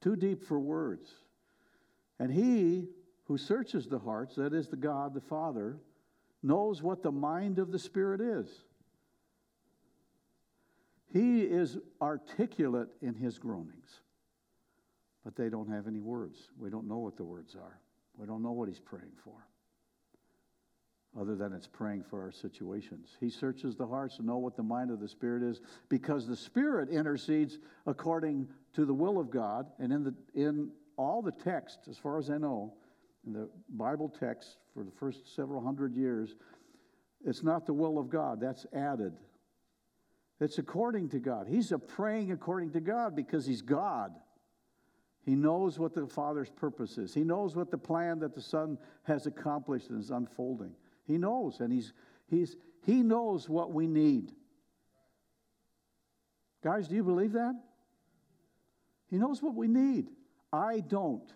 Too 0.00 0.16
deep 0.16 0.42
for 0.42 0.58
words. 0.58 1.08
And 2.18 2.32
He 2.32 2.88
who 3.24 3.38
searches 3.38 3.86
the 3.86 3.98
hearts, 3.98 4.34
that 4.36 4.52
is 4.52 4.68
the 4.68 4.76
God, 4.76 5.14
the 5.14 5.20
Father, 5.20 5.78
knows 6.42 6.82
what 6.82 7.02
the 7.02 7.12
mind 7.12 7.58
of 7.58 7.72
the 7.72 7.78
Spirit 7.78 8.20
is. 8.20 8.48
He 11.14 11.42
is 11.42 11.78
articulate 12.02 12.88
in 13.00 13.14
his 13.14 13.38
groanings, 13.38 14.00
but 15.24 15.36
they 15.36 15.48
don't 15.48 15.70
have 15.70 15.86
any 15.86 16.00
words. 16.00 16.50
We 16.58 16.68
don't 16.68 16.86
know 16.86 16.98
what 16.98 17.16
the 17.16 17.24
words 17.24 17.54
are. 17.54 17.80
We 18.18 18.26
don't 18.26 18.42
know 18.42 18.52
what 18.52 18.68
he's 18.68 18.80
praying 18.80 19.12
for 19.24 19.46
other 21.18 21.36
than 21.36 21.52
it's 21.52 21.66
praying 21.66 22.02
for 22.02 22.20
our 22.22 22.32
situations. 22.32 23.16
He 23.20 23.30
searches 23.30 23.76
the 23.76 23.86
hearts 23.86 24.16
to 24.16 24.26
know 24.26 24.38
what 24.38 24.56
the 24.56 24.62
mind 24.62 24.90
of 24.90 25.00
the 25.00 25.08
Spirit 25.08 25.42
is 25.42 25.60
because 25.88 26.26
the 26.26 26.36
Spirit 26.36 26.88
intercedes 26.88 27.58
according 27.86 28.48
to 28.74 28.84
the 28.84 28.94
will 28.94 29.20
of 29.20 29.30
God. 29.30 29.66
And 29.78 29.92
in, 29.92 30.02
the, 30.02 30.14
in 30.34 30.70
all 30.96 31.22
the 31.22 31.32
text, 31.32 31.80
as 31.88 31.96
far 31.96 32.18
as 32.18 32.30
I 32.30 32.38
know, 32.38 32.74
in 33.26 33.32
the 33.32 33.48
Bible 33.70 34.08
text 34.08 34.56
for 34.74 34.82
the 34.82 34.90
first 34.90 35.34
several 35.34 35.62
hundred 35.62 35.94
years, 35.94 36.34
it's 37.24 37.42
not 37.42 37.64
the 37.64 37.72
will 37.72 37.98
of 37.98 38.10
God, 38.10 38.40
that's 38.40 38.66
added. 38.74 39.14
It's 40.40 40.58
according 40.58 41.10
to 41.10 41.18
God. 41.18 41.46
He's 41.48 41.72
a 41.72 41.78
praying 41.78 42.32
according 42.32 42.72
to 42.72 42.80
God 42.80 43.14
because 43.14 43.46
he's 43.46 43.62
God. 43.62 44.12
He 45.24 45.34
knows 45.34 45.78
what 45.78 45.94
the 45.94 46.06
Father's 46.06 46.50
purpose 46.50 46.98
is. 46.98 47.14
He 47.14 47.22
knows 47.22 47.56
what 47.56 47.70
the 47.70 47.78
plan 47.78 48.18
that 48.20 48.34
the 48.34 48.42
Son 48.42 48.76
has 49.04 49.26
accomplished 49.26 49.88
and 49.90 50.02
is 50.02 50.10
unfolding. 50.10 50.74
He 51.06 51.16
knows, 51.16 51.60
and 51.60 51.72
he's, 51.72 51.92
he's, 52.26 52.56
he 52.84 53.02
knows 53.02 53.48
what 53.48 53.72
we 53.72 53.86
need. 53.86 54.32
Guys, 56.62 56.88
do 56.88 56.94
you 56.94 57.04
believe 57.04 57.32
that? 57.32 57.54
He 59.08 59.16
knows 59.16 59.42
what 59.42 59.54
we 59.54 59.68
need. 59.68 60.08
I 60.52 60.80
don't. 60.80 61.30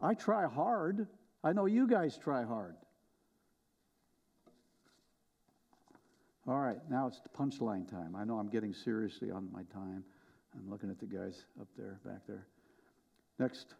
I 0.00 0.14
try 0.14 0.46
hard. 0.46 1.06
I 1.42 1.52
know 1.52 1.66
you 1.66 1.86
guys 1.86 2.16
try 2.16 2.44
hard. 2.44 2.76
All 6.50 6.58
right, 6.58 6.78
now 6.90 7.06
it's 7.06 7.20
punchline 7.38 7.88
time. 7.88 8.16
I 8.16 8.24
know 8.24 8.40
I'm 8.40 8.48
getting 8.48 8.74
seriously 8.74 9.30
on 9.30 9.48
my 9.52 9.62
time. 9.72 10.02
I'm 10.52 10.68
looking 10.68 10.90
at 10.90 10.98
the 10.98 11.06
guys 11.06 11.44
up 11.60 11.68
there, 11.78 12.00
back 12.04 12.26
there. 12.26 12.44
Next. 13.38 13.74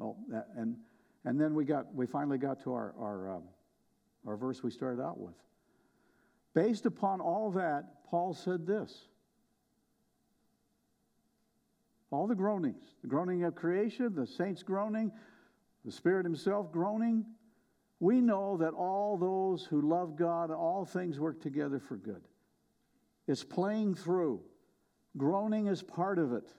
Oh, 0.00 0.16
that, 0.28 0.48
and 0.56 0.74
and 1.24 1.40
then 1.40 1.54
we 1.54 1.64
got 1.64 1.94
we 1.94 2.04
finally 2.04 2.38
got 2.38 2.60
to 2.64 2.72
our 2.72 2.92
our 2.98 3.36
um, 3.36 3.42
our 4.26 4.36
verse 4.36 4.64
we 4.64 4.72
started 4.72 5.00
out 5.00 5.20
with. 5.20 5.36
Based 6.54 6.86
upon 6.86 7.20
all 7.20 7.52
that, 7.52 7.84
Paul 8.10 8.34
said 8.34 8.66
this. 8.66 8.92
All 12.10 12.26
the 12.26 12.34
groanings, 12.34 12.82
the 13.00 13.06
groaning 13.06 13.44
of 13.44 13.54
creation, 13.54 14.12
the 14.12 14.26
saints 14.26 14.64
groaning, 14.64 15.12
the 15.84 15.92
Spirit 15.92 16.26
Himself 16.26 16.72
groaning. 16.72 17.24
We 17.98 18.20
know 18.20 18.58
that 18.58 18.74
all 18.74 19.16
those 19.16 19.64
who 19.64 19.80
love 19.80 20.16
God, 20.16 20.50
all 20.50 20.84
things 20.84 21.18
work 21.18 21.40
together 21.40 21.78
for 21.78 21.96
good. 21.96 22.22
It's 23.26 23.44
playing 23.44 23.94
through. 23.94 24.40
Groaning 25.16 25.66
is 25.66 25.82
part 25.82 26.18
of 26.18 26.32
it. 26.32 26.52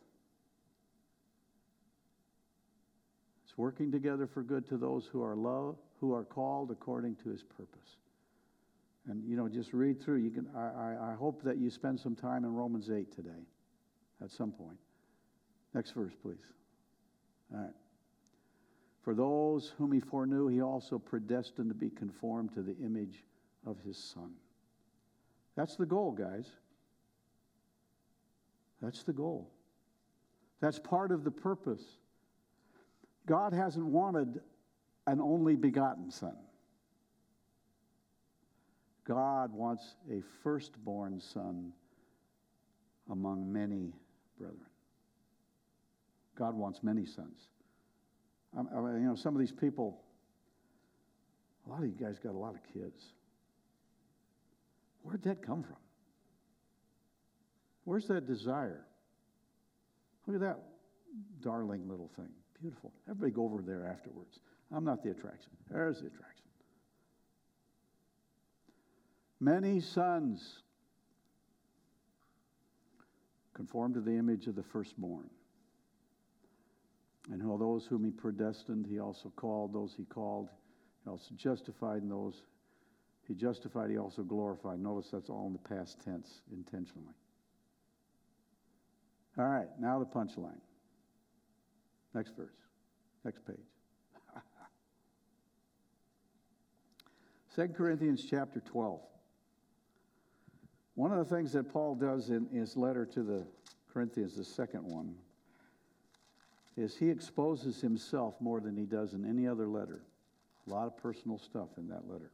It's 3.45 3.57
working 3.57 3.91
together 3.91 4.25
for 4.25 4.41
good 4.41 4.67
to 4.69 4.77
those 4.77 5.05
who 5.05 5.23
are 5.23 5.35
love, 5.35 5.77
who 5.99 6.13
are 6.13 6.23
called 6.23 6.71
according 6.71 7.15
to 7.17 7.29
his 7.29 7.43
purpose. 7.43 7.97
And 9.07 9.23
you 9.23 9.37
know, 9.37 9.47
just 9.47 9.73
read 9.73 10.01
through. 10.01 10.17
You 10.17 10.31
can. 10.31 10.47
I, 10.55 10.59
I, 10.59 11.11
I 11.11 11.15
hope 11.15 11.41
that 11.43 11.57
you 11.57 11.69
spend 11.69 11.99
some 11.99 12.15
time 12.15 12.43
in 12.43 12.53
Romans 12.53 12.89
eight 12.89 13.15
today, 13.15 13.45
at 14.21 14.31
some 14.31 14.51
point. 14.51 14.77
Next 15.73 15.91
verse, 15.91 16.13
please. 16.21 16.35
All 17.53 17.61
right. 17.61 17.73
For 19.03 19.13
those 19.13 19.73
whom 19.77 19.91
he 19.91 19.99
foreknew, 19.99 20.47
he 20.47 20.61
also 20.61 20.99
predestined 20.99 21.69
to 21.69 21.75
be 21.75 21.89
conformed 21.89 22.53
to 22.55 22.61
the 22.61 22.75
image 22.77 23.23
of 23.65 23.77
his 23.85 23.97
Son. 23.97 24.31
That's 25.55 25.75
the 25.75 25.85
goal, 25.85 26.11
guys. 26.11 26.47
That's 28.81 29.03
the 29.03 29.13
goal. 29.13 29.49
That's 30.59 30.79
part 30.79 31.11
of 31.11 31.23
the 31.23 31.31
purpose. 31.31 31.83
God 33.25 33.53
hasn't 33.53 33.85
wanted 33.85 34.39
an 35.07 35.21
only 35.21 35.55
begotten 35.55 36.11
Son. 36.11 36.35
God 39.07 39.53
wants 39.53 39.95
a 40.11 40.21
firstborn 40.43 41.21
son 41.21 41.71
among 43.09 43.51
many 43.51 43.93
brethren. 44.37 44.59
God 46.37 46.55
wants 46.55 46.83
many 46.83 47.05
sons. 47.05 47.47
I 48.57 48.61
mean, 48.61 49.01
you 49.01 49.07
know, 49.07 49.15
some 49.15 49.35
of 49.35 49.39
these 49.39 49.51
people, 49.51 50.01
a 51.67 51.69
lot 51.69 51.79
of 51.79 51.85
you 51.85 51.93
guys 51.93 52.17
got 52.17 52.33
a 52.33 52.37
lot 52.37 52.55
of 52.55 52.61
kids. 52.73 53.03
Where'd 55.03 55.21
that 55.23 55.45
come 55.45 55.63
from? 55.63 55.75
Where's 57.83 58.07
that 58.07 58.25
desire? 58.25 58.85
Look 60.25 60.35
at 60.35 60.41
that 60.41 60.59
darling 61.41 61.87
little 61.87 62.09
thing. 62.15 62.29
Beautiful. 62.59 62.91
Everybody 63.07 63.31
go 63.31 63.43
over 63.43 63.61
there 63.61 63.85
afterwards. 63.85 64.39
I'm 64.75 64.83
not 64.83 65.03
the 65.03 65.11
attraction. 65.11 65.51
There's 65.69 66.01
the 66.01 66.07
attraction. 66.07 66.43
Many 69.39 69.79
sons 69.79 70.61
conform 73.53 73.93
to 73.93 74.01
the 74.01 74.11
image 74.11 74.47
of 74.47 74.55
the 74.55 74.63
firstborn. 74.63 75.29
And 77.31 77.43
all 77.43 77.57
those 77.57 77.85
whom 77.85 78.05
he 78.05 78.11
predestined, 78.11 78.85
he 78.87 78.99
also 78.99 79.31
called. 79.35 79.73
Those 79.73 79.93
he 79.97 80.05
called, 80.05 80.49
he 81.03 81.09
also 81.09 81.33
justified. 81.35 82.01
And 82.01 82.11
those 82.11 82.43
he 83.27 83.33
justified, 83.33 83.89
he 83.89 83.97
also 83.97 84.23
glorified. 84.23 84.79
Notice 84.79 85.09
that's 85.11 85.29
all 85.29 85.47
in 85.47 85.53
the 85.53 85.75
past 85.75 85.99
tense 86.03 86.41
intentionally. 86.51 87.13
All 89.37 89.45
right, 89.45 89.67
now 89.79 89.99
the 89.99 90.05
punchline. 90.05 90.61
Next 92.13 92.35
verse. 92.35 92.55
Next 93.25 93.45
page. 93.45 93.57
2 97.55 97.67
Corinthians 97.75 98.25
chapter 98.27 98.61
12. 98.61 99.01
One 100.95 101.11
of 101.11 101.19
the 101.19 101.35
things 101.35 101.51
that 101.51 101.71
Paul 101.71 101.93
does 101.93 102.29
in 102.31 102.47
his 102.47 102.75
letter 102.75 103.05
to 103.05 103.21
the 103.21 103.45
Corinthians, 103.93 104.35
the 104.35 104.43
second 104.43 104.83
one, 104.83 105.13
is 106.77 106.95
he 106.95 107.09
exposes 107.09 107.81
himself 107.81 108.35
more 108.39 108.61
than 108.61 108.77
he 108.77 108.85
does 108.85 109.13
in 109.13 109.27
any 109.27 109.47
other 109.47 109.67
letter. 109.67 110.03
A 110.67 110.69
lot 110.69 110.85
of 110.85 110.95
personal 110.95 111.39
stuff 111.39 111.69
in 111.77 111.87
that 111.89 112.07
letter. 112.07 112.31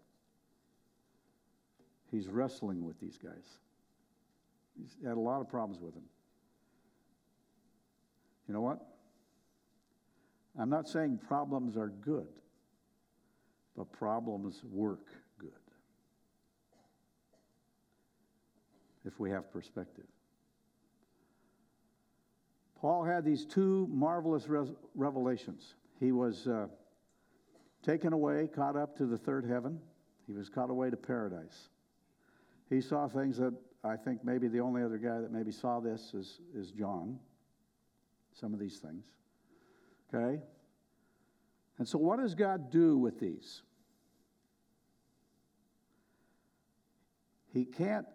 He's 2.11 2.27
wrestling 2.27 2.83
with 2.83 2.99
these 2.99 3.17
guys. 3.17 3.57
He's 4.77 4.97
had 5.07 5.15
a 5.15 5.19
lot 5.19 5.39
of 5.39 5.47
problems 5.47 5.81
with 5.81 5.93
them. 5.93 6.03
You 8.47 8.53
know 8.53 8.61
what? 8.61 8.79
I'm 10.59 10.69
not 10.69 10.87
saying 10.87 11.19
problems 11.25 11.77
are 11.77 11.89
good, 12.01 12.27
but 13.77 13.91
problems 13.91 14.61
work 14.63 15.07
good. 15.39 15.51
If 19.05 19.19
we 19.19 19.31
have 19.31 19.51
perspective. 19.51 20.05
Paul 22.83 23.05
had 23.05 23.23
these 23.23 23.45
two 23.45 23.87
marvelous 23.89 24.49
res- 24.49 24.73
revelations. 24.93 25.75
He 26.01 26.11
was 26.11 26.47
uh, 26.47 26.67
taken 27.81 28.11
away, 28.11 28.49
caught 28.53 28.75
up 28.75 28.97
to 28.97 29.05
the 29.05 29.17
third 29.17 29.45
heaven. 29.45 29.79
He 30.27 30.33
was 30.33 30.49
caught 30.49 30.69
away 30.69 30.89
to 30.89 30.97
paradise. 30.97 31.69
He 32.69 32.81
saw 32.81 33.07
things 33.07 33.37
that 33.37 33.53
I 33.85 33.95
think 33.95 34.25
maybe 34.25 34.49
the 34.49 34.59
only 34.59 34.83
other 34.83 34.97
guy 34.97 35.21
that 35.21 35.31
maybe 35.31 35.49
saw 35.49 35.79
this 35.79 36.13
is, 36.13 36.41
is 36.53 36.71
John. 36.71 37.19
Some 38.33 38.53
of 38.53 38.59
these 38.59 38.79
things. 38.79 39.05
Okay? 40.13 40.41
And 41.77 41.87
so, 41.87 41.97
what 41.97 42.19
does 42.19 42.35
God 42.35 42.69
do 42.69 42.97
with 42.97 43.17
these? 43.17 43.61
He 47.53 47.63
can't, 47.63 48.07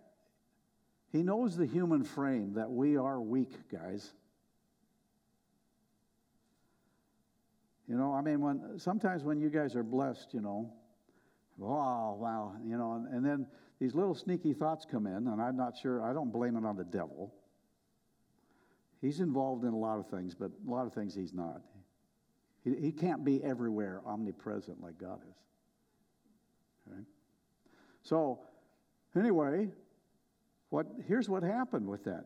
he 1.10 1.22
knows 1.22 1.56
the 1.56 1.64
human 1.64 2.04
frame 2.04 2.52
that 2.52 2.70
we 2.70 2.98
are 2.98 3.18
weak, 3.18 3.54
guys. 3.72 4.12
You 7.88 7.96
know, 7.96 8.12
I 8.12 8.20
mean, 8.20 8.40
when 8.40 8.78
sometimes 8.78 9.24
when 9.24 9.40
you 9.40 9.48
guys 9.48 9.74
are 9.74 9.82
blessed, 9.82 10.28
you 10.32 10.42
know, 10.42 10.70
wow, 11.56 12.16
wow, 12.20 12.52
you 12.64 12.76
know, 12.76 12.92
and, 12.92 13.06
and 13.14 13.24
then 13.24 13.46
these 13.80 13.94
little 13.94 14.14
sneaky 14.14 14.52
thoughts 14.52 14.86
come 14.88 15.06
in, 15.06 15.26
and 15.28 15.40
I'm 15.40 15.56
not 15.56 15.74
sure, 15.80 16.02
I 16.02 16.12
don't 16.12 16.30
blame 16.30 16.56
it 16.56 16.66
on 16.66 16.76
the 16.76 16.84
devil. 16.84 17.32
He's 19.00 19.20
involved 19.20 19.64
in 19.64 19.72
a 19.72 19.76
lot 19.76 19.98
of 19.98 20.08
things, 20.08 20.34
but 20.34 20.50
a 20.66 20.70
lot 20.70 20.86
of 20.86 20.92
things 20.92 21.14
he's 21.14 21.32
not. 21.32 21.62
He, 22.64 22.74
he 22.74 22.92
can't 22.92 23.24
be 23.24 23.42
everywhere 23.42 24.02
omnipresent 24.04 24.82
like 24.82 24.98
God 24.98 25.20
is. 25.22 26.92
Okay? 26.92 27.02
So, 28.02 28.40
anyway, 29.16 29.68
what, 30.70 30.86
here's 31.06 31.28
what 31.28 31.42
happened 31.42 31.86
with 31.86 32.04
that. 32.04 32.24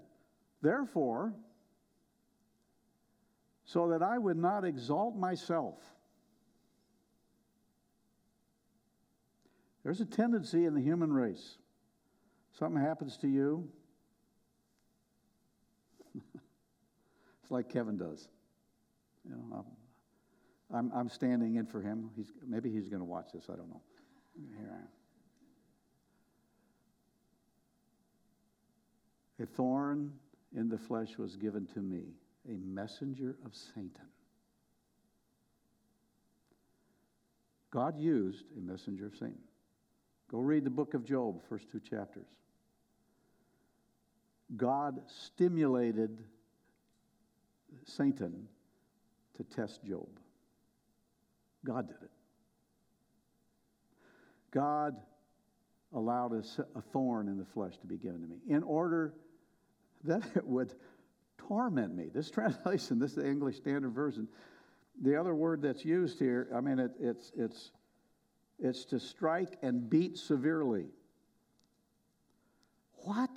Therefore, 0.63 1.35
so 3.73 3.89
that 3.89 4.03
I 4.03 4.19
would 4.19 4.37
not 4.37 4.65
exalt 4.67 5.17
myself. 5.17 5.79
There's 9.83 10.01
a 10.01 10.05
tendency 10.05 10.67
in 10.67 10.75
the 10.75 10.83
human 10.83 11.11
race. 11.11 11.57
Something 12.59 12.83
happens 12.83 13.17
to 13.19 13.29
you. 13.29 13.67
it's 16.35 17.51
like 17.51 17.71
Kevin 17.71 17.97
does. 17.97 18.29
You 19.25 19.37
know, 19.37 19.65
I'm, 20.75 20.93
I'm, 20.95 21.09
standing 21.09 21.55
in 21.55 21.65
for 21.65 21.81
him. 21.81 22.11
He's, 22.15 22.31
maybe 22.47 22.71
he's 22.71 22.89
going 22.89 23.01
to 23.01 23.07
watch 23.07 23.29
this. 23.33 23.45
I 23.49 23.57
don't 23.57 23.71
know. 23.71 23.81
Here 24.59 24.69
I 24.71 24.75
am. 24.75 24.89
A 29.43 29.47
thorn 29.47 30.13
in 30.55 30.69
the 30.69 30.79
flesh 30.79 31.17
was 31.17 31.37
given 31.37 31.67
to 31.75 31.81
me 31.81 32.17
a 32.49 32.59
messenger 32.59 33.37
of 33.45 33.55
Satan. 33.55 34.09
God 37.71 37.99
used 37.99 38.45
a 38.57 38.61
messenger 38.61 39.07
of 39.07 39.15
Satan. 39.15 39.39
Go 40.31 40.39
read 40.39 40.65
the 40.65 40.71
book 40.71 40.95
of 40.95 41.05
Job, 41.05 41.41
first 41.49 41.71
two 41.71 41.81
chapters. 41.81 42.27
God 44.57 45.01
stimulated 45.07 46.19
Satan 47.85 48.49
to 49.37 49.45
test 49.45 49.83
Job. 49.85 50.09
God 51.65 51.89
did 51.89 52.03
it. 52.03 52.11
God 54.51 54.97
allowed 55.95 56.33
a, 56.33 56.43
a 56.77 56.83
thorn 56.93 57.29
in 57.29 57.39
the 57.39 57.45
flesh 57.45 57.79
to 57.79 57.87
be 57.87 57.97
given 57.97 58.21
to 58.21 58.27
me 58.27 58.37
in 58.49 58.63
order 58.63 59.15
that 60.05 60.23
it 60.35 60.47
would 60.47 60.75
torment 61.49 61.95
me. 61.95 62.09
This 62.13 62.31
translation, 62.33 62.99
this 62.99 63.11
is 63.11 63.17
the 63.17 63.27
English 63.27 63.57
Standard 63.57 63.93
Version. 63.93 64.29
The 65.01 65.19
other 65.19 65.35
word 65.35 65.63
that's 65.63 65.85
used 65.85 66.19
here, 66.19 66.49
I 66.55 66.61
mean, 66.61 66.79
it, 66.79 66.93
it's, 67.01 67.33
it's, 67.37 67.71
it's 68.59 68.85
to 68.87 69.01
strike 69.01 69.57
and 69.63 69.89
beat 69.89 70.19
severely. 70.19 70.87
What? 73.05 73.31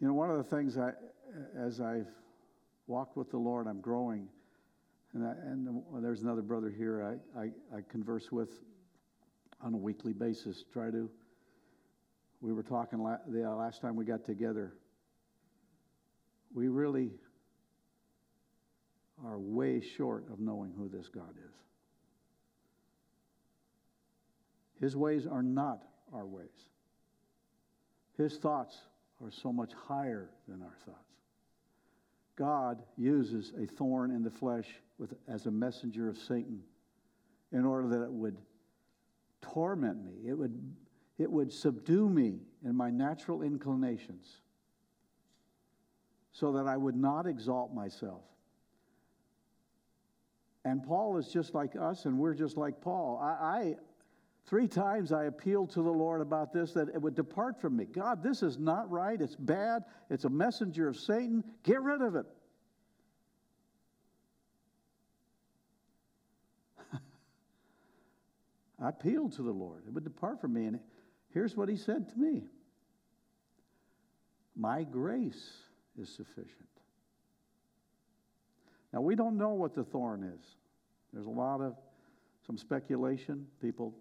You 0.00 0.08
know, 0.08 0.14
one 0.14 0.30
of 0.30 0.36
the 0.36 0.44
things 0.44 0.76
I, 0.76 0.92
as 1.58 1.80
I've 1.80 2.08
walked 2.86 3.16
with 3.16 3.30
the 3.30 3.38
Lord, 3.38 3.66
I'm 3.66 3.80
growing. 3.80 4.28
And, 5.14 5.26
I, 5.26 5.30
and 5.30 6.04
there's 6.04 6.22
another 6.22 6.42
brother 6.42 6.68
here 6.68 7.18
I, 7.34 7.40
I, 7.40 7.44
I 7.74 7.80
converse 7.88 8.30
with 8.30 8.50
on 9.62 9.72
a 9.72 9.78
weekly 9.78 10.12
basis, 10.12 10.64
try 10.70 10.90
to 10.90 11.08
we 12.46 12.52
were 12.52 12.62
talking 12.62 13.02
la- 13.02 13.18
the 13.26 13.42
uh, 13.44 13.56
last 13.56 13.80
time 13.82 13.96
we 13.96 14.04
got 14.04 14.24
together. 14.24 14.72
We 16.54 16.68
really 16.68 17.10
are 19.24 19.36
way 19.36 19.82
short 19.96 20.26
of 20.32 20.38
knowing 20.38 20.72
who 20.78 20.88
this 20.88 21.08
God 21.08 21.30
is. 21.30 21.54
His 24.80 24.96
ways 24.96 25.26
are 25.26 25.42
not 25.42 25.82
our 26.14 26.24
ways. 26.24 26.46
His 28.16 28.36
thoughts 28.36 28.76
are 29.20 29.32
so 29.32 29.52
much 29.52 29.72
higher 29.88 30.30
than 30.46 30.62
our 30.62 30.76
thoughts. 30.84 31.00
God 32.36 32.80
uses 32.96 33.54
a 33.60 33.66
thorn 33.66 34.12
in 34.12 34.22
the 34.22 34.30
flesh 34.30 34.68
with, 34.98 35.14
as 35.26 35.46
a 35.46 35.50
messenger 35.50 36.08
of 36.08 36.16
Satan 36.16 36.60
in 37.50 37.64
order 37.64 37.88
that 37.88 38.04
it 38.04 38.12
would 38.12 38.36
torment 39.40 40.04
me, 40.04 40.28
it 40.28 40.34
would, 40.34 40.56
it 41.18 41.30
would 41.30 41.52
subdue 41.52 42.08
me 42.08 42.40
in 42.64 42.74
my 42.76 42.90
natural 42.90 43.42
inclinations 43.42 44.40
so 46.32 46.52
that 46.52 46.66
I 46.66 46.76
would 46.76 46.96
not 46.96 47.26
exalt 47.26 47.72
myself. 47.74 48.22
And 50.64 50.82
Paul 50.82 51.16
is 51.16 51.28
just 51.28 51.54
like 51.54 51.76
us, 51.76 52.04
and 52.04 52.18
we're 52.18 52.34
just 52.34 52.56
like 52.56 52.80
Paul. 52.80 53.18
I, 53.22 53.28
I 53.28 53.76
three 54.46 54.68
times 54.68 55.12
I 55.12 55.24
appealed 55.24 55.70
to 55.70 55.82
the 55.82 55.90
Lord 55.90 56.20
about 56.20 56.52
this 56.52 56.72
that 56.72 56.88
it 56.88 57.00
would 57.00 57.14
depart 57.14 57.60
from 57.60 57.76
me. 57.76 57.84
God, 57.86 58.22
this 58.22 58.42
is 58.42 58.58
not 58.58 58.90
right. 58.90 59.20
It's 59.20 59.36
bad. 59.36 59.84
It's 60.10 60.24
a 60.24 60.28
messenger 60.28 60.88
of 60.88 60.96
Satan. 60.98 61.42
Get 61.62 61.80
rid 61.80 62.02
of 62.02 62.16
it. 62.16 62.26
I 68.82 68.88
appealed 68.88 69.32
to 69.34 69.42
the 69.42 69.52
Lord. 69.52 69.84
It 69.86 69.92
would 69.92 70.04
depart 70.04 70.40
from 70.40 70.52
me. 70.52 70.66
And 70.66 70.80
here's 71.36 71.54
what 71.54 71.68
he 71.68 71.76
said 71.76 72.08
to 72.08 72.18
me 72.18 72.44
My 74.56 74.84
grace 74.84 75.50
is 76.00 76.08
sufficient. 76.08 76.48
Now, 78.90 79.02
we 79.02 79.14
don't 79.14 79.36
know 79.36 79.50
what 79.50 79.74
the 79.74 79.84
thorn 79.84 80.22
is. 80.22 80.42
There's 81.12 81.26
a 81.26 81.30
lot 81.30 81.60
of 81.60 81.74
some 82.46 82.56
speculation. 82.56 83.46
People, 83.60 83.92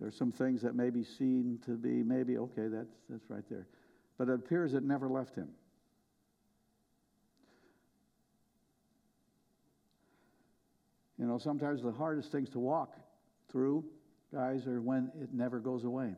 there's 0.00 0.16
some 0.16 0.30
things 0.30 0.62
that 0.62 0.76
may 0.76 0.90
be 0.90 1.02
seen 1.02 1.58
to 1.66 1.72
be 1.72 2.04
maybe, 2.04 2.38
okay, 2.38 2.68
that's, 2.68 2.94
that's 3.10 3.28
right 3.28 3.42
there. 3.50 3.66
But 4.16 4.28
it 4.28 4.34
appears 4.34 4.74
it 4.74 4.84
never 4.84 5.08
left 5.08 5.34
him. 5.34 5.48
You 11.18 11.26
know, 11.26 11.38
sometimes 11.38 11.82
the 11.82 11.90
hardest 11.90 12.30
things 12.30 12.48
to 12.50 12.60
walk 12.60 12.94
through, 13.50 13.84
guys, 14.34 14.66
are 14.66 14.80
when 14.80 15.10
it 15.20 15.30
never 15.32 15.58
goes 15.58 15.84
away. 15.84 16.12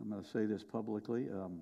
I'm 0.00 0.10
going 0.10 0.22
to 0.22 0.28
say 0.28 0.46
this 0.46 0.62
publicly. 0.62 1.26
Um, 1.32 1.60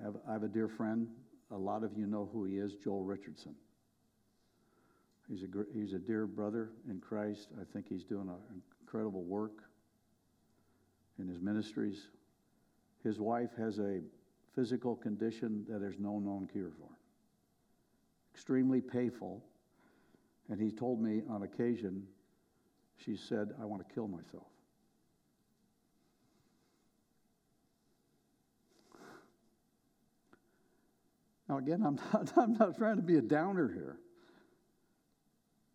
I, 0.00 0.04
have, 0.04 0.14
I 0.28 0.32
have 0.32 0.42
a 0.42 0.48
dear 0.48 0.68
friend. 0.68 1.08
A 1.50 1.56
lot 1.56 1.84
of 1.84 1.96
you 1.96 2.06
know 2.06 2.28
who 2.32 2.44
he 2.44 2.56
is, 2.56 2.74
Joel 2.82 3.04
Richardson. 3.04 3.54
He's 5.28 5.42
a, 5.42 5.46
he's 5.74 5.92
a 5.92 5.98
dear 5.98 6.26
brother 6.26 6.70
in 6.88 7.00
Christ. 7.00 7.48
I 7.60 7.64
think 7.72 7.86
he's 7.88 8.04
doing 8.04 8.28
an 8.28 8.62
incredible 8.82 9.22
work 9.22 9.62
in 11.18 11.28
his 11.28 11.40
ministries. 11.40 12.08
His 13.02 13.20
wife 13.20 13.50
has 13.58 13.78
a 13.78 14.00
physical 14.54 14.96
condition 14.96 15.64
that 15.68 15.80
there's 15.80 15.98
no 15.98 16.18
known 16.18 16.48
cure 16.50 16.70
for. 16.78 16.88
Extremely 18.34 18.80
painful. 18.80 19.42
And 20.48 20.60
he 20.60 20.70
told 20.70 21.00
me 21.00 21.22
on 21.28 21.42
occasion, 21.42 22.06
she 23.04 23.16
said, 23.16 23.50
I 23.60 23.64
want 23.64 23.86
to 23.86 23.94
kill 23.94 24.08
myself. 24.08 24.46
Now, 31.48 31.58
again, 31.58 31.82
I'm 31.84 31.96
not, 32.12 32.32
I'm 32.36 32.54
not 32.54 32.76
trying 32.76 32.96
to 32.96 33.02
be 33.02 33.16
a 33.16 33.22
downer 33.22 33.68
here. 33.68 33.98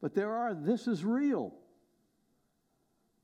But 0.01 0.15
there 0.15 0.35
are, 0.35 0.53
this 0.53 0.87
is 0.87 1.05
real. 1.05 1.53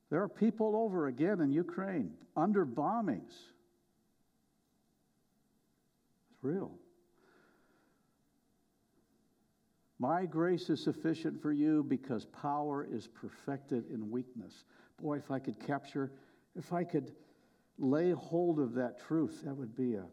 There 0.10 0.22
are 0.22 0.30
people 0.30 0.76
over 0.76 1.08
again 1.08 1.42
in 1.42 1.52
Ukraine 1.52 2.14
under 2.36 2.66
bombings. 2.66 3.34
It's 6.32 6.44
real. 6.44 6.72
My 10.00 10.26
grace 10.26 10.70
is 10.70 10.84
sufficient 10.84 11.42
for 11.42 11.52
you 11.52 11.84
because 11.84 12.26
power 12.26 12.88
is 12.90 13.08
perfected 13.08 13.90
in 13.92 14.12
weakness. 14.12 14.64
Boy, 15.02 15.18
if 15.18 15.32
I 15.32 15.40
could 15.40 15.60
capture, 15.60 16.12
if 16.56 16.72
I 16.72 16.84
could 16.84 17.14
lay 17.80 18.12
hold 18.12 18.60
of 18.60 18.74
that 18.76 19.00
truth, 19.00 19.42
that 19.44 19.56
would 19.56 19.76
be 19.76 19.96
a 19.96 20.06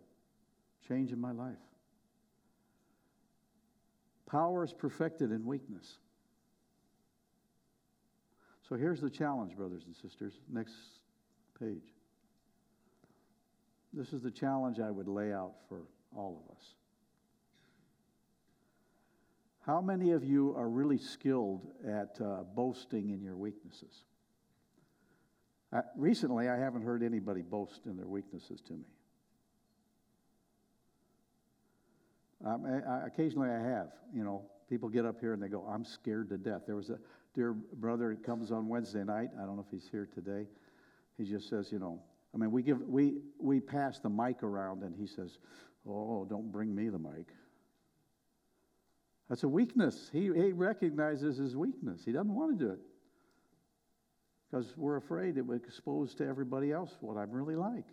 change 0.88 1.12
in 1.12 1.20
my 1.20 1.32
life. 1.32 1.56
Power 4.26 4.64
is 4.64 4.72
perfected 4.72 5.30
in 5.30 5.44
weakness. 5.44 5.98
So 8.68 8.76
here's 8.76 9.00
the 9.00 9.10
challenge, 9.10 9.54
brothers 9.54 9.82
and 9.86 9.94
sisters. 9.94 10.40
Next 10.50 10.74
page. 11.60 11.92
This 13.92 14.12
is 14.12 14.22
the 14.22 14.30
challenge 14.30 14.80
I 14.80 14.90
would 14.90 15.08
lay 15.08 15.32
out 15.32 15.52
for 15.68 15.82
all 16.16 16.42
of 16.42 16.56
us. 16.56 16.64
How 19.66 19.80
many 19.80 20.10
of 20.10 20.22
you 20.22 20.54
are 20.56 20.68
really 20.68 20.98
skilled 20.98 21.66
at 21.86 22.20
uh, 22.20 22.42
boasting 22.54 23.10
in 23.10 23.22
your 23.22 23.36
weaknesses? 23.36 24.04
Recently, 25.96 26.48
I 26.48 26.56
haven't 26.56 26.82
heard 26.82 27.02
anybody 27.02 27.40
boast 27.40 27.86
in 27.86 27.96
their 27.96 28.06
weaknesses 28.06 28.60
to 28.68 28.74
me. 28.74 28.84
Um, 32.44 32.64
I, 32.66 32.90
I, 32.90 33.06
occasionally, 33.06 33.48
I 33.48 33.58
have. 33.58 33.88
You 34.14 34.22
know, 34.22 34.44
people 34.68 34.88
get 34.88 35.06
up 35.06 35.18
here 35.18 35.32
and 35.32 35.42
they 35.42 35.48
go, 35.48 35.66
"I'm 35.66 35.84
scared 35.84 36.28
to 36.28 36.36
death." 36.36 36.62
There 36.66 36.76
was 36.76 36.90
a 36.90 36.98
dear 37.34 37.54
brother 37.54 38.14
comes 38.14 38.52
on 38.52 38.68
Wednesday 38.68 39.02
night. 39.02 39.30
I 39.36 39.46
don't 39.46 39.56
know 39.56 39.64
if 39.66 39.70
he's 39.72 39.88
here 39.90 40.08
today. 40.14 40.46
He 41.16 41.24
just 41.24 41.48
says, 41.48 41.72
you 41.72 41.78
know, 41.78 42.00
I 42.34 42.38
mean, 42.38 42.52
we 42.52 42.62
give 42.62 42.82
we 42.82 43.22
we 43.40 43.60
pass 43.60 43.98
the 43.98 44.10
mic 44.10 44.42
around, 44.42 44.82
and 44.82 44.94
he 44.94 45.06
says, 45.06 45.38
"Oh, 45.88 46.26
don't 46.28 46.52
bring 46.52 46.72
me 46.74 46.90
the 46.90 46.98
mic." 46.98 47.28
That's 49.28 49.42
a 49.42 49.48
weakness. 49.48 50.10
He, 50.12 50.24
he 50.24 50.52
recognizes 50.52 51.38
his 51.38 51.56
weakness. 51.56 52.02
He 52.04 52.12
doesn't 52.12 52.34
want 52.34 52.58
to 52.58 52.64
do 52.64 52.70
it 52.72 52.80
because 54.50 54.76
we're 54.76 54.96
afraid 54.96 55.36
it 55.36 55.42
would 55.42 55.64
expose 55.64 56.14
to 56.16 56.26
everybody 56.26 56.70
else 56.72 56.96
what 57.00 57.16
I'm 57.16 57.30
really 57.30 57.56
like. 57.56 57.86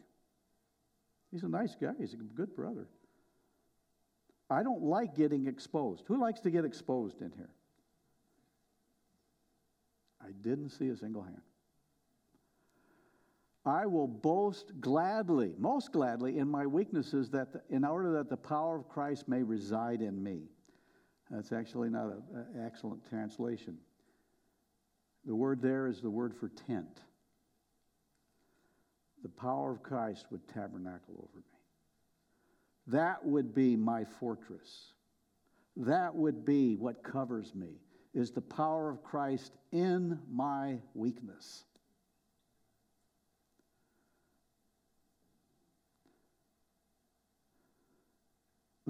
He's 1.32 1.44
a 1.44 1.48
nice 1.48 1.76
guy, 1.76 1.94
he's 1.98 2.14
a 2.14 2.18
good 2.18 2.56
brother. 2.56 2.88
I 4.50 4.64
don't 4.64 4.84
like 4.84 5.16
getting 5.16 5.48
exposed. 5.48 6.04
Who 6.08 6.20
likes 6.20 6.42
to 6.42 6.52
get 6.52 6.66
exposed 6.66 7.22
in 7.22 7.32
here? 7.36 7.50
I 10.22 10.32
didn't 10.42 10.70
see 10.70 10.90
a 10.90 10.96
single 10.96 11.24
hand. 11.24 11.42
I 13.66 13.86
will 13.86 14.08
boast 14.08 14.80
gladly, 14.82 15.54
most 15.58 15.92
gladly, 15.92 16.38
in 16.38 16.50
my 16.50 16.66
weaknesses, 16.66 17.30
that 17.30 17.54
the, 17.54 17.62
in 17.70 17.86
order 17.86 18.12
that 18.14 18.30
the 18.30 18.38
power 18.38 18.76
of 18.76 18.90
Christ 18.90 19.28
may 19.28 19.42
reside 19.42 20.02
in 20.02 20.22
me. 20.22 20.50
That's 21.32 21.54
actually 21.54 21.90
not 21.90 22.08
an 22.08 22.46
excellent 22.66 23.08
translation. 23.08 23.78
The 25.26 25.36
word 25.36 25.62
there 25.62 25.88
is 25.88 26.02
the 26.02 26.10
word 26.10 26.36
for 26.36 26.50
tent. 26.50 27.00
The 29.24 29.30
power 29.30 29.72
of 29.72 29.82
Christ 29.82 30.26
would 30.30 30.46
tabernacle 30.50 31.14
over 31.18 31.38
me. 31.38 31.44
That 32.88 33.24
would 33.26 33.56
be 33.56 33.76
my 33.78 34.04
fortress. 34.20 34.94
That 35.78 36.14
would 36.14 36.44
be 36.44 36.76
what 36.76 37.04
covers 37.04 37.56
me, 37.56 37.80
is 38.14 38.32
the 38.32 38.42
power 38.42 38.90
of 38.90 39.04
Christ 39.04 39.54
in 39.72 40.20
my 40.30 40.80
weakness. 40.94 41.64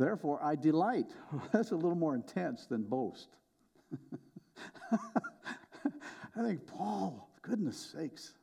Therefore, 0.02 0.43
I 0.43 0.56
delight. 0.56 1.12
That's 1.54 1.70
a 1.70 1.76
little 1.76 1.93
more 1.95 2.16
intense 2.16 2.66
than 2.66 2.82
boast. 2.82 3.28
I 4.91 6.41
think, 6.41 6.66
Paul, 6.66 7.30
goodness 7.43 7.93
sakes, 7.95 8.34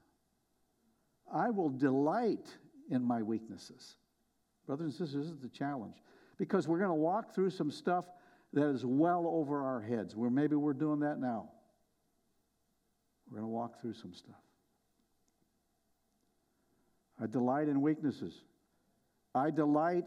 I 1.32 1.50
will 1.50 1.70
delight 1.70 2.46
in 2.90 3.02
my 3.02 3.22
weaknesses. 3.22 3.96
Brothers 4.68 4.84
and 4.84 4.94
sisters, 4.94 5.26
this 5.26 5.34
is 5.34 5.40
the 5.40 5.48
challenge. 5.48 5.96
Because 6.38 6.68
we're 6.68 6.78
going 6.78 6.90
to 6.90 6.94
walk 6.94 7.34
through 7.34 7.50
some 7.50 7.72
stuff 7.72 8.04
that 8.52 8.68
is 8.68 8.86
well 8.86 9.26
over 9.26 9.64
our 9.64 9.80
heads. 9.80 10.14
Where 10.14 10.30
maybe 10.30 10.54
we're 10.54 10.74
doing 10.74 11.00
that 11.00 11.18
now. 11.18 11.50
We're 13.28 13.38
going 13.40 13.50
to 13.50 13.52
walk 13.52 13.80
through 13.80 13.94
some 13.94 14.14
stuff. 14.14 14.36
I 17.20 17.26
delight 17.26 17.66
in 17.66 17.80
weaknesses. 17.80 18.42
I 19.34 19.50
delight 19.50 20.04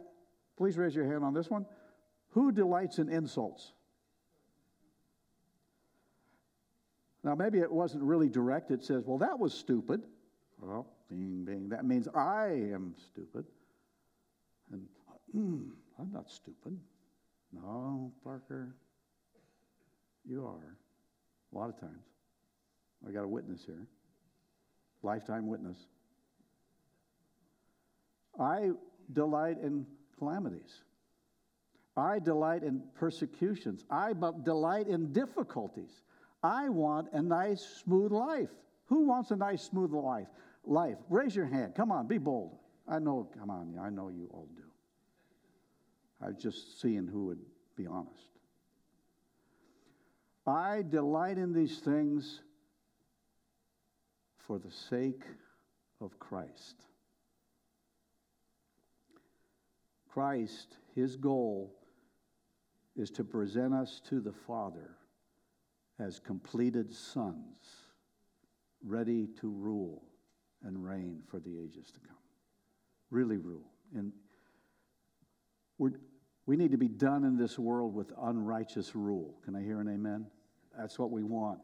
Please 0.57 0.77
raise 0.77 0.95
your 0.95 1.05
hand 1.05 1.23
on 1.23 1.33
this 1.33 1.49
one. 1.49 1.65
Who 2.29 2.51
delights 2.51 2.99
in 2.99 3.09
insults? 3.09 3.73
Now, 7.23 7.35
maybe 7.35 7.59
it 7.59 7.71
wasn't 7.71 8.03
really 8.03 8.29
direct. 8.29 8.71
It 8.71 8.83
says, 8.83 9.03
well, 9.05 9.19
that 9.19 9.37
was 9.37 9.53
stupid. 9.53 10.01
Well, 10.59 10.87
bing, 11.09 11.43
bing. 11.45 11.69
That 11.69 11.85
means 11.85 12.07
I 12.15 12.47
am 12.73 12.95
stupid. 12.97 13.45
And 14.71 14.87
mm, 15.35 15.69
I'm 15.99 16.11
not 16.11 16.29
stupid. 16.29 16.77
No, 17.53 18.11
Parker, 18.23 18.75
you 20.27 20.45
are. 20.45 20.77
A 21.53 21.57
lot 21.57 21.69
of 21.69 21.79
times. 21.79 22.05
I 23.07 23.11
got 23.11 23.23
a 23.23 23.27
witness 23.27 23.63
here, 23.65 23.87
lifetime 25.03 25.47
witness. 25.47 25.77
I 28.39 28.69
delight 29.11 29.57
in 29.61 29.85
calamities. 30.21 30.83
I 31.97 32.19
delight 32.19 32.61
in 32.61 32.83
persecutions. 32.93 33.85
I 33.89 34.13
but 34.13 34.45
delight 34.45 34.87
in 34.87 35.11
difficulties. 35.11 36.03
I 36.43 36.69
want 36.69 37.11
a 37.11 37.23
nice, 37.23 37.61
smooth 37.83 38.11
life. 38.11 38.49
Who 38.85 39.07
wants 39.07 39.31
a 39.31 39.35
nice, 39.35 39.63
smooth 39.63 39.91
life? 39.91 40.27
Life. 40.63 40.97
Raise 41.09 41.35
your 41.35 41.47
hand. 41.47 41.73
Come 41.73 41.91
on, 41.91 42.07
be 42.07 42.19
bold. 42.19 42.55
I 42.87 42.99
know, 42.99 43.27
come 43.35 43.49
on, 43.49 43.79
I 43.81 43.89
know 43.89 44.09
you 44.09 44.29
all 44.31 44.47
do. 44.55 44.61
I 46.23 46.27
was 46.27 46.35
just 46.37 46.79
seeing 46.79 47.07
who 47.07 47.25
would 47.25 47.39
be 47.75 47.87
honest. 47.87 48.29
I 50.45 50.83
delight 50.87 51.39
in 51.39 51.51
these 51.51 51.79
things 51.79 52.41
for 54.45 54.59
the 54.59 54.71
sake 54.71 55.23
of 55.99 56.19
Christ. 56.19 56.75
Christ, 60.13 60.77
his 60.93 61.15
goal 61.15 61.73
is 62.97 63.09
to 63.11 63.23
present 63.23 63.73
us 63.73 64.01
to 64.09 64.19
the 64.19 64.33
Father 64.33 64.97
as 65.99 66.19
completed 66.19 66.93
sons, 66.93 67.87
ready 68.83 69.27
to 69.39 69.49
rule 69.49 70.03
and 70.63 70.83
reign 70.83 71.21
for 71.27 71.39
the 71.39 71.57
ages 71.57 71.91
to 71.91 71.99
come. 72.01 72.17
Really 73.09 73.37
rule. 73.37 73.71
And 73.95 74.11
we're, 75.77 75.93
we 76.45 76.57
need 76.57 76.71
to 76.71 76.77
be 76.77 76.87
done 76.87 77.23
in 77.23 77.37
this 77.37 77.57
world 77.57 77.93
with 77.93 78.11
unrighteous 78.21 78.95
rule. 78.95 79.37
Can 79.45 79.55
I 79.55 79.61
hear 79.61 79.79
an 79.79 79.87
amen? 79.87 80.25
That's 80.77 80.99
what 80.99 81.11
we 81.11 81.23
want. 81.23 81.59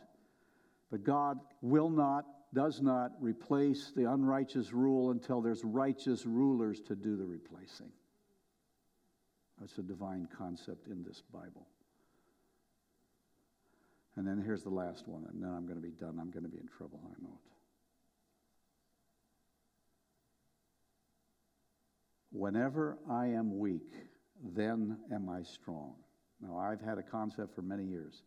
But 0.89 1.03
God 1.03 1.39
will 1.61 1.89
not, 1.89 2.25
does 2.53 2.81
not 2.81 3.11
replace 3.19 3.91
the 3.95 4.09
unrighteous 4.11 4.71
rule 4.71 5.11
until 5.11 5.41
there's 5.41 5.63
righteous 5.65 6.25
rulers 6.25 6.79
to 6.81 6.95
do 6.95 7.17
the 7.17 7.25
replacing. 7.25 7.91
That's 9.59 9.77
a 9.77 9.81
divine 9.81 10.27
concept 10.37 10.87
in 10.87 11.03
this 11.03 11.23
Bible. 11.33 11.65
And 14.15 14.27
then 14.27 14.41
here's 14.43 14.63
the 14.63 14.69
last 14.69 15.07
one, 15.07 15.25
and 15.31 15.41
then 15.41 15.49
I'm 15.49 15.65
going 15.65 15.79
to 15.79 15.87
be 15.87 15.93
done. 15.93 16.17
I'm 16.19 16.31
going 16.31 16.43
to 16.43 16.49
be 16.49 16.57
in 16.57 16.67
trouble, 16.67 16.99
I 17.05 17.21
know 17.21 17.33
it. 17.33 17.51
Whenever 22.31 22.97
I 23.09 23.27
am 23.27 23.57
weak, 23.57 23.93
then 24.55 24.97
am 25.13 25.29
I 25.29 25.43
strong. 25.43 25.95
Now, 26.41 26.57
I've 26.57 26.81
had 26.81 26.97
a 26.97 27.03
concept 27.03 27.55
for 27.55 27.61
many 27.61 27.83
years. 27.83 28.21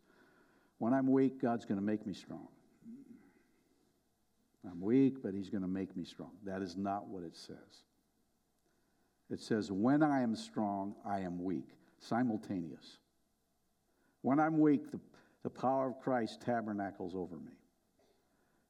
When 0.79 0.93
I'm 0.93 1.07
weak, 1.07 1.41
God's 1.41 1.65
going 1.65 1.79
to 1.79 1.85
make 1.85 2.05
me 2.05 2.13
strong. 2.13 2.47
I'm 4.65 4.81
weak, 4.81 5.21
but 5.23 5.33
He's 5.33 5.49
going 5.49 5.61
to 5.61 5.67
make 5.67 5.95
me 5.95 6.03
strong. 6.03 6.31
That 6.45 6.61
is 6.61 6.75
not 6.75 7.07
what 7.07 7.23
it 7.23 7.35
says. 7.35 7.83
It 9.31 9.39
says, 9.39 9.71
When 9.71 10.03
I 10.03 10.21
am 10.21 10.35
strong, 10.35 10.93
I 11.05 11.21
am 11.21 11.43
weak. 11.43 11.69
Simultaneous. 11.99 12.99
When 14.21 14.39
I'm 14.39 14.59
weak, 14.59 14.91
the, 14.91 14.99
the 15.43 15.49
power 15.49 15.87
of 15.87 15.99
Christ 16.01 16.41
tabernacles 16.41 17.15
over 17.15 17.37
me. 17.37 17.53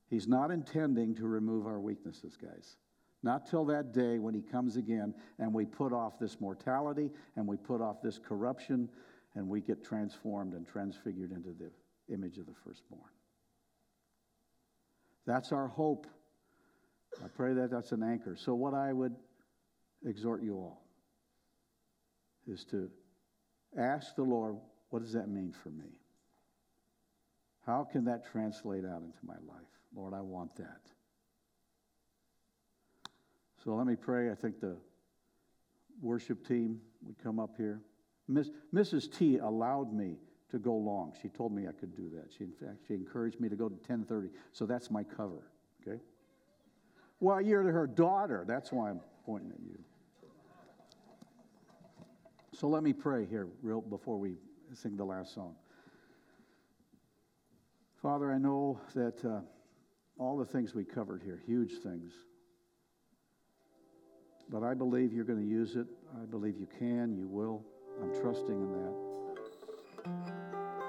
He's 0.09 0.28
not 0.28 0.51
intending 0.51 1.16
to 1.16 1.26
remove 1.26 1.66
our 1.66 1.80
weaknesses, 1.80 2.38
guys. 2.38 2.78
Not 3.24 3.45
till 3.45 3.66
that 3.66 3.93
day 3.93 4.20
when 4.20 4.34
he 4.34 4.41
comes 4.41 4.78
again 4.78 5.14
and 5.39 5.53
we 5.53 5.66
put 5.66 5.93
off 5.93 6.20
this 6.20 6.39
mortality 6.39 7.09
and 7.36 7.47
we 7.47 7.55
put 7.55 7.82
off 7.82 8.01
this 8.01 8.20
corruption 8.20 8.89
and 9.36 9.47
we 9.47 9.62
get 9.62 9.84
transformed 9.84 10.53
and 10.53 10.68
transfigured 10.68 11.32
into 11.32 11.49
the 11.49 11.72
image 12.14 12.38
of 12.38 12.45
the 12.45 12.53
firstborn. 12.66 13.01
That's 15.26 15.51
our 15.51 15.68
hope. 15.68 16.07
I 17.24 17.28
pray 17.28 17.53
that 17.53 17.70
that's 17.72 17.91
an 17.91 18.03
anchor. 18.03 18.36
So, 18.36 18.53
what 18.55 18.74
I 18.74 18.91
would 18.91 19.16
exhort 20.06 20.41
you 20.41 20.56
all 20.56 20.82
is 22.47 22.66
to 22.66 22.89
ask 23.78 24.16
the 24.16 24.24
Lord, 24.24 24.58
what 24.89 25.02
does 25.02 25.14
that 25.14 25.30
mean 25.30 25.54
for 25.64 25.70
me? 25.70 25.99
How 27.66 27.84
can 27.84 28.06
that 28.06 28.26
translate 28.32 28.86
out 28.86 29.02
into 29.02 29.20
my 29.24 29.36
life? 29.47 29.68
Lord, 29.95 30.14
I 30.14 30.22
want 30.22 30.56
that. 30.58 30.82
So 33.64 33.76
let 33.76 33.86
me 33.86 33.95
pray. 33.95 34.32
I 34.32 34.36
think 34.36 34.60
the 34.60 34.76
worship 36.02 36.47
team 36.47 36.80
would 37.04 37.18
come 37.24 37.39
up 37.39 37.52
here. 37.58 37.82
Miss, 38.28 38.49
Mrs. 38.74 39.12
T 39.16 39.38
allowed 39.38 39.93
me 39.93 40.18
to 40.49 40.58
go 40.58 40.74
long. 40.76 41.14
She 41.22 41.30
told 41.30 41.54
me 41.54 41.68
I 41.68 41.72
could 41.72 41.95
do 41.95 42.10
that. 42.16 42.32
She, 42.36 42.43
in 42.43 42.54
fact, 42.54 42.80
she 42.88 42.93
encouraged 42.93 43.39
me 43.39 43.49
to 43.49 43.56
go 43.56 43.70
to 43.70 43.76
10:30. 43.76 44.30
So 44.52 44.66
that's 44.66 44.89
my 44.89 45.04
cover. 45.04 45.52
Okay. 45.82 46.02
Well, 47.20 47.39
you're 47.39 47.64
her 47.72 47.88
daughter. 47.88 48.43
That's 48.47 48.72
why 48.72 48.89
I'm 48.89 49.02
pointing 49.26 49.52
at 49.52 49.60
you. 49.60 49.78
So 52.62 52.68
let 52.68 52.84
me 52.84 52.93
pray 52.93 53.26
here, 53.26 53.47
real 53.64 53.82
before 53.82 54.20
we 54.20 54.36
sing 54.76 54.95
the 54.95 55.03
last 55.03 55.34
song. 55.34 55.55
Father, 58.03 58.32
I 58.32 58.38
know 58.38 58.80
that 58.93 59.26
uh, 59.26 59.39
all 60.20 60.38
the 60.38 60.45
things 60.45 60.76
we 60.76 60.84
covered 60.84 61.24
here, 61.24 61.41
huge 61.47 61.80
things, 61.82 62.14
but 64.47 64.62
I 64.62 64.76
believe 64.76 65.12
you're 65.12 65.26
going 65.26 65.39
to 65.39 65.51
use 65.51 65.76
it. 65.76 65.88
I 66.22 66.26
believe 66.28 66.55
you 66.59 66.68
can, 66.78 67.18
you 67.18 67.28
will. 67.28 67.64
I'm 67.99 68.14
trusting 68.22 68.53
in 68.53 68.72
that. 68.74 68.93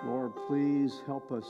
Lord, 0.04 0.32
please 0.46 1.00
help 1.06 1.32
us 1.32 1.46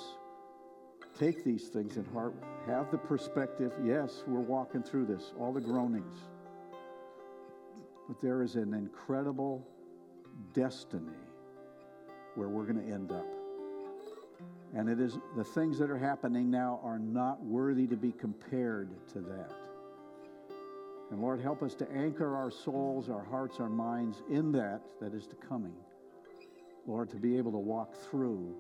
take 1.19 1.43
these 1.43 1.67
things 1.67 1.97
in 1.97 2.05
heart. 2.13 2.37
Have 2.69 2.93
the 2.93 2.99
perspective. 2.99 3.73
Yes, 3.85 4.23
we're 4.29 4.39
walking 4.39 4.85
through 4.85 5.07
this, 5.07 5.33
all 5.37 5.53
the 5.53 5.61
groanings. 5.61 6.15
But 8.07 8.21
there 8.21 8.45
is 8.45 8.55
an 8.55 8.73
incredible 8.73 9.67
destiny 10.53 11.17
where 12.35 12.49
we're 12.49 12.65
going 12.65 12.85
to 12.85 12.93
end 12.93 13.13
up. 13.13 13.27
And 14.75 14.89
it 14.89 15.01
is 15.01 15.19
the 15.37 15.45
things 15.45 15.79
that 15.79 15.91
are 15.91 15.99
happening 15.99 16.51
now 16.51 16.81
are 16.83 16.99
not 16.99 17.43
worthy 17.45 17.87
to 17.89 17.97
be 17.97 18.13
compared 18.13 18.89
to 19.13 19.21
that. 19.21 19.53
And 21.11 21.21
Lord, 21.21 21.41
help 21.41 21.63
us 21.63 21.75
to 21.75 21.91
anchor 21.93 22.35
our 22.35 22.51
souls, 22.51 23.11
our 23.11 23.23
hearts, 23.23 23.61
our 23.61 23.69
minds 23.69 24.23
in 24.31 24.51
that 24.53 24.81
that 25.01 25.13
is 25.13 25.27
to 25.27 25.37
coming. 25.37 25.75
Lord, 26.87 27.11
to 27.11 27.17
be 27.17 27.37
able 27.37 27.53
to 27.53 27.59
walk 27.59 27.95
through 28.11 28.57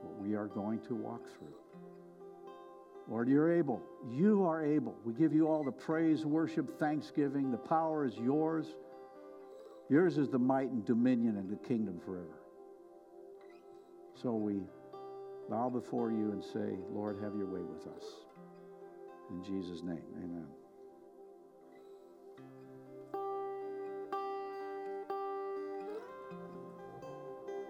what 0.00 0.16
we 0.24 0.36
are 0.36 0.46
going 0.46 0.78
to 0.86 0.94
walk 0.94 1.22
through. 1.36 1.54
Lord, 3.08 3.28
you're 3.28 3.52
able. 3.52 3.82
You 4.10 4.44
are 4.44 4.64
able. 4.64 4.94
We 5.04 5.12
give 5.12 5.32
you 5.32 5.48
all 5.48 5.64
the 5.64 5.72
praise, 5.72 6.24
worship, 6.24 6.78
thanksgiving. 6.78 7.50
The 7.50 7.56
power 7.56 8.04
is 8.04 8.14
yours. 8.16 8.66
Yours 9.88 10.18
is 10.18 10.28
the 10.28 10.38
might 10.38 10.70
and 10.70 10.84
dominion 10.84 11.36
and 11.36 11.48
the 11.48 11.56
kingdom 11.56 12.00
forever. 12.04 12.40
So 14.20 14.32
we 14.32 14.60
bow 15.48 15.68
before 15.68 16.10
you 16.10 16.32
and 16.32 16.42
say, 16.42 16.76
Lord, 16.90 17.18
have 17.22 17.36
your 17.36 17.46
way 17.46 17.60
with 17.60 17.86
us. 17.94 18.04
In 19.30 19.44
Jesus' 19.44 19.82
name, 19.82 20.02
amen. 20.18 20.46